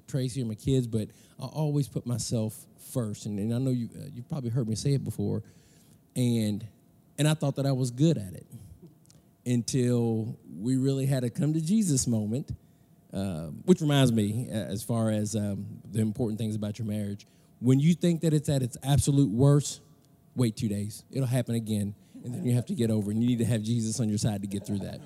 Tracy 0.07 0.43
or 0.43 0.47
my 0.47 0.55
kids, 0.55 0.87
but 0.87 1.09
I 1.41 1.47
always 1.47 1.89
put 1.89 2.07
myself 2.07 2.57
first. 2.93 3.27
And, 3.27 3.39
and 3.39 3.53
I 3.55 3.59
know 3.59 3.71
you 3.71 3.89
uh, 3.97 4.07
you've 4.13 4.29
probably 4.29 4.51
heard 4.51 4.69
me 4.69 4.75
say 4.75 4.95
it 4.95 5.05
before, 5.05 5.43
and 6.17 6.67
and 7.19 7.29
I 7.29 7.35
thought 7.35 7.57
that 7.57 7.67
I 7.67 7.73
was 7.73 7.91
good 7.91 8.19
at 8.19 8.35
it 8.35 8.47
until 9.47 10.37
we 10.61 10.77
really 10.77 11.07
had 11.07 11.25
a 11.25 11.31
come 11.31 11.55
to 11.55 11.61
Jesus 11.61 12.07
moment. 12.07 12.51
Uh, 13.11 13.47
which 13.65 13.81
reminds 13.81 14.13
me, 14.13 14.49
as 14.51 14.83
far 14.83 15.11
as 15.11 15.35
um, 15.35 15.65
the 15.91 15.99
important 15.99 16.39
things 16.39 16.55
about 16.55 16.79
your 16.79 16.87
marriage, 16.87 17.27
when 17.59 17.81
you 17.81 17.95
think 17.95 18.21
that 18.21 18.35
it's 18.35 18.51
at 18.51 18.63
its 18.63 18.77
absolute 18.83 19.31
worst, 19.31 19.81
wait 20.37 20.57
two 20.57 20.69
days. 20.69 21.05
It'll 21.11 21.27
happen 21.27 21.55
again, 21.55 21.95
and 22.25 22.35
then 22.35 22.45
you 22.45 22.55
have 22.55 22.67
to 22.67 22.75
get 22.75 22.91
over. 22.91 23.11
And 23.11 23.23
you 23.23 23.29
need 23.29 23.39
to 23.39 23.45
have 23.45 23.63
Jesus 23.63 24.01
on 24.01 24.09
your 24.09 24.19
side 24.19 24.43
to 24.43 24.49
get 24.49 24.67
through 24.67 24.81
that. 24.81 25.01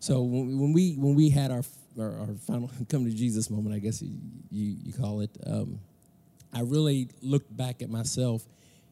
So 0.00 0.22
when 0.22 0.72
we 0.72 0.94
when 0.94 1.14
we 1.14 1.30
had 1.30 1.50
our 1.50 1.62
our, 1.98 2.18
our 2.18 2.34
final 2.46 2.70
come 2.88 3.04
to 3.04 3.10
Jesus 3.10 3.50
moment, 3.50 3.74
I 3.74 3.78
guess 3.78 4.02
you 4.02 4.18
you, 4.50 4.92
call 4.92 5.20
it, 5.20 5.30
um, 5.46 5.80
I 6.52 6.60
really 6.60 7.08
looked 7.22 7.54
back 7.56 7.82
at 7.82 7.90
myself 7.90 8.46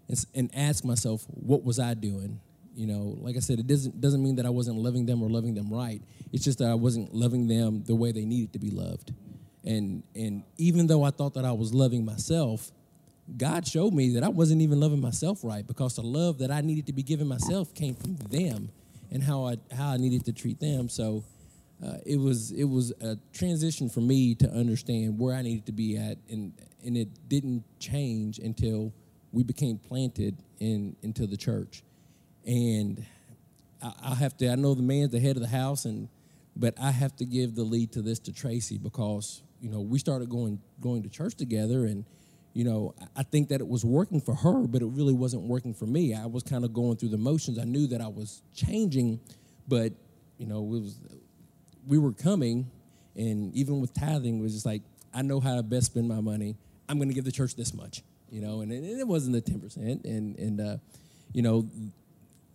and, 0.08 0.26
and 0.34 0.50
asked 0.54 0.84
myself, 0.84 1.24
what 1.28 1.64
was 1.64 1.78
I 1.78 1.94
doing? 1.94 2.40
You 2.74 2.86
know, 2.86 3.18
like 3.20 3.36
I 3.36 3.40
said, 3.40 3.58
it 3.58 3.66
doesn't 3.66 4.00
doesn't 4.00 4.22
mean 4.22 4.36
that 4.36 4.46
I 4.46 4.50
wasn't 4.50 4.78
loving 4.78 5.06
them 5.06 5.22
or 5.22 5.28
loving 5.28 5.54
them 5.54 5.70
right. 5.70 6.00
It's 6.32 6.44
just 6.44 6.58
that 6.58 6.68
I 6.68 6.74
wasn't 6.74 7.14
loving 7.14 7.46
them 7.46 7.84
the 7.84 7.94
way 7.94 8.12
they 8.12 8.24
needed 8.24 8.54
to 8.54 8.58
be 8.58 8.70
loved. 8.70 9.12
And 9.64 10.02
and 10.14 10.44
even 10.56 10.86
though 10.86 11.02
I 11.02 11.10
thought 11.10 11.34
that 11.34 11.44
I 11.44 11.52
was 11.52 11.74
loving 11.74 12.04
myself, 12.04 12.72
God 13.36 13.66
showed 13.66 13.94
me 13.94 14.14
that 14.14 14.24
I 14.24 14.28
wasn't 14.28 14.62
even 14.62 14.80
loving 14.80 15.00
myself 15.00 15.40
right 15.42 15.66
because 15.66 15.96
the 15.96 16.02
love 16.02 16.38
that 16.38 16.50
I 16.50 16.60
needed 16.60 16.86
to 16.86 16.92
be 16.92 17.02
giving 17.02 17.28
myself 17.28 17.72
came 17.74 17.94
from 17.94 18.16
them 18.16 18.70
and 19.10 19.22
how 19.22 19.46
I 19.46 19.56
how 19.74 19.90
I 19.90 19.96
needed 19.96 20.24
to 20.26 20.32
treat 20.32 20.58
them. 20.58 20.88
So 20.88 21.24
uh, 21.84 21.96
it 22.06 22.18
was 22.18 22.52
it 22.52 22.64
was 22.64 22.92
a 23.00 23.18
transition 23.32 23.88
for 23.88 24.00
me 24.00 24.34
to 24.36 24.48
understand 24.50 25.18
where 25.18 25.34
I 25.34 25.42
needed 25.42 25.66
to 25.66 25.72
be 25.72 25.96
at, 25.96 26.18
and 26.28 26.52
and 26.84 26.96
it 26.96 27.28
didn't 27.28 27.64
change 27.78 28.38
until 28.38 28.92
we 29.32 29.42
became 29.42 29.78
planted 29.78 30.36
in 30.58 30.96
into 31.02 31.26
the 31.26 31.36
church, 31.36 31.82
and 32.46 33.04
I, 33.82 33.92
I 34.02 34.14
have 34.14 34.36
to 34.38 34.50
I 34.50 34.54
know 34.54 34.74
the 34.74 34.82
man's 34.82 35.10
the 35.10 35.20
head 35.20 35.36
of 35.36 35.42
the 35.42 35.48
house, 35.48 35.84
and 35.84 36.08
but 36.54 36.74
I 36.80 36.90
have 36.90 37.16
to 37.16 37.24
give 37.24 37.54
the 37.54 37.64
lead 37.64 37.92
to 37.92 38.02
this 38.02 38.18
to 38.20 38.32
Tracy 38.32 38.78
because 38.78 39.42
you 39.60 39.68
know 39.68 39.80
we 39.80 39.98
started 39.98 40.28
going 40.28 40.60
going 40.80 41.02
to 41.02 41.08
church 41.08 41.34
together 41.34 41.86
and 41.86 42.04
you 42.54 42.64
know, 42.64 42.94
I 43.16 43.22
think 43.22 43.48
that 43.48 43.60
it 43.60 43.68
was 43.68 43.84
working 43.84 44.20
for 44.20 44.34
her, 44.34 44.66
but 44.66 44.82
it 44.82 44.86
really 44.86 45.14
wasn't 45.14 45.42
working 45.44 45.72
for 45.72 45.86
me. 45.86 46.14
I 46.14 46.26
was 46.26 46.42
kind 46.42 46.64
of 46.64 46.72
going 46.72 46.96
through 46.96 47.08
the 47.10 47.18
motions. 47.18 47.58
I 47.58 47.64
knew 47.64 47.86
that 47.88 48.00
I 48.00 48.08
was 48.08 48.42
changing, 48.54 49.20
but 49.68 49.92
you 50.38 50.46
know, 50.46 50.58
it 50.58 50.68
was 50.68 50.98
we 51.86 51.98
were 51.98 52.12
coming, 52.12 52.70
and 53.16 53.54
even 53.54 53.80
with 53.80 53.94
tithing, 53.94 54.38
it 54.38 54.42
was 54.42 54.52
just 54.52 54.66
like 54.66 54.82
I 55.14 55.22
know 55.22 55.40
how 55.40 55.56
to 55.56 55.62
best 55.62 55.86
spend 55.86 56.08
my 56.08 56.20
money. 56.20 56.56
I'm 56.88 56.98
going 56.98 57.08
to 57.08 57.14
give 57.14 57.24
the 57.24 57.32
church 57.32 57.54
this 57.56 57.72
much, 57.72 58.02
you 58.30 58.40
know, 58.42 58.60
and, 58.60 58.70
and 58.70 58.84
it 58.84 59.06
wasn't 59.06 59.34
the 59.34 59.40
ten 59.40 59.60
percent, 59.60 60.04
and 60.04 60.38
and 60.38 60.60
uh, 60.60 60.76
you 61.32 61.40
know, 61.40 61.66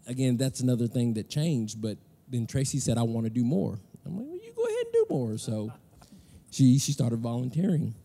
again, 0.06 0.38
that's 0.38 0.60
another 0.60 0.88
thing 0.88 1.16
that 1.16 1.28
changed. 1.28 1.82
But 1.82 1.98
then 2.28 2.46
Tracy 2.46 2.80
said, 2.80 3.00
"I 3.00 3.04
want 3.04 3.26
to 3.26 3.32
do 3.32 3.44
more." 3.44 3.80
I'm 4.06 4.16
like, 4.16 4.28
"Well, 4.28 4.36
you 4.36 4.54
go 4.56 4.64
ahead 4.64 4.84
and 4.84 4.94
do 4.94 5.06
more." 5.10 5.38
So 5.40 5.72
she 6.52 6.78
she 6.78 6.92
started 6.92 7.20
volunteering 7.20 7.96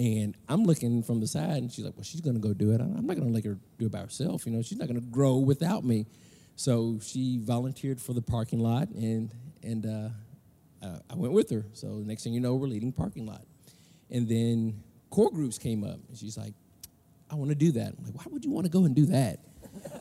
and 0.00 0.34
I'm 0.48 0.64
looking 0.64 1.02
from 1.02 1.20
the 1.20 1.26
side, 1.26 1.58
and 1.58 1.70
she's 1.70 1.84
like, 1.84 1.94
"Well, 1.94 2.04
she's 2.04 2.22
to 2.22 2.40
go 2.40 2.54
do 2.54 2.72
it. 2.72 2.80
I'm 2.80 3.06
not 3.06 3.16
to 3.28 3.34
let 3.34 3.44
her 3.44 3.58
do 3.78 3.84
it 3.84 3.92
by 3.92 3.98
herself. 3.98 4.46
You 4.46 4.52
know, 4.52 4.62
she's 4.62 4.78
not 4.78 4.88
to 5.00 5.06
grow 5.06 5.36
without 5.36 5.84
me." 5.84 6.06
So 6.56 6.98
she 7.02 7.38
volunteered 7.38 8.00
for 8.00 8.14
the 8.14 8.22
parking 8.22 8.60
lot, 8.60 8.88
and 8.88 9.30
and 9.62 9.84
uh, 9.84 10.08
uh, 10.82 10.98
I 11.10 11.14
went 11.16 11.34
with 11.34 11.50
her. 11.50 11.66
So 11.74 11.88
next 11.98 12.24
thing 12.24 12.32
you 12.32 12.40
know, 12.40 12.54
we're 12.54 12.66
leading 12.66 12.92
parking 12.92 13.26
lot, 13.26 13.44
and 14.10 14.26
then 14.26 14.82
core 15.10 15.30
groups 15.30 15.58
came 15.58 15.84
up, 15.84 15.98
and 16.08 16.16
she's 16.16 16.38
like, 16.38 16.54
"I 17.30 17.34
want 17.34 17.50
to 17.50 17.54
do 17.54 17.70
that." 17.72 17.92
I'm 17.98 18.04
like, 18.04 18.14
"Why 18.14 18.24
would 18.30 18.42
you 18.42 18.52
want 18.52 18.64
to 18.64 18.70
go 18.70 18.86
and 18.86 18.96
do 18.96 19.04
that?" 19.06 19.40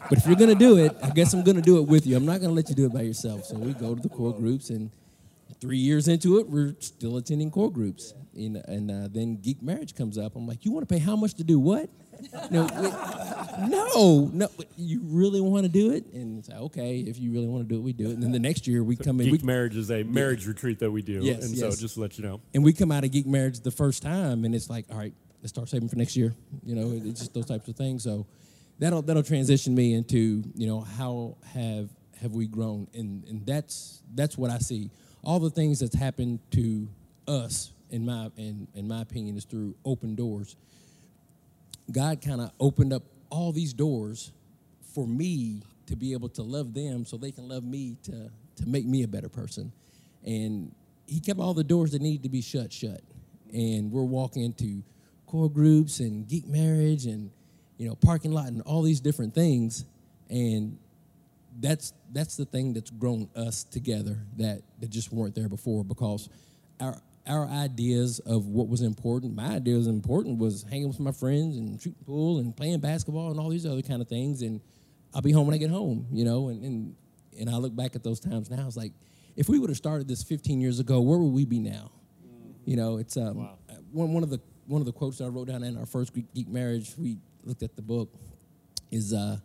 But 0.10 0.18
if 0.18 0.26
you're 0.26 0.38
to 0.50 0.56
do 0.56 0.78
it, 0.78 0.95
I 1.04 1.10
guess 1.10 1.34
I'm 1.34 1.43
to 1.58 1.62
do 1.62 1.78
it 1.78 1.88
with 1.89 2.08
you. 2.08 2.16
I'm 2.16 2.26
not 2.26 2.39
to 2.52 2.56
let 2.56 2.70
you 2.70 2.76
do 2.76 2.86
it 2.86 2.93
by 2.93 3.02
yourself. 3.02 3.43
So 3.43 3.58
we 3.58 3.74
go 3.74 3.95
to 3.95 4.02
the 4.02 4.10
core 4.10 4.34
groups, 4.34 4.70
and 4.70 4.91
three 5.60 5.78
years 5.78 6.08
into 6.08 6.39
it, 6.39 6.50
we're 6.50 6.76
still 6.80 7.18
attending 7.18 7.52
core 7.52 7.72
groups 7.72 8.14
and, 8.36 8.58
and 8.68 8.91
uh, 8.91 9.08
then 9.12 9.38
geek 9.38 9.62
marriage 9.62 9.95
comes 9.95 10.18
up. 10.18 10.36
I'm 10.36 10.47
like, 10.47 10.66
you 10.66 10.72
want 10.72 10.88
to 10.88 10.93
pay 10.93 11.00
how 11.00 11.16
much 11.16 11.36
to 11.36 11.43
do 11.43 11.60
what? 11.60 11.89
no, 12.52 12.68
no, 13.68 14.30
no. 14.34 14.50
You 14.76 15.02
really 15.04 15.39
want 15.39 15.64
to 15.64 15.70
do 15.70 15.91
it? 15.91 16.06
And 16.14 16.39
it's 16.39 16.50
like, 16.50 16.60
okay, 16.60 17.00
if 17.00 17.18
you 17.18 17.32
really 17.32 17.47
want 17.47 17.68
to 17.68 17.74
do 17.74 17.80
it, 17.80 17.84
we 17.84 17.93
do 17.93 18.10
it. 18.10 18.14
And 18.14 18.24
then 18.24 18.32
the 18.32 18.39
next 18.39 18.68
year 18.68 18.84
we 18.84 18.97
come 18.97 19.22
in. 19.22 19.30
Geek 19.30 19.43
marriage 19.43 19.78
is 19.78 19.89
a 19.89 20.04
marriage 20.04 20.43
yeah. 20.43 20.50
retreat 20.50 20.80
that 20.80 20.91
we 20.91 21.02
do. 21.02 21.22
Yes, 21.22 21.45
and 21.45 21.56
yes. 21.56 21.60
so 21.60 21.82
just 21.82 21.93
to 21.93 22.02
let 22.02 22.18
you 22.18 22.26
know. 22.26 22.41
And 22.54 22.64
we 22.64 22.74
come 22.74 22.91
out 22.91 23.06
of 23.06 23.12
geek 23.12 23.26
marriage 23.26 23.62
the 23.62 23.72
first 23.72 24.04
time, 24.04 24.43
and 24.43 24.54
it's 24.54 24.70
like, 24.70 24.86
all 24.91 24.97
right, 24.97 25.14
let's 25.41 25.50
start 25.54 25.70
saving 25.70 25.88
for 25.88 25.95
next 25.95 26.18
year. 26.18 26.34
You 26.64 26.76
know, 26.76 26.91
it's 26.91 27.22
just 27.22 27.34
those 27.34 27.45
types 27.45 27.70
of 27.70 27.78
things. 27.78 28.04
So 28.04 28.28
that'll 28.80 29.02
that'll 29.02 29.24
transition 29.24 29.74
me 29.74 29.93
into 29.93 30.43
you 30.56 30.68
know 30.68 30.82
how 30.82 31.38
have 31.54 31.89
have 32.22 32.34
we 32.34 32.47
grown, 32.47 32.88
and 32.93 33.24
and 33.30 33.45
that's 33.45 34.02
that's 34.14 34.38
what 34.38 34.52
I 34.52 34.58
see. 34.58 34.91
All 35.24 35.39
the 35.39 35.49
things 35.49 35.80
that's 35.80 35.95
happened 35.95 36.39
to 36.51 36.88
us 37.28 37.72
in 37.89 38.05
my 38.05 38.30
in, 38.38 38.67
in 38.76 38.88
my 38.88 39.01
opinion, 39.01 39.38
is 39.38 39.45
through 39.45 39.76
open 39.86 40.15
doors. 40.15 40.55
God 41.91 42.22
kind 42.22 42.41
of 42.41 42.51
opened 42.59 42.93
up 42.93 43.03
all 43.30 43.51
these 43.51 43.74
doors 43.74 44.32
for 44.93 45.07
me 45.07 45.61
to 45.88 45.95
be 45.95 46.13
able 46.13 46.30
to 46.30 46.43
love 46.43 46.74
them 46.74 47.05
so 47.05 47.17
they 47.17 47.32
can 47.32 47.47
love 47.47 47.63
me 47.63 47.97
to 48.03 48.30
to 48.57 48.67
make 48.67 48.86
me 48.86 49.03
a 49.03 49.07
better 49.07 49.30
person. 49.30 49.72
And 50.26 50.74
he 51.07 51.20
kept 51.20 51.39
all 51.39 51.53
the 51.53 51.63
doors 51.63 51.91
that 51.91 52.01
needed 52.01 52.24
to 52.24 52.30
be 52.30 52.41
shut 52.41 52.72
shut. 52.72 53.01
And 53.51 53.91
we're 53.91 54.03
walking 54.03 54.43
into 54.43 54.84
core 55.26 55.49
groups 55.49 55.99
and 55.99 56.28
geek 56.28 56.47
marriage 56.47 57.05
and 57.05 57.32
you 57.78 57.88
know 57.88 57.95
parking 57.95 58.32
lot 58.32 58.47
and 58.47 58.61
all 58.63 58.82
these 58.82 58.99
different 58.99 59.34
things 59.34 59.86
and 60.30 60.78
that's 61.60 61.93
that's 62.12 62.38
the 62.38 62.45
thing 62.45 62.74
that's 62.74 62.89
grown 62.89 63.30
us 63.36 63.64
together 63.64 64.18
that 64.38 64.62
that 64.80 64.89
just 64.89 65.12
weren't 65.12 65.36
there 65.36 65.49
before 65.49 65.84
because 65.84 66.30
our 66.80 66.95
our 67.28 67.47
ideas 67.47 68.20
of 68.20 68.47
what 68.47 68.68
was 68.68 68.82
important. 68.82 69.36
My 69.36 69.55
idea 69.55 69.76
was 69.76 69.88
important 69.88 70.39
was 70.39 70.66
hanging 70.70 70.88
with 70.88 70.99
my 70.99 71.12
friends 71.12 71.57
and 71.57 71.80
shooting 71.80 72.03
pool 72.05 72.39
and 72.39 72.55
playing 72.55 72.80
basketball 72.80 73.30
and 73.30 73.39
all 73.39 73.49
these 73.49 73.66
other 73.66 73.84
kind 73.84 74.01
of 74.01 74.07
things. 74.07 74.41
And 74.41 74.60
I'll 75.14 75.22
be 75.22 75.32
home 75.32 75.45
when 75.45 75.53
I 75.53 75.60
get 75.60 75.70
home, 75.70 76.07
you 76.12 76.26
know. 76.26 76.49
And 76.49 76.64
and, 76.64 76.95
and 77.39 77.49
I 77.49 77.57
look 77.57 77.76
back 77.76 77.95
at 77.95 78.03
those 78.03 78.20
times 78.20 78.49
now. 78.49 78.66
It's 78.66 78.76
like, 78.76 78.93
if 79.36 79.47
we 79.47 79.60
would 79.60 79.70
have 79.70 79.78
started 79.78 80.07
this 80.07 80.24
15 80.24 80.60
years 80.60 80.80
ago, 80.80 81.01
where 81.01 81.20
would 81.20 81.34
we 81.34 81.45
be 81.45 81.60
now? 81.60 81.91
You 82.66 82.76
know, 82.76 82.97
it's 82.97 83.16
um, 83.16 83.38
wow. 83.38 83.57
one 83.91 84.12
one 84.12 84.24
of 84.24 84.30
the 84.30 84.39
one 84.66 84.82
of 84.82 84.86
the 84.86 84.93
quotes 84.93 85.20
that 85.20 85.26
I 85.26 85.28
wrote 85.28 85.47
down 85.47 85.64
in 85.64 85.78
our 85.78 85.86
first 85.86 86.14
Greek 86.14 86.34
geek 86.34 86.47
marriage. 86.47 86.93
We 86.97 87.18
looked 87.43 87.64
at 87.64 87.76
the 87.76 87.82
book. 87.84 88.10
Is 88.91 89.14
uh, 89.14 89.38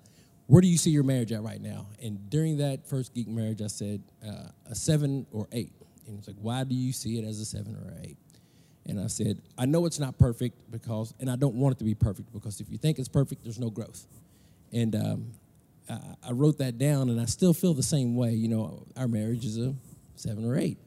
where 0.46 0.60
do 0.60 0.68
you 0.68 0.78
see 0.78 0.90
your 0.90 1.04
marriage 1.04 1.32
at 1.32 1.42
right 1.42 1.60
now? 1.60 1.86
And 2.02 2.28
during 2.30 2.58
that 2.58 2.86
first 2.86 3.14
geek 3.14 3.28
marriage, 3.28 3.62
I 3.62 3.68
said 3.68 4.02
uh, 4.26 4.48
a 4.66 4.74
seven 4.74 5.26
or 5.32 5.48
eight 5.52 5.72
and 6.06 6.16
he's 6.16 6.26
like, 6.26 6.36
why 6.40 6.64
do 6.64 6.74
you 6.74 6.92
see 6.92 7.18
it 7.18 7.24
as 7.24 7.40
a 7.40 7.44
seven 7.44 7.74
or 7.76 7.94
eight? 8.02 8.16
And 8.86 9.00
I 9.00 9.06
said, 9.06 9.40
I 9.56 9.66
know 9.66 9.86
it's 9.86 9.98
not 9.98 10.18
perfect 10.18 10.70
because, 10.70 11.14
and 11.18 11.30
I 11.30 11.36
don't 11.36 11.54
want 11.54 11.76
it 11.76 11.78
to 11.78 11.84
be 11.84 11.94
perfect 11.94 12.32
because 12.32 12.60
if 12.60 12.70
you 12.70 12.76
think 12.76 12.98
it's 12.98 13.08
perfect, 13.08 13.42
there's 13.42 13.58
no 13.58 13.70
growth. 13.70 14.06
And 14.72 14.94
um, 14.94 15.30
I, 15.88 15.98
I, 16.28 16.32
wrote 16.32 16.58
that 16.58 16.76
down, 16.76 17.08
and 17.08 17.20
I 17.20 17.24
still 17.24 17.54
feel 17.54 17.72
the 17.72 17.82
same 17.82 18.16
way. 18.16 18.32
You 18.32 18.48
know, 18.48 18.86
our 18.96 19.08
marriage 19.08 19.44
is 19.44 19.56
a 19.58 19.74
seven 20.16 20.44
or 20.44 20.58
eight, 20.58 20.78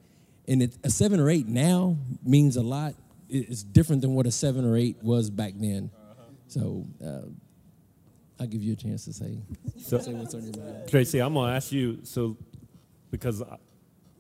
and 0.47 0.61
it, 0.61 0.77
a 0.83 0.89
seven 0.89 1.19
or 1.19 1.29
eight 1.29 1.47
now 1.47 1.97
means 2.23 2.57
a 2.57 2.61
lot. 2.61 2.93
It's 3.29 3.63
different 3.63 4.01
than 4.01 4.13
what 4.13 4.27
a 4.27 4.31
seven 4.31 4.65
or 4.65 4.77
eight 4.77 4.97
was 5.01 5.29
back 5.29 5.53
then. 5.55 5.89
Uh-huh. 5.95 6.23
So 6.47 6.85
uh, 7.03 7.29
I'll 8.39 8.47
give 8.47 8.63
you 8.63 8.73
a 8.73 8.75
chance 8.75 9.05
to 9.05 9.13
say, 9.13 9.39
So- 9.77 9.99
say 9.99 10.13
what's 10.13 10.33
on 10.33 10.43
your 10.43 10.63
mind. 10.63 10.87
Tracy, 10.87 11.19
I'm 11.19 11.33
going 11.33 11.49
to 11.49 11.55
ask 11.55 11.71
you 11.71 11.99
so 12.03 12.37
because 13.11 13.41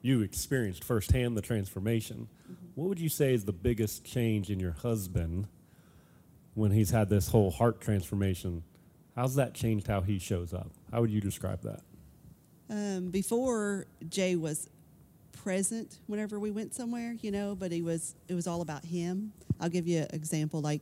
you 0.01 0.21
experienced 0.21 0.83
firsthand 0.83 1.37
the 1.37 1.41
transformation. 1.41 2.27
What 2.75 2.89
would 2.89 2.99
you 2.99 3.09
say 3.09 3.33
is 3.33 3.45
the 3.45 3.53
biggest 3.53 4.05
change 4.05 4.49
in 4.49 4.59
your 4.59 4.71
husband 4.71 5.47
when 6.53 6.71
he's 6.71 6.91
had 6.91 7.09
this 7.09 7.27
whole 7.29 7.51
heart 7.51 7.81
transformation? 7.81 8.63
How's 9.15 9.35
that 9.35 9.53
changed 9.53 9.87
how 9.87 10.01
he 10.01 10.19
shows 10.19 10.53
up? 10.53 10.71
How 10.91 11.01
would 11.01 11.09
you 11.11 11.21
describe 11.21 11.61
that? 11.63 11.81
Um, 12.69 13.09
before 13.09 13.87
Jay 14.09 14.35
was 14.35 14.69
present 15.31 15.99
whenever 16.07 16.39
we 16.39 16.51
went 16.51 16.73
somewhere, 16.75 17.15
you 17.21 17.31
know, 17.31 17.55
but 17.55 17.71
he 17.71 17.81
was 17.81 18.15
it 18.27 18.33
was 18.33 18.47
all 18.47 18.61
about 18.61 18.85
him. 18.85 19.31
I'll 19.59 19.69
give 19.69 19.87
you 19.87 19.99
an 19.99 20.07
example. 20.13 20.61
Like 20.61 20.81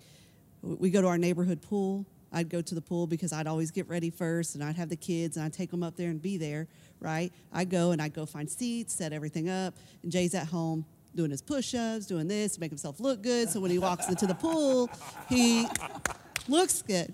we 0.61 0.89
go 0.89 1.01
to 1.01 1.07
our 1.07 1.17
neighborhood 1.17 1.61
pool. 1.61 2.05
I'd 2.35 2.49
go 2.49 2.61
to 2.61 2.75
the 2.75 2.81
pool 2.81 3.07
because 3.07 3.31
I'd 3.33 3.47
always 3.47 3.71
get 3.71 3.87
ready 3.87 4.09
first, 4.11 4.53
and 4.55 4.63
I'd 4.63 4.75
have 4.75 4.89
the 4.89 4.95
kids, 4.97 5.37
and 5.37 5.45
I'd 5.45 5.53
take 5.53 5.71
them 5.71 5.81
up 5.81 5.95
there 5.95 6.09
and 6.09 6.21
be 6.21 6.37
there. 6.37 6.67
Right? 6.99 7.31
I'd 7.53 7.69
go 7.69 7.91
and 7.91 8.01
I'd 8.01 8.13
go 8.13 8.25
find 8.25 8.49
seats, 8.49 8.93
set 8.93 9.13
everything 9.13 9.49
up, 9.49 9.73
and 10.03 10.11
Jay's 10.11 10.35
at 10.35 10.47
home 10.47 10.85
doing 11.15 11.31
his 11.31 11.41
push-ups, 11.41 12.05
doing 12.07 12.27
this 12.27 12.55
to 12.55 12.59
make 12.59 12.71
himself 12.71 12.99
look 12.99 13.21
good. 13.21 13.49
So 13.49 13.59
when 13.61 13.71
he 13.71 13.79
walks 13.79 14.09
into 14.09 14.27
the 14.27 14.33
pool, 14.35 14.89
he 15.29 15.65
looks 16.49 16.81
good. 16.81 17.13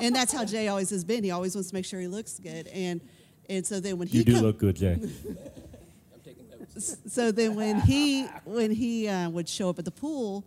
And 0.00 0.14
that's 0.14 0.32
how 0.32 0.44
Jay 0.44 0.68
always 0.68 0.90
has 0.90 1.02
been. 1.02 1.24
He 1.24 1.30
always 1.30 1.54
wants 1.54 1.70
to 1.70 1.74
make 1.74 1.86
sure 1.86 1.98
he 1.98 2.08
looks 2.08 2.38
good. 2.38 2.66
And 2.68 3.00
and 3.48 3.66
so 3.66 3.80
then 3.80 3.96
when 3.98 4.06
he 4.08 4.18
You 4.18 4.24
do 4.24 4.34
come- 4.34 4.42
look 4.42 4.58
good, 4.58 4.76
Jay. 4.76 4.98
so 7.06 7.32
then 7.32 7.54
when 7.54 7.80
he 7.80 8.24
when 8.44 8.70
he 8.70 9.08
uh, 9.08 9.30
would 9.30 9.48
show 9.48 9.70
up 9.70 9.78
at 9.78 9.84
the 9.86 9.90
pool, 9.90 10.44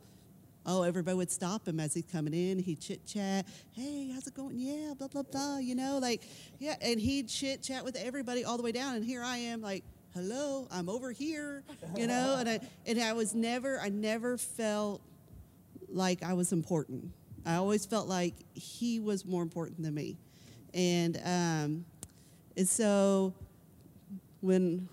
oh 0.65 0.83
everybody 0.83 1.17
would 1.17 1.31
stop 1.31 1.67
him 1.67 1.79
as 1.79 1.93
he's 1.93 2.05
coming 2.05 2.33
in. 2.33 2.59
He'd 2.59 2.79
chit 2.79 3.05
chat. 3.05 3.45
Hey, 3.71 4.11
how's 4.13 4.27
it 4.27 4.33
going? 4.33 4.57
Yeah, 4.57 4.93
blah 4.97 5.07
blah 5.07 5.23
blah. 5.23 5.57
You 5.57 5.75
know, 5.75 5.99
like 5.99 6.21
yeah, 6.59 6.75
and 6.81 6.99
he'd 6.99 7.27
chit 7.29 7.61
chat 7.61 7.83
with 7.83 7.95
everybody 7.95 8.43
all 8.43 8.57
the 8.57 8.63
way 8.63 8.71
down. 8.71 8.95
And 8.95 9.05
here 9.05 9.23
I 9.23 9.37
am, 9.37 9.61
like. 9.61 9.83
Hello, 10.13 10.67
I'm 10.69 10.89
over 10.89 11.13
here, 11.13 11.63
you 11.95 12.05
know, 12.05 12.35
and 12.37 12.49
I 12.49 12.59
and 12.85 13.01
I 13.01 13.13
was 13.13 13.33
never, 13.33 13.79
I 13.79 13.87
never 13.87 14.37
felt 14.37 14.99
like 15.87 16.21
I 16.21 16.33
was 16.33 16.51
important. 16.51 17.13
I 17.45 17.55
always 17.55 17.85
felt 17.85 18.09
like 18.09 18.33
he 18.53 18.99
was 18.99 19.25
more 19.25 19.41
important 19.41 19.81
than 19.81 19.93
me, 19.93 20.17
and 20.73 21.15
um, 21.23 21.85
and 22.57 22.67
so 22.67 23.33
when 24.41 24.89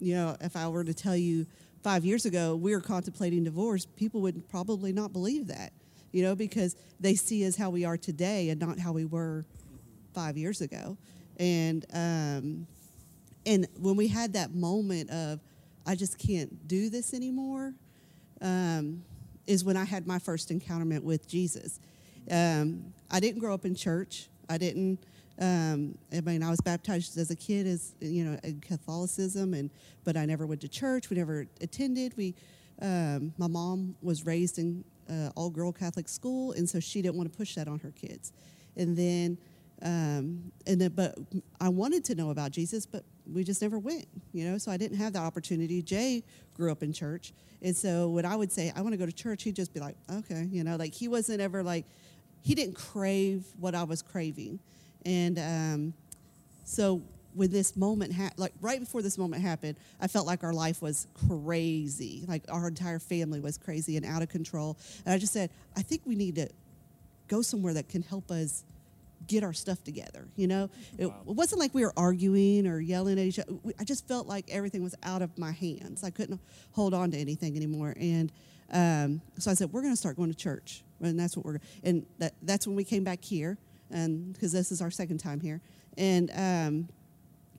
you 0.00 0.14
know 0.14 0.34
if 0.40 0.56
I 0.56 0.66
were 0.68 0.82
to 0.82 0.94
tell 0.94 1.14
you 1.14 1.44
five 1.84 2.04
years 2.04 2.24
ago 2.24 2.56
we 2.56 2.74
were 2.74 2.80
contemplating 2.80 3.44
divorce, 3.44 3.86
people 3.86 4.22
would 4.22 4.48
probably 4.48 4.92
not 4.92 5.12
believe 5.12 5.46
that, 5.48 5.72
you 6.10 6.22
know, 6.22 6.34
because 6.34 6.74
they 6.98 7.14
see 7.14 7.46
us 7.46 7.54
how 7.54 7.70
we 7.70 7.84
are 7.84 7.98
today 7.98 8.48
and 8.48 8.58
not 8.60 8.78
how 8.78 8.92
we 8.92 9.04
were 9.04 9.44
five 10.14 10.36
years 10.36 10.60
ago, 10.60 10.96
and 11.38 11.84
um, 11.92 12.66
and 13.46 13.68
when 13.78 13.96
we 13.96 14.08
had 14.08 14.32
that 14.32 14.54
moment 14.54 15.10
of 15.10 15.40
I 15.86 15.94
just 15.94 16.18
can't 16.18 16.66
do 16.66 16.88
this 16.88 17.12
anymore, 17.12 17.74
um, 18.40 19.04
is 19.46 19.64
when 19.64 19.76
I 19.76 19.84
had 19.84 20.06
my 20.06 20.18
first 20.18 20.50
encounterment 20.50 21.04
with 21.04 21.28
Jesus. 21.28 21.78
Um, 22.30 22.94
I 23.10 23.20
didn't 23.20 23.40
grow 23.40 23.52
up 23.52 23.66
in 23.66 23.74
church. 23.74 24.28
I 24.48 24.56
didn't. 24.56 24.98
Um, 25.40 25.98
I 26.12 26.20
mean, 26.20 26.42
I 26.42 26.50
was 26.50 26.60
baptized 26.60 27.18
as 27.18 27.30
a 27.30 27.36
kid, 27.36 27.66
as 27.66 27.94
you 28.00 28.24
know, 28.24 28.38
in 28.44 28.60
Catholicism, 28.60 29.54
and 29.54 29.70
but 30.04 30.16
I 30.16 30.26
never 30.26 30.46
went 30.46 30.60
to 30.60 30.68
church. 30.68 31.10
We 31.10 31.16
never 31.16 31.46
attended. 31.60 32.16
We, 32.16 32.34
um, 32.80 33.32
my 33.38 33.48
mom 33.48 33.96
was 34.00 34.24
raised 34.24 34.58
in 34.58 34.84
uh, 35.10 35.30
all 35.34 35.50
girl 35.50 35.72
Catholic 35.72 36.08
school, 36.08 36.52
and 36.52 36.68
so 36.68 36.78
she 36.80 37.02
didn't 37.02 37.16
want 37.16 37.32
to 37.32 37.36
push 37.36 37.54
that 37.56 37.68
on 37.68 37.80
her 37.80 37.90
kids. 37.90 38.32
And 38.76 38.96
then, 38.96 39.38
um, 39.82 40.52
and 40.66 40.80
then, 40.80 40.92
but 40.94 41.18
I 41.60 41.68
wanted 41.68 42.04
to 42.04 42.14
know 42.14 42.30
about 42.30 42.52
Jesus, 42.52 42.86
but 42.86 43.04
we 43.32 43.42
just 43.42 43.60
never 43.60 43.78
went, 43.78 44.06
you 44.32 44.48
know. 44.48 44.56
So 44.58 44.70
I 44.70 44.76
didn't 44.76 44.98
have 44.98 45.12
that 45.14 45.22
opportunity. 45.22 45.82
Jay 45.82 46.22
grew 46.54 46.70
up 46.70 46.82
in 46.82 46.92
church, 46.92 47.32
and 47.60 47.76
so 47.76 48.08
when 48.08 48.24
I 48.24 48.36
would 48.36 48.52
say 48.52 48.72
I 48.76 48.82
want 48.82 48.92
to 48.92 48.98
go 48.98 49.06
to 49.06 49.12
church, 49.12 49.42
he'd 49.42 49.56
just 49.56 49.74
be 49.74 49.80
like, 49.80 49.96
okay, 50.10 50.48
you 50.50 50.62
know, 50.62 50.76
like 50.76 50.94
he 50.94 51.08
wasn't 51.08 51.40
ever 51.40 51.62
like, 51.62 51.86
he 52.40 52.54
didn't 52.54 52.74
crave 52.74 53.46
what 53.58 53.74
I 53.74 53.82
was 53.82 54.00
craving, 54.00 54.60
and 55.04 55.38
um, 55.38 55.94
so 56.64 57.02
when 57.34 57.50
this 57.50 57.76
moment 57.76 58.14
ha- 58.14 58.30
like 58.36 58.52
right 58.60 58.80
before 58.80 59.02
this 59.02 59.18
moment 59.18 59.42
happened 59.42 59.76
i 60.00 60.06
felt 60.06 60.26
like 60.26 60.44
our 60.44 60.52
life 60.52 60.80
was 60.80 61.06
crazy. 61.28 62.24
Like 62.28 62.44
our 62.48 62.68
entire 62.68 62.98
family 63.00 63.40
was 63.40 63.58
crazy 63.58 63.96
and 63.96 64.06
out 64.06 64.22
of 64.22 64.28
control. 64.28 64.78
And 65.04 65.12
i 65.14 65.18
just 65.18 65.32
said 65.32 65.50
i 65.76 65.82
think 65.82 66.02
we 66.06 66.14
need 66.14 66.36
to 66.36 66.48
go 67.28 67.42
somewhere 67.42 67.74
that 67.74 67.88
can 67.88 68.02
help 68.02 68.30
us 68.30 68.64
get 69.26 69.42
our 69.42 69.52
stuff 69.54 69.82
together 69.82 70.28
you 70.36 70.46
know? 70.46 70.68
It, 70.98 71.06
it 71.06 71.12
wasn't 71.26 71.58
like 71.60 71.74
we 71.74 71.82
were 71.84 71.94
arguing 71.96 72.66
or 72.66 72.78
yelling 72.80 73.18
at 73.18 73.24
each 73.24 73.38
other 73.38 73.52
We- 73.62 73.74
i 73.80 73.84
just 73.84 74.06
felt 74.06 74.26
like 74.26 74.46
everything 74.50 74.82
was 74.82 74.94
out 75.02 75.22
of 75.22 75.36
my 75.38 75.50
hands. 75.52 76.04
I 76.04 76.10
couldn't 76.10 76.40
hold 76.72 76.94
on 76.94 77.10
to 77.12 77.18
anything 77.18 77.56
anymore. 77.56 77.94
And 77.98 78.30
um, 78.72 79.20
so 79.38 79.50
i 79.50 79.54
said 79.54 79.72
we're 79.72 79.82
going 79.82 79.92
to 79.92 79.96
start 79.98 80.16
going 80.16 80.30
to 80.30 80.36
church. 80.36 80.82
And 81.00 81.18
that's 81.18 81.36
what 81.36 81.44
we're 81.44 81.58
and 81.82 82.06
that, 82.18 82.34
that's 82.42 82.66
when 82.66 82.76
we 82.76 82.84
came 82.84 83.02
back 83.04 83.24
here 83.24 83.58
because 83.90 84.52
this 84.52 84.72
is 84.72 84.80
our 84.82 84.90
second 84.90 85.18
time 85.18 85.40
here. 85.40 85.60
And 85.96 86.30
um, 86.34 86.88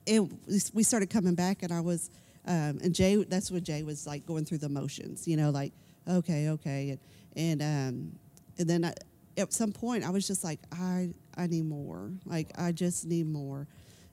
and 0.06 0.38
we 0.72 0.82
started 0.82 1.10
coming 1.10 1.34
back 1.34 1.62
and 1.62 1.72
i 1.72 1.80
was 1.80 2.10
um, 2.46 2.78
and 2.82 2.94
jay 2.94 3.16
that's 3.24 3.50
when 3.50 3.64
jay 3.64 3.82
was 3.82 4.06
like 4.06 4.24
going 4.24 4.44
through 4.44 4.58
the 4.58 4.68
motions 4.68 5.26
you 5.26 5.36
know 5.36 5.50
like 5.50 5.72
okay 6.08 6.50
okay 6.50 6.90
and 6.90 7.60
and 7.60 7.62
um, 7.62 8.18
and 8.58 8.70
then 8.70 8.84
I, 8.84 8.94
at 9.36 9.52
some 9.52 9.72
point 9.72 10.04
i 10.04 10.10
was 10.10 10.26
just 10.26 10.44
like 10.44 10.60
i 10.72 11.10
i 11.36 11.46
need 11.46 11.66
more. 11.66 12.10
Like 12.24 12.50
i 12.58 12.72
just 12.72 13.04
need 13.06 13.26
more. 13.26 13.66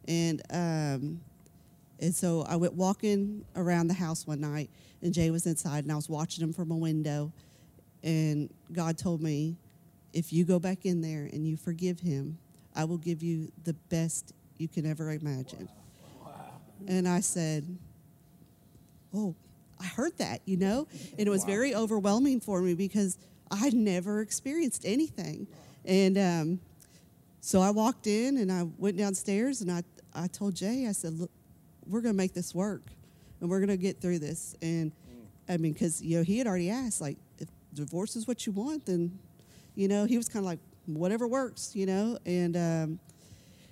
And 0.07 0.41
um 0.49 1.21
and 1.99 2.13
so 2.13 2.41
i 2.49 2.55
went 2.55 2.73
walking 2.73 3.45
around 3.55 3.87
the 3.87 3.93
house 3.93 4.27
one 4.27 4.41
night 4.41 4.69
and 5.01 5.13
jay 5.13 5.29
was 5.29 5.45
inside 5.45 5.83
and 5.83 5.91
i 5.91 5.95
was 5.95 6.09
watching 6.09 6.43
him 6.43 6.51
from 6.51 6.71
a 6.71 6.75
window 6.75 7.31
and 8.03 8.49
god 8.73 8.97
told 8.97 9.21
me 9.21 9.55
if 10.13 10.31
you 10.31 10.45
go 10.45 10.59
back 10.59 10.85
in 10.85 11.01
there 11.01 11.29
and 11.33 11.47
you 11.47 11.57
forgive 11.57 11.99
him 11.99 12.37
i 12.75 12.83
will 12.83 12.97
give 12.97 13.21
you 13.23 13.51
the 13.63 13.73
best 13.89 14.33
you 14.57 14.67
can 14.67 14.85
ever 14.85 15.11
imagine 15.11 15.67
Wow! 16.23 16.31
and 16.87 17.07
I 17.07 17.19
said, 17.21 17.65
Oh, 19.15 19.35
I 19.79 19.85
heard 19.85 20.17
that, 20.17 20.41
you 20.45 20.57
know? 20.57 20.87
And 21.19 21.27
it 21.27 21.29
was 21.29 21.43
very 21.43 21.75
overwhelming 21.75 22.39
for 22.39 22.61
me 22.61 22.73
because 22.73 23.17
I 23.51 23.69
never 23.69 24.21
experienced 24.21 24.83
anything. 24.85 25.45
And 25.85 26.17
um, 26.17 26.59
so 27.41 27.61
I 27.61 27.69
walked 27.69 28.07
in 28.07 28.37
and 28.37 28.51
I 28.51 28.63
went 28.77 28.97
downstairs 28.97 29.61
and 29.61 29.71
I, 29.71 29.83
I 30.15 30.27
told 30.27 30.55
Jay, 30.55 30.87
I 30.87 30.93
said, 30.93 31.13
Look, 31.19 31.29
we're 31.87 32.01
going 32.01 32.13
to 32.13 32.17
make 32.17 32.33
this 32.33 32.55
work 32.55 32.81
and 33.39 33.49
we're 33.49 33.59
going 33.59 33.69
to 33.69 33.77
get 33.77 33.99
through 34.01 34.19
this. 34.19 34.55
And 34.61 34.91
I 35.49 35.57
mean, 35.57 35.73
because, 35.73 36.01
you 36.01 36.17
know, 36.17 36.23
he 36.23 36.37
had 36.39 36.47
already 36.47 36.69
asked, 36.71 37.01
like, 37.01 37.17
if 37.37 37.49
divorce 37.73 38.15
is 38.15 38.27
what 38.27 38.45
you 38.47 38.51
want, 38.53 38.85
then, 38.85 39.19
you 39.75 39.87
know, 39.87 40.05
he 40.05 40.17
was 40.17 40.27
kind 40.29 40.43
of 40.43 40.49
like, 40.49 40.59
whatever 40.85 41.27
works, 41.27 41.75
you 41.75 41.85
know? 41.85 42.17
And, 42.25 42.55
um, 42.57 42.99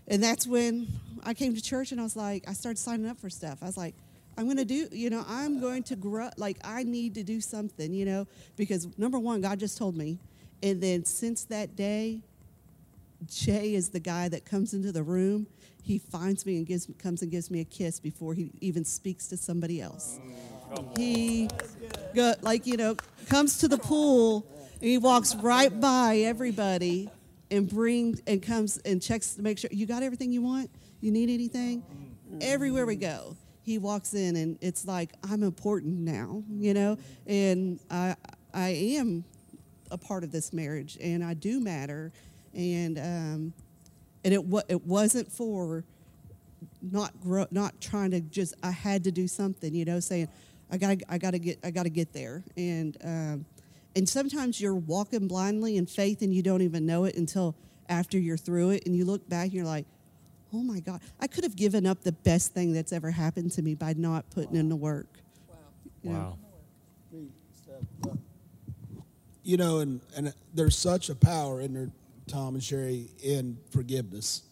and 0.08 0.24
that's 0.24 0.47
when 0.47 0.88
I 1.24 1.34
came 1.34 1.54
to 1.56 1.62
church 1.62 1.91
and 1.91 1.99
I 1.99 2.04
was 2.04 2.16
like, 2.16 2.47
I 2.47 2.54
started 2.54 2.78
signing 2.78 3.08
up 3.08 3.20
for 3.20 3.30
stuff. 3.30 3.60
I 3.62 3.66
was 3.66 3.78
like, 3.78 3.95
I'm 4.38 4.45
going 4.45 4.58
to 4.58 4.66
do, 4.66 4.88
you 4.91 5.10
know, 5.10 5.26
I'm 5.28 5.60
going 5.60 5.84
to 5.84 5.95
grow, 5.95 6.30
like, 6.38 6.58
I 6.64 6.84
need 6.84 7.16
to 7.16 7.24
do 7.24 7.41
something, 7.41 7.93
you 7.93 8.06
know, 8.06 8.28
because 8.56 8.88
number 8.97 9.20
one, 9.20 9.41
God 9.41 9.60
just 9.60 9.78
told 9.78 9.95
me. 9.95 10.20
And 10.64 10.82
then 10.82 11.06
since 11.06 11.43
that 11.45 11.76
day, 11.76 12.22
Jay 13.28 13.76
is 13.76 13.89
the 13.89 13.99
guy 13.99 14.30
that 14.30 14.45
comes 14.45 14.74
into 14.74 14.91
the 14.91 15.04
room. 15.04 15.47
He 15.84 15.97
finds 15.97 16.45
me 16.45 16.58
and 16.58 16.66
gives, 16.66 16.88
comes 16.97 17.22
and 17.22 17.30
gives 17.30 17.52
me 17.52 17.60
a 17.60 17.66
kiss 17.66 17.99
before 17.99 18.34
he 18.34 18.52
even 18.62 18.86
speaks 18.86 19.28
to 19.28 19.38
somebody 19.38 19.82
else. 19.82 20.20
He, 20.95 21.49
go, 22.16 22.34
like, 22.41 22.66
you 22.66 22.78
know, 22.78 22.95
comes 23.28 23.58
to 23.60 23.68
the 23.68 23.78
pool 23.78 24.45
he 24.82 24.97
walks 24.97 25.36
right 25.36 25.79
by 25.79 26.17
everybody 26.17 27.09
and 27.49 27.69
brings 27.69 28.21
and 28.27 28.41
comes 28.41 28.77
and 28.79 29.01
checks 29.01 29.36
to 29.36 29.41
make 29.41 29.59
sure 29.59 29.69
you 29.71 29.86
got 29.86 30.03
everything 30.03 30.32
you 30.32 30.41
want. 30.41 30.69
You 30.99 31.11
need 31.11 31.29
anything? 31.29 31.84
Everywhere 32.41 32.86
we 32.86 32.95
go, 32.95 33.36
he 33.61 33.77
walks 33.77 34.13
in 34.13 34.36
and 34.36 34.57
it's 34.61 34.86
like 34.86 35.11
I'm 35.29 35.43
important 35.43 35.99
now, 35.99 36.43
you 36.49 36.73
know, 36.73 36.97
and 37.27 37.79
I 37.89 38.15
I 38.53 38.69
am 38.69 39.23
a 39.91 39.97
part 39.97 40.23
of 40.23 40.32
this 40.32 40.53
marriage 40.53 40.97
and 41.01 41.23
I 41.23 41.34
do 41.34 41.59
matter, 41.59 42.11
and 42.53 42.97
um, 42.97 43.53
and 44.23 44.34
it 44.34 44.41
it 44.69 44.86
wasn't 44.86 45.32
for 45.32 45.84
not 46.82 47.19
grow, 47.19 47.45
not 47.51 47.79
trying 47.82 48.11
to 48.11 48.21
just 48.21 48.55
I 48.63 48.71
had 48.71 49.03
to 49.03 49.11
do 49.11 49.27
something, 49.27 49.73
you 49.75 49.86
know, 49.86 49.99
saying 49.99 50.29
I 50.71 50.77
got 50.77 50.97
I 51.09 51.17
got 51.17 51.32
to 51.32 51.39
get 51.39 51.59
I 51.63 51.71
got 51.71 51.84
to 51.84 51.89
get 51.89 52.13
there, 52.13 52.43
and 52.55 52.97
um, 53.03 53.45
and 53.95 54.07
sometimes 54.07 54.59
you're 54.61 54.75
walking 54.75 55.27
blindly 55.27 55.77
in 55.77 55.85
faith 55.85 56.21
and 56.21 56.33
you 56.33 56.41
don't 56.41 56.61
even 56.61 56.85
know 56.85 57.05
it 57.05 57.15
until 57.15 57.55
after 57.89 58.17
you're 58.17 58.37
through 58.37 58.69
it, 58.71 58.85
and 58.85 58.95
you 58.95 59.03
look 59.03 59.27
back 59.27 59.45
and 59.45 59.53
you're 59.53 59.65
like, 59.65 59.85
oh 60.53 60.61
my 60.61 60.79
God, 60.79 61.01
I 61.19 61.27
could 61.27 61.43
have 61.43 61.55
given 61.55 61.85
up 61.85 62.03
the 62.03 62.11
best 62.11 62.53
thing 62.53 62.73
that's 62.73 62.93
ever 62.93 63.11
happened 63.11 63.51
to 63.53 63.61
me 63.61 63.75
by 63.75 63.93
not 63.93 64.29
putting 64.29 64.55
in 64.55 64.69
the 64.69 64.75
work. 64.75 65.07
You 66.03 66.11
know? 66.11 66.17
Wow. 66.17 66.37
You 69.43 69.57
know, 69.57 69.79
and, 69.79 70.01
and 70.15 70.33
there's 70.53 70.77
such 70.77 71.09
a 71.09 71.15
power 71.15 71.61
in 71.61 71.73
there, 71.73 71.89
Tom 72.27 72.53
and 72.53 72.63
Sherry, 72.63 73.09
in 73.23 73.57
forgiveness. 73.71 74.43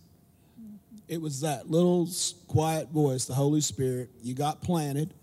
Mm-hmm. 0.60 0.98
It 1.08 1.22
was 1.22 1.42
that 1.42 1.70
little 1.70 2.10
quiet 2.48 2.90
voice, 2.90 3.26
the 3.26 3.36
Holy 3.36 3.62
Spirit. 3.62 4.10
You 4.24 4.34
got 4.34 4.62
planted. 4.62 5.14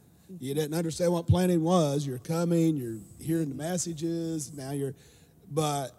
You 0.41 0.55
didn't 0.55 0.75
understand 0.75 1.13
what 1.13 1.27
planting 1.27 1.63
was. 1.63 2.07
You're 2.07 2.19
coming, 2.19 2.77
you're 2.77 2.99
hearing 3.21 3.49
the 3.49 3.55
messages, 3.55 4.53
now 4.53 4.73
you're, 4.73 4.95
but 5.51 5.91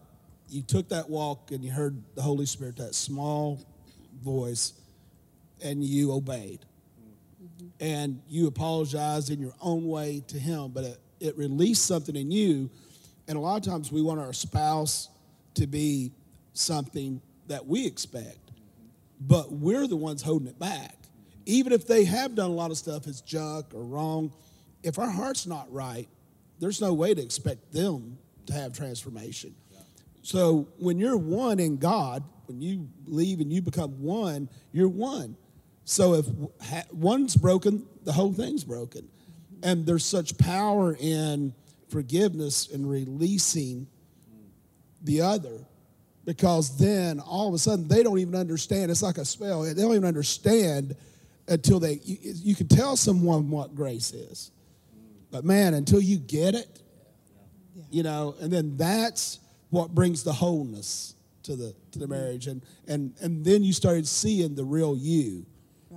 you 0.50 0.62
took 0.62 0.90
that 0.90 1.10
walk 1.10 1.52
and 1.52 1.64
you 1.64 1.72
heard 1.72 2.02
the 2.16 2.22
Holy 2.22 2.46
Spirit, 2.46 2.78
that 2.78 2.94
small 2.96 3.66
voice, 4.24 4.74
and 5.64 5.84
you 5.84 6.12
obeyed. 6.12 6.66
Mm-hmm. 7.42 7.68
And 7.80 8.22
you 8.28 8.48
apologized 8.48 9.32
in 9.32 9.40
your 9.40 9.54
own 9.62 9.88
way 9.88 10.24
to 10.28 10.40
Him, 10.40 10.72
but 10.74 10.84
it, 10.84 11.00
it 11.20 11.38
released 11.38 11.86
something 11.86 12.16
in 12.16 12.32
you. 12.32 12.70
And 13.28 13.38
a 13.38 13.42
lot 13.42 13.58
of 13.58 13.64
times 13.64 13.92
we 13.92 14.02
want 14.02 14.20
our 14.20 14.34
spouse 14.34 15.10
to 15.56 15.68
be 15.68 16.12
something 16.54 17.22
that 17.48 17.66
we 17.66 17.86
expect 17.86 18.46
mm-hmm. 18.46 18.88
but 19.22 19.52
we're 19.52 19.88
the 19.88 19.96
ones 19.96 20.22
holding 20.22 20.48
it 20.48 20.60
back. 20.60 20.96
Even 21.48 21.72
if 21.72 21.88
they 21.88 22.04
have 22.04 22.36
done 22.36 22.50
a 22.50 22.54
lot 22.54 22.72
of 22.72 22.78
stuff 22.78 23.04
that's 23.04 23.22
junk 23.22 23.68
or 23.74 23.82
wrong, 23.82 24.34
if 24.84 25.00
our 25.00 25.10
heart's 25.10 25.48
not 25.48 25.72
right, 25.72 26.08
there's 26.60 26.82
no 26.82 26.93
way 26.93 27.14
to 27.14 27.22
expect 27.22 27.72
them 27.72 28.18
to 28.48 28.54
have 28.54 28.74
transformation. 28.74 29.56
So 30.24 30.68
when 30.78 31.00
you're 31.00 31.16
one 31.16 31.62
in 31.62 31.78
God, 31.78 32.24
when 32.48 32.62
you 32.62 32.89
leave 33.06 33.39
and 33.39 33.52
you 33.52 33.62
become 33.62 34.02
one, 34.04 34.50
you're 34.74 34.89
one. 34.89 35.38
So 35.86 36.16
if 36.16 36.26
one's 36.91 37.38
broken, 37.38 37.86
the 38.04 38.12
whole 38.12 38.34
thing's 38.34 38.66
broken. 38.66 39.08
And 39.64 39.86
there's 39.86 40.04
such 40.04 40.38
power 40.38 40.98
in 41.00 41.54
forgiveness 41.88 42.70
and 42.70 42.89
releasing 42.89 43.88
the 45.02 45.22
other 45.22 45.66
because 46.26 46.78
then 46.78 47.22
all 47.22 47.48
of 47.48 47.54
a 47.54 47.58
sudden 47.58 47.88
they 47.88 48.04
don't 48.04 48.20
even 48.20 48.36
understand. 48.36 48.91
It's 48.91 49.02
like 49.02 49.18
a 49.18 49.24
spell. 49.24 49.62
They 49.62 49.74
don't 49.74 49.95
even 49.95 50.04
understand 50.04 50.98
until 51.48 51.80
they, 51.80 52.00
you, 52.04 52.18
you 52.22 52.56
can 52.56 52.68
tell 52.68 52.98
someone 52.98 53.50
what 53.50 53.76
grace 53.76 54.12
is. 54.14 54.52
But 55.32 55.45
man, 55.45 55.74
until 55.74 56.02
you 56.02 56.18
get 56.18 56.56
it, 56.56 56.82
you 57.89 58.04
know, 58.04 58.36
and 58.39 58.52
then 58.52 58.78
that's 58.78 59.39
what 59.70 59.93
brings 59.93 60.24
the 60.24 60.34
wholeness 60.34 61.16
to 61.43 61.56
the 61.56 61.74
to 61.91 62.00
the 62.00 62.06
mm-hmm. 62.06 62.14
marriage, 62.14 62.48
and 62.48 62.62
and 62.88 63.14
and 63.22 63.43
then 63.43 63.64
you 63.64 63.74
started 63.74 64.08
seeing 64.08 64.56
the 64.56 64.64
real 64.64 64.95
you, 64.98 65.45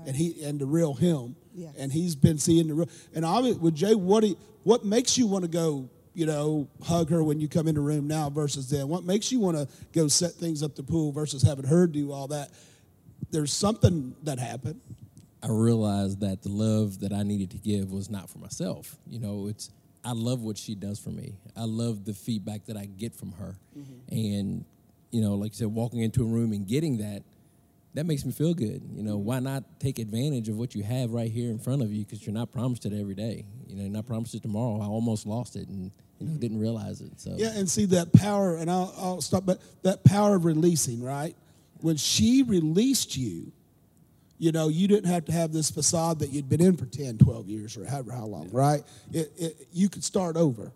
and 0.07 0.17
he 0.17 0.43
and 0.45 0.61
the 0.61 0.67
real 0.67 0.95
him, 0.95 1.37
Yes. 1.55 1.75
and 1.79 1.93
he's 1.93 2.15
been 2.15 2.39
seeing 2.39 2.69
the 2.69 2.75
real. 2.75 2.89
And 3.15 3.25
I 3.25 3.41
with 3.41 3.75
Jay, 3.75 3.95
what 3.95 4.23
do 4.23 4.37
what 4.63 4.85
makes 4.85 5.19
you 5.19 5.27
want 5.27 5.45
to 5.45 5.51
go? 5.51 5.89
You 6.13 6.27
know, 6.27 6.69
hug 6.83 7.11
her 7.11 7.23
when 7.23 7.41
you 7.41 7.49
come 7.49 7.69
in 7.69 7.77
the 7.77 7.81
room 7.81 8.09
now 8.09 8.31
versus 8.31 8.69
then. 8.69 8.89
What 8.89 9.05
makes 9.05 9.31
you 9.31 9.39
want 9.39 9.57
to 9.57 9.69
go 9.93 10.09
set 10.09 10.33
things 10.33 10.63
up 10.63 10.75
the 10.75 10.83
pool 10.83 11.13
versus 11.13 11.43
having 11.43 11.65
her 11.65 11.87
do 11.87 12.11
all 12.11 12.27
that? 12.29 12.51
There's 13.31 13.53
something 13.53 14.17
that 14.25 14.41
happened. 14.41 14.81
I 15.43 15.49
realized 15.49 16.21
that 16.21 16.43
the 16.43 16.51
love 16.51 17.01
that 17.01 17.13
I 17.13 17.23
needed 17.23 17.51
to 17.53 17.59
give 17.59 17.91
was 17.91 18.11
not 18.11 18.29
for 18.29 18.39
myself. 18.39 18.97
You 19.07 19.21
know, 19.21 19.47
it's 19.49 19.71
I 20.05 20.13
love 20.13 20.43
what 20.43 20.59
she 20.59 20.75
does 20.75 20.99
for 20.99 21.11
me. 21.11 21.35
I 21.57 21.65
love 21.65 22.05
the 22.05 22.15
feedback 22.15 22.67
that 22.67 22.77
I 22.77 22.87
get 22.87 23.15
from 23.15 23.33
her, 23.33 23.57
mm-hmm. 23.77 24.15
and 24.15 24.65
you 25.11 25.21
know, 25.21 25.35
like 25.35 25.53
you 25.53 25.57
said, 25.57 25.69
walking 25.69 26.01
into 26.01 26.23
a 26.23 26.27
room 26.27 26.53
and 26.53 26.67
getting 26.67 26.99
that, 26.99 27.23
that 27.95 28.07
makes 28.07 28.25
me 28.25 28.33
feel 28.33 28.55
good. 28.55 28.83
You 28.93 29.03
know, 29.03 29.17
why 29.17 29.41
not 29.41 29.81
take 29.81 29.99
advantage 29.99 30.49
of 30.49 30.57
what 30.57 30.75
you 30.75 30.83
have 30.85 31.11
right 31.11 31.31
here 31.31 31.51
in 31.51 31.59
front 31.59 31.83
of 31.83 31.93
you? 31.93 32.05
Because 32.05 32.25
you're 32.25 32.35
not 32.35 32.53
promised 32.53 32.87
it 32.87 32.93
every 32.93 33.15
day. 33.15 33.45
You 33.67 33.77
know, 33.77 33.83
you're 33.83 33.91
not 33.91 34.07
promised 34.07 34.35
it 34.35 34.43
tomorrow. 34.43 34.81
I 34.81 34.87
almost 34.87 35.27
lost 35.27 35.57
it 35.57 35.69
and 35.69 35.91
you 36.19 36.27
know 36.27 36.35
didn't 36.35 36.61
realize 36.61 37.01
it. 37.01 37.21
So 37.21 37.35
Yeah, 37.37 37.51
and 37.57 37.69
see 37.69 37.87
that 37.87 38.13
power, 38.13 38.57
and 38.57 38.71
I'll, 38.71 38.95
I'll 38.97 39.21
stop, 39.21 39.45
but 39.45 39.61
that 39.83 40.05
power 40.05 40.37
of 40.37 40.45
releasing, 40.45 41.03
right? 41.03 41.35
When 41.81 41.97
she 41.97 42.43
released 42.43 43.17
you, 43.17 43.53
you 44.41 44.53
know, 44.53 44.69
you 44.69 44.89
didn't 44.89 45.11
have 45.11 45.27
to 45.27 45.33
have 45.33 45.53
this 45.53 45.71
facade 45.71 46.19
that 46.21 46.31
you'd 46.31 46.49
been 46.49 46.63
in 46.63 46.75
for 46.75 46.87
10, 46.87 47.19
12 47.19 47.47
years 47.49 47.77
or 47.77 47.85
however 47.85 48.11
how 48.11 48.25
long, 48.25 48.49
right? 48.51 48.83
It, 49.13 49.31
it, 49.37 49.69
you 49.71 49.91
could 49.91 50.03
start 50.03 50.37
over, 50.39 50.73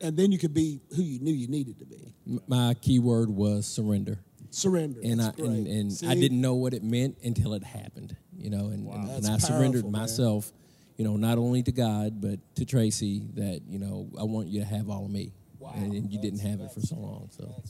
and 0.00 0.16
then 0.16 0.32
you 0.32 0.38
could 0.38 0.52
be 0.52 0.80
who 0.96 1.00
you 1.02 1.20
knew 1.20 1.32
you 1.32 1.46
needed 1.46 1.78
to 1.78 1.86
be. 1.86 2.12
My 2.48 2.74
key 2.74 2.98
word 2.98 3.30
was 3.30 3.66
surrender. 3.66 4.18
Surrender. 4.50 5.00
and 5.02 5.22
I 5.22 5.26
That's 5.26 5.36
great. 5.36 5.48
and, 5.48 5.66
and 5.68 6.10
I 6.10 6.14
didn't 6.14 6.40
know 6.40 6.54
what 6.54 6.74
it 6.74 6.82
meant 6.82 7.18
until 7.22 7.54
it 7.54 7.62
happened, 7.62 8.16
you 8.36 8.50
know, 8.50 8.66
and, 8.66 8.86
and, 8.88 9.08
and 9.10 9.24
That's 9.24 9.44
I 9.44 9.48
surrendered 9.48 9.82
powerful, 9.84 9.90
man. 9.92 10.00
myself, 10.02 10.52
you 10.96 11.04
know, 11.04 11.16
not 11.16 11.38
only 11.38 11.62
to 11.62 11.72
God 11.72 12.20
but 12.20 12.40
to 12.56 12.64
Tracy 12.64 13.22
that 13.34 13.62
you 13.68 13.78
know 13.78 14.10
I 14.18 14.24
want 14.24 14.48
you 14.48 14.58
to 14.60 14.66
have 14.66 14.90
all 14.90 15.04
of 15.06 15.10
me, 15.10 15.32
and, 15.76 15.92
and 15.94 16.10
you 16.12 16.20
didn't 16.20 16.40
have 16.40 16.60
it 16.60 16.72
for 16.72 16.80
so 16.80 16.96
long. 16.96 17.28
So 17.30 17.62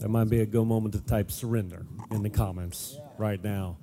That 0.00 0.08
might 0.08 0.30
be 0.30 0.40
a 0.40 0.46
good 0.46 0.64
moment 0.66 0.94
to 0.94 1.00
type 1.02 1.30
surrender 1.30 1.84
in 2.10 2.22
the 2.22 2.30
comments 2.30 2.96
right 3.18 3.42
now. 3.44 3.76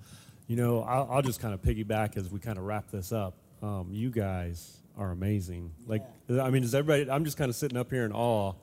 You 0.48 0.56
know, 0.56 0.82
I'll, 0.82 1.10
I'll 1.12 1.22
just 1.22 1.42
kind 1.42 1.54
of 1.54 1.62
piggyback 1.62 2.16
as 2.16 2.30
we 2.32 2.40
kind 2.40 2.58
of 2.58 2.64
wrap 2.64 2.90
this 2.90 3.12
up. 3.12 3.36
Um, 3.62 3.90
you 3.92 4.10
guys 4.10 4.78
are 4.98 5.12
amazing. 5.12 5.74
Like, 5.86 6.04
I 6.30 6.50
mean, 6.50 6.64
is 6.64 6.74
everybody? 6.74 7.12
I'm 7.12 7.26
just 7.26 7.36
kind 7.36 7.50
of 7.50 7.56
sitting 7.56 7.78
up 7.78 7.92
here 7.92 8.06
in 8.06 8.14
awe 8.14 8.54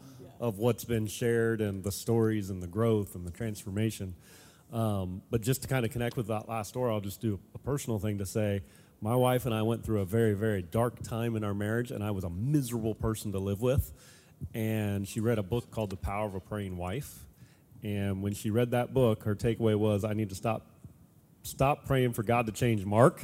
of 0.40 0.58
what's 0.58 0.84
been 0.84 1.06
shared 1.06 1.60
and 1.60 1.84
the 1.84 1.92
stories 1.92 2.48
and 2.48 2.62
the 2.62 2.66
growth 2.66 3.14
and 3.14 3.26
the 3.26 3.30
transformation. 3.30 4.14
Um, 4.72 5.20
but 5.30 5.42
just 5.42 5.60
to 5.62 5.68
kind 5.68 5.84
of 5.84 5.92
connect 5.92 6.16
with 6.16 6.28
that 6.28 6.48
last 6.48 6.68
story, 6.68 6.90
I'll 6.90 7.00
just 7.00 7.20
do 7.20 7.38
a 7.54 7.58
personal 7.58 7.98
thing 7.98 8.16
to 8.16 8.26
say. 8.26 8.62
My 9.02 9.14
wife 9.14 9.44
and 9.44 9.54
I 9.54 9.60
went 9.60 9.84
through 9.84 10.00
a 10.00 10.06
very, 10.06 10.32
very 10.32 10.62
dark 10.62 11.02
time 11.02 11.36
in 11.36 11.44
our 11.44 11.52
marriage, 11.52 11.90
and 11.90 12.02
I 12.02 12.12
was 12.12 12.24
a 12.24 12.30
miserable 12.30 12.94
person 12.94 13.32
to 13.32 13.38
live 13.38 13.60
with. 13.60 13.92
And 14.54 15.06
she 15.06 15.20
read 15.20 15.38
a 15.38 15.42
book 15.42 15.70
called 15.70 15.90
The 15.90 15.96
Power 15.96 16.26
of 16.28 16.34
a 16.34 16.40
Praying 16.40 16.78
Wife. 16.78 17.26
And 17.82 18.22
when 18.22 18.32
she 18.32 18.48
read 18.48 18.70
that 18.70 18.94
book, 18.94 19.24
her 19.24 19.34
takeaway 19.34 19.76
was, 19.76 20.02
I 20.02 20.14
need 20.14 20.30
to 20.30 20.34
stop 20.34 20.66
stop 21.44 21.86
praying 21.86 22.12
for 22.12 22.22
God 22.22 22.46
to 22.46 22.52
change 22.52 22.84
Mark 22.84 23.22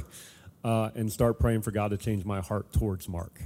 uh, 0.62 0.91
and 0.95 1.11
start 1.12 1.39
praying 1.39 1.62
for 1.62 1.71
God 1.71 1.91
to 1.91 1.97
change 1.97 2.25
my 2.25 2.41
heart 2.41 2.73
towards 2.73 3.09
Mark. 3.09 3.41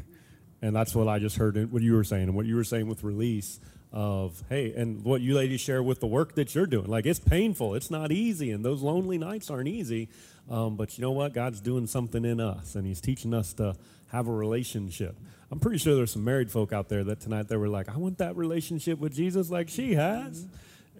And 0.60 0.74
that's 0.74 0.94
what 0.94 1.08
I 1.08 1.18
just 1.18 1.36
heard 1.36 1.56
in 1.56 1.70
what 1.70 1.82
you 1.82 1.94
were 1.94 2.04
saying 2.04 2.24
and 2.24 2.34
what 2.34 2.46
you 2.46 2.56
were 2.56 2.64
saying 2.64 2.86
with 2.86 3.04
release 3.04 3.60
of, 3.92 4.42
hey, 4.48 4.72
and 4.74 5.04
what 5.04 5.20
you 5.20 5.34
ladies 5.34 5.60
share 5.60 5.82
with 5.82 6.00
the 6.00 6.06
work 6.06 6.34
that 6.34 6.54
you're 6.54 6.66
doing. 6.66 6.86
Like, 6.86 7.06
it's 7.06 7.20
painful, 7.20 7.74
it's 7.74 7.90
not 7.90 8.10
easy, 8.10 8.50
and 8.50 8.64
those 8.64 8.82
lonely 8.82 9.18
nights 9.18 9.50
aren't 9.50 9.68
easy. 9.68 10.08
Um, 10.50 10.76
but 10.76 10.98
you 10.98 11.02
know 11.02 11.12
what? 11.12 11.32
God's 11.32 11.60
doing 11.60 11.86
something 11.86 12.24
in 12.24 12.40
us, 12.40 12.74
and 12.74 12.86
He's 12.86 13.00
teaching 13.00 13.32
us 13.32 13.52
to 13.54 13.76
have 14.08 14.26
a 14.26 14.32
relationship. 14.32 15.16
I'm 15.50 15.60
pretty 15.60 15.78
sure 15.78 15.94
there's 15.94 16.10
some 16.10 16.24
married 16.24 16.50
folk 16.50 16.72
out 16.72 16.88
there 16.88 17.04
that 17.04 17.20
tonight 17.20 17.46
they 17.48 17.56
were 17.56 17.68
like, 17.68 17.88
I 17.88 17.96
want 17.96 18.18
that 18.18 18.36
relationship 18.36 18.98
with 18.98 19.14
Jesus 19.14 19.50
like 19.50 19.68
she 19.68 19.94
has. 19.94 20.46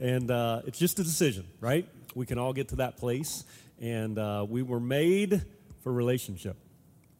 And 0.00 0.30
uh, 0.30 0.62
it's 0.66 0.78
just 0.78 0.98
a 0.98 1.04
decision, 1.04 1.46
right? 1.60 1.88
We 2.14 2.26
can 2.26 2.38
all 2.38 2.52
get 2.52 2.68
to 2.68 2.76
that 2.76 2.96
place. 2.96 3.44
And 3.80 4.18
uh, 4.18 4.46
we 4.48 4.62
were 4.62 4.80
made 4.80 5.42
for 5.82 5.92
relationship. 5.92 6.56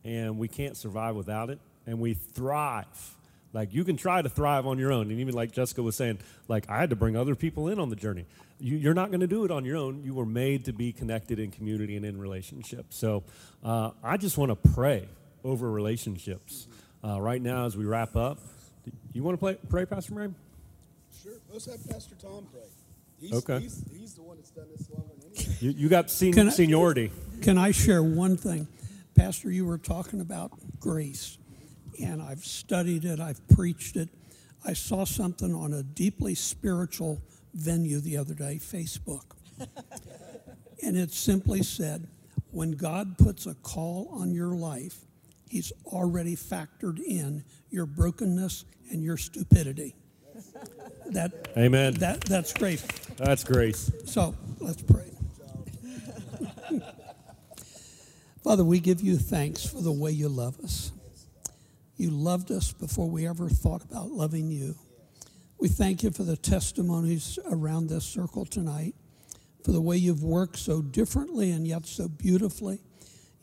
And 0.05 0.39
we 0.39 0.49
can't 0.49 0.77
survive 0.77 1.17
without 1.17 1.51
it. 1.51 1.59
And 1.87 2.01
we 2.01 2.15
thrive. 2.15 3.17
Like 3.53 3.73
you 3.73 3.85
can 3.85 3.97
try 3.97 4.21
to 4.21 4.29
thrive 4.29 4.67
on 4.67 4.79
your 4.79 4.93
own. 4.93 5.11
And 5.11 5.21
even 5.21 5.35
like 5.35 5.53
Jessica 5.53 5.83
was 5.83 5.97
saying, 5.97 6.19
like 6.49 6.69
I 6.69 6.79
had 6.79 6.91
to 6.91 6.97
bring 6.97 7.17
other 7.17 7.35
people 7.35 7.69
in 7.69 7.79
on 7.79 7.89
the 7.89 7.97
journey. 7.97 8.27
You, 8.59 8.77
you're 8.77 8.95
not 8.95 9.11
going 9.11 9.21
to 9.21 9.27
do 9.27 9.45
it 9.45 9.51
on 9.51 9.65
your 9.65 9.77
own. 9.77 10.03
You 10.03 10.15
were 10.15 10.27
made 10.27 10.65
to 10.67 10.73
be 10.73 10.93
connected 10.93 11.39
in 11.39 11.51
community 11.51 11.97
and 11.97 12.05
in 12.05 12.19
relationship. 12.19 12.87
So 12.91 13.23
uh, 13.63 13.93
I 14.03 14.17
just 14.17 14.37
want 14.37 14.51
to 14.51 14.69
pray 14.71 15.09
over 15.45 15.71
relationships 15.71 16.67
uh, 17.05 17.21
right 17.21 17.41
now 17.41 17.67
as 17.67 17.77
we 17.77 17.85
wrap 17.85 18.17
up. 18.17 18.39
You 19.13 19.23
want 19.23 19.41
to 19.41 19.57
pray, 19.69 19.87
Pastor 19.87 20.15
Mary? 20.15 20.31
Sure. 21.23 21.33
Let's 21.53 21.67
have 21.67 21.89
Pastor 21.89 22.17
Tom 22.21 22.47
pray. 22.53 22.63
He's, 23.25 23.33
Okay. 23.33 23.61
He's, 23.61 23.83
he's 23.91 24.15
the 24.15 24.23
one 24.23 24.37
that's 24.37 24.51
done 24.51 24.67
this 24.77 24.89
longer 24.91 25.15
than 25.19 25.31
anyone. 25.35 25.57
You, 25.61 25.71
you 25.71 25.89
got 25.89 26.11
sen- 26.11 26.33
Can 26.33 26.49
I- 26.49 26.53
seniority. 26.53 27.11
Can 27.41 27.57
I 27.57 27.71
share 27.71 28.03
one 28.03 28.37
thing? 28.37 28.69
Pastor, 29.15 29.51
you 29.51 29.65
were 29.65 29.79
talking 29.79 30.21
about 30.21 30.53
grace, 30.81 31.39
and 32.03 32.21
I've 32.21 32.45
studied 32.45 33.05
it, 33.05 33.21
I've 33.21 33.47
preached 33.49 33.97
it. 33.97 34.09
I 34.65 34.73
saw 34.73 35.05
something 35.05 35.55
on 35.55 35.73
a 35.73 35.83
deeply 35.83 36.35
spiritual 36.35 37.23
venue 37.55 38.01
the 38.01 38.17
other 38.19 38.35
day, 38.35 38.59
Facebook. 38.63 39.25
and 40.83 40.97
it 40.97 41.13
simply 41.13 41.63
said, 41.63 42.09
when 42.51 42.73
God 42.73 43.17
puts 43.19 43.47
a 43.47 43.55
call 43.55 44.09
on 44.13 44.33
your 44.35 44.55
life, 44.55 44.99
He's 45.49 45.73
already 45.87 46.37
factored 46.37 46.99
in 46.99 47.45
your 47.71 47.87
brokenness 47.87 48.65
and 48.91 49.03
your 49.03 49.17
stupidity. 49.17 49.95
That, 51.07 51.49
Amen. 51.57 51.95
that, 51.95 52.23
that's 52.23 52.53
great. 52.53 52.81
That's 53.17 53.45
grace. 53.45 53.91
So 54.07 54.35
let's 54.59 54.83
pray. 54.83 55.11
Father, 58.43 58.65
we 58.65 58.81
give 58.81 59.01
you 59.01 59.17
thanks 59.17 59.65
for 59.65 59.81
the 59.81 59.93
way 59.93 60.11
you 60.11 60.29
love 60.29 60.59
us. 60.61 60.93
You 61.97 62.11
loved 62.11 62.51
us 62.51 62.73
before 62.73 63.09
we 63.09 63.29
ever 63.29 63.49
thought 63.49 63.85
about 63.85 64.11
loving 64.11 64.51
you. 64.51 64.75
We 65.59 65.69
thank 65.69 66.03
you 66.03 66.11
for 66.11 66.25
the 66.25 66.37
testimonies 66.37 67.39
around 67.51 67.89
this 67.89 68.05
circle 68.05 68.45
tonight, 68.45 68.95
for 69.65 69.73
the 69.73 69.81
way 69.81 69.97
you've 69.97 70.25
worked 70.25 70.59
so 70.59 70.83
differently 70.83 71.53
and 71.53 71.67
yet 71.67 71.87
so 71.87 72.09
beautifully 72.09 72.81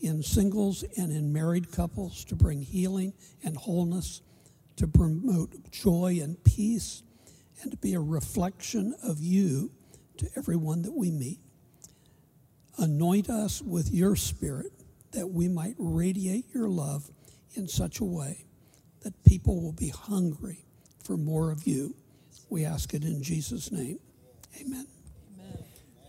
in 0.01 0.21
singles 0.21 0.83
and 0.97 1.11
in 1.11 1.31
married 1.31 1.71
couples 1.71 2.25
to 2.25 2.35
bring 2.35 2.61
healing 2.61 3.13
and 3.43 3.55
wholeness, 3.55 4.21
to 4.75 4.87
promote 4.87 5.71
joy 5.71 6.19
and 6.21 6.43
peace, 6.43 7.03
and 7.61 7.71
to 7.71 7.77
be 7.77 7.93
a 7.93 7.99
reflection 7.99 8.95
of 9.03 9.19
you 9.19 9.71
to 10.17 10.27
everyone 10.35 10.81
that 10.83 10.93
we 10.93 11.11
meet. 11.11 11.39
Anoint 12.77 13.29
us 13.29 13.61
with 13.61 13.91
your 13.91 14.15
spirit 14.15 14.71
that 15.11 15.27
we 15.27 15.47
might 15.47 15.75
radiate 15.77 16.45
your 16.53 16.69
love 16.69 17.09
in 17.53 17.67
such 17.67 17.99
a 17.99 18.05
way 18.05 18.45
that 19.01 19.23
people 19.23 19.61
will 19.61 19.73
be 19.73 19.89
hungry 19.89 20.65
for 21.03 21.17
more 21.17 21.51
of 21.51 21.67
you. 21.67 21.95
We 22.49 22.65
ask 22.65 22.93
it 22.93 23.03
in 23.03 23.21
Jesus' 23.23 23.71
name. 23.71 23.99
Amen. 24.59 24.87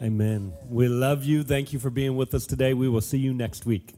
Amen. 0.03 0.53
We 0.68 0.88
love 0.88 1.24
you. 1.24 1.44
Thank 1.44 1.72
you 1.72 1.78
for 1.78 1.90
being 1.90 2.16
with 2.16 2.34
us 2.34 2.46
today. 2.46 2.74
We 2.74 2.88
will 2.88 3.00
see 3.00 3.18
you 3.18 3.32
next 3.32 3.66
week. 3.66 3.94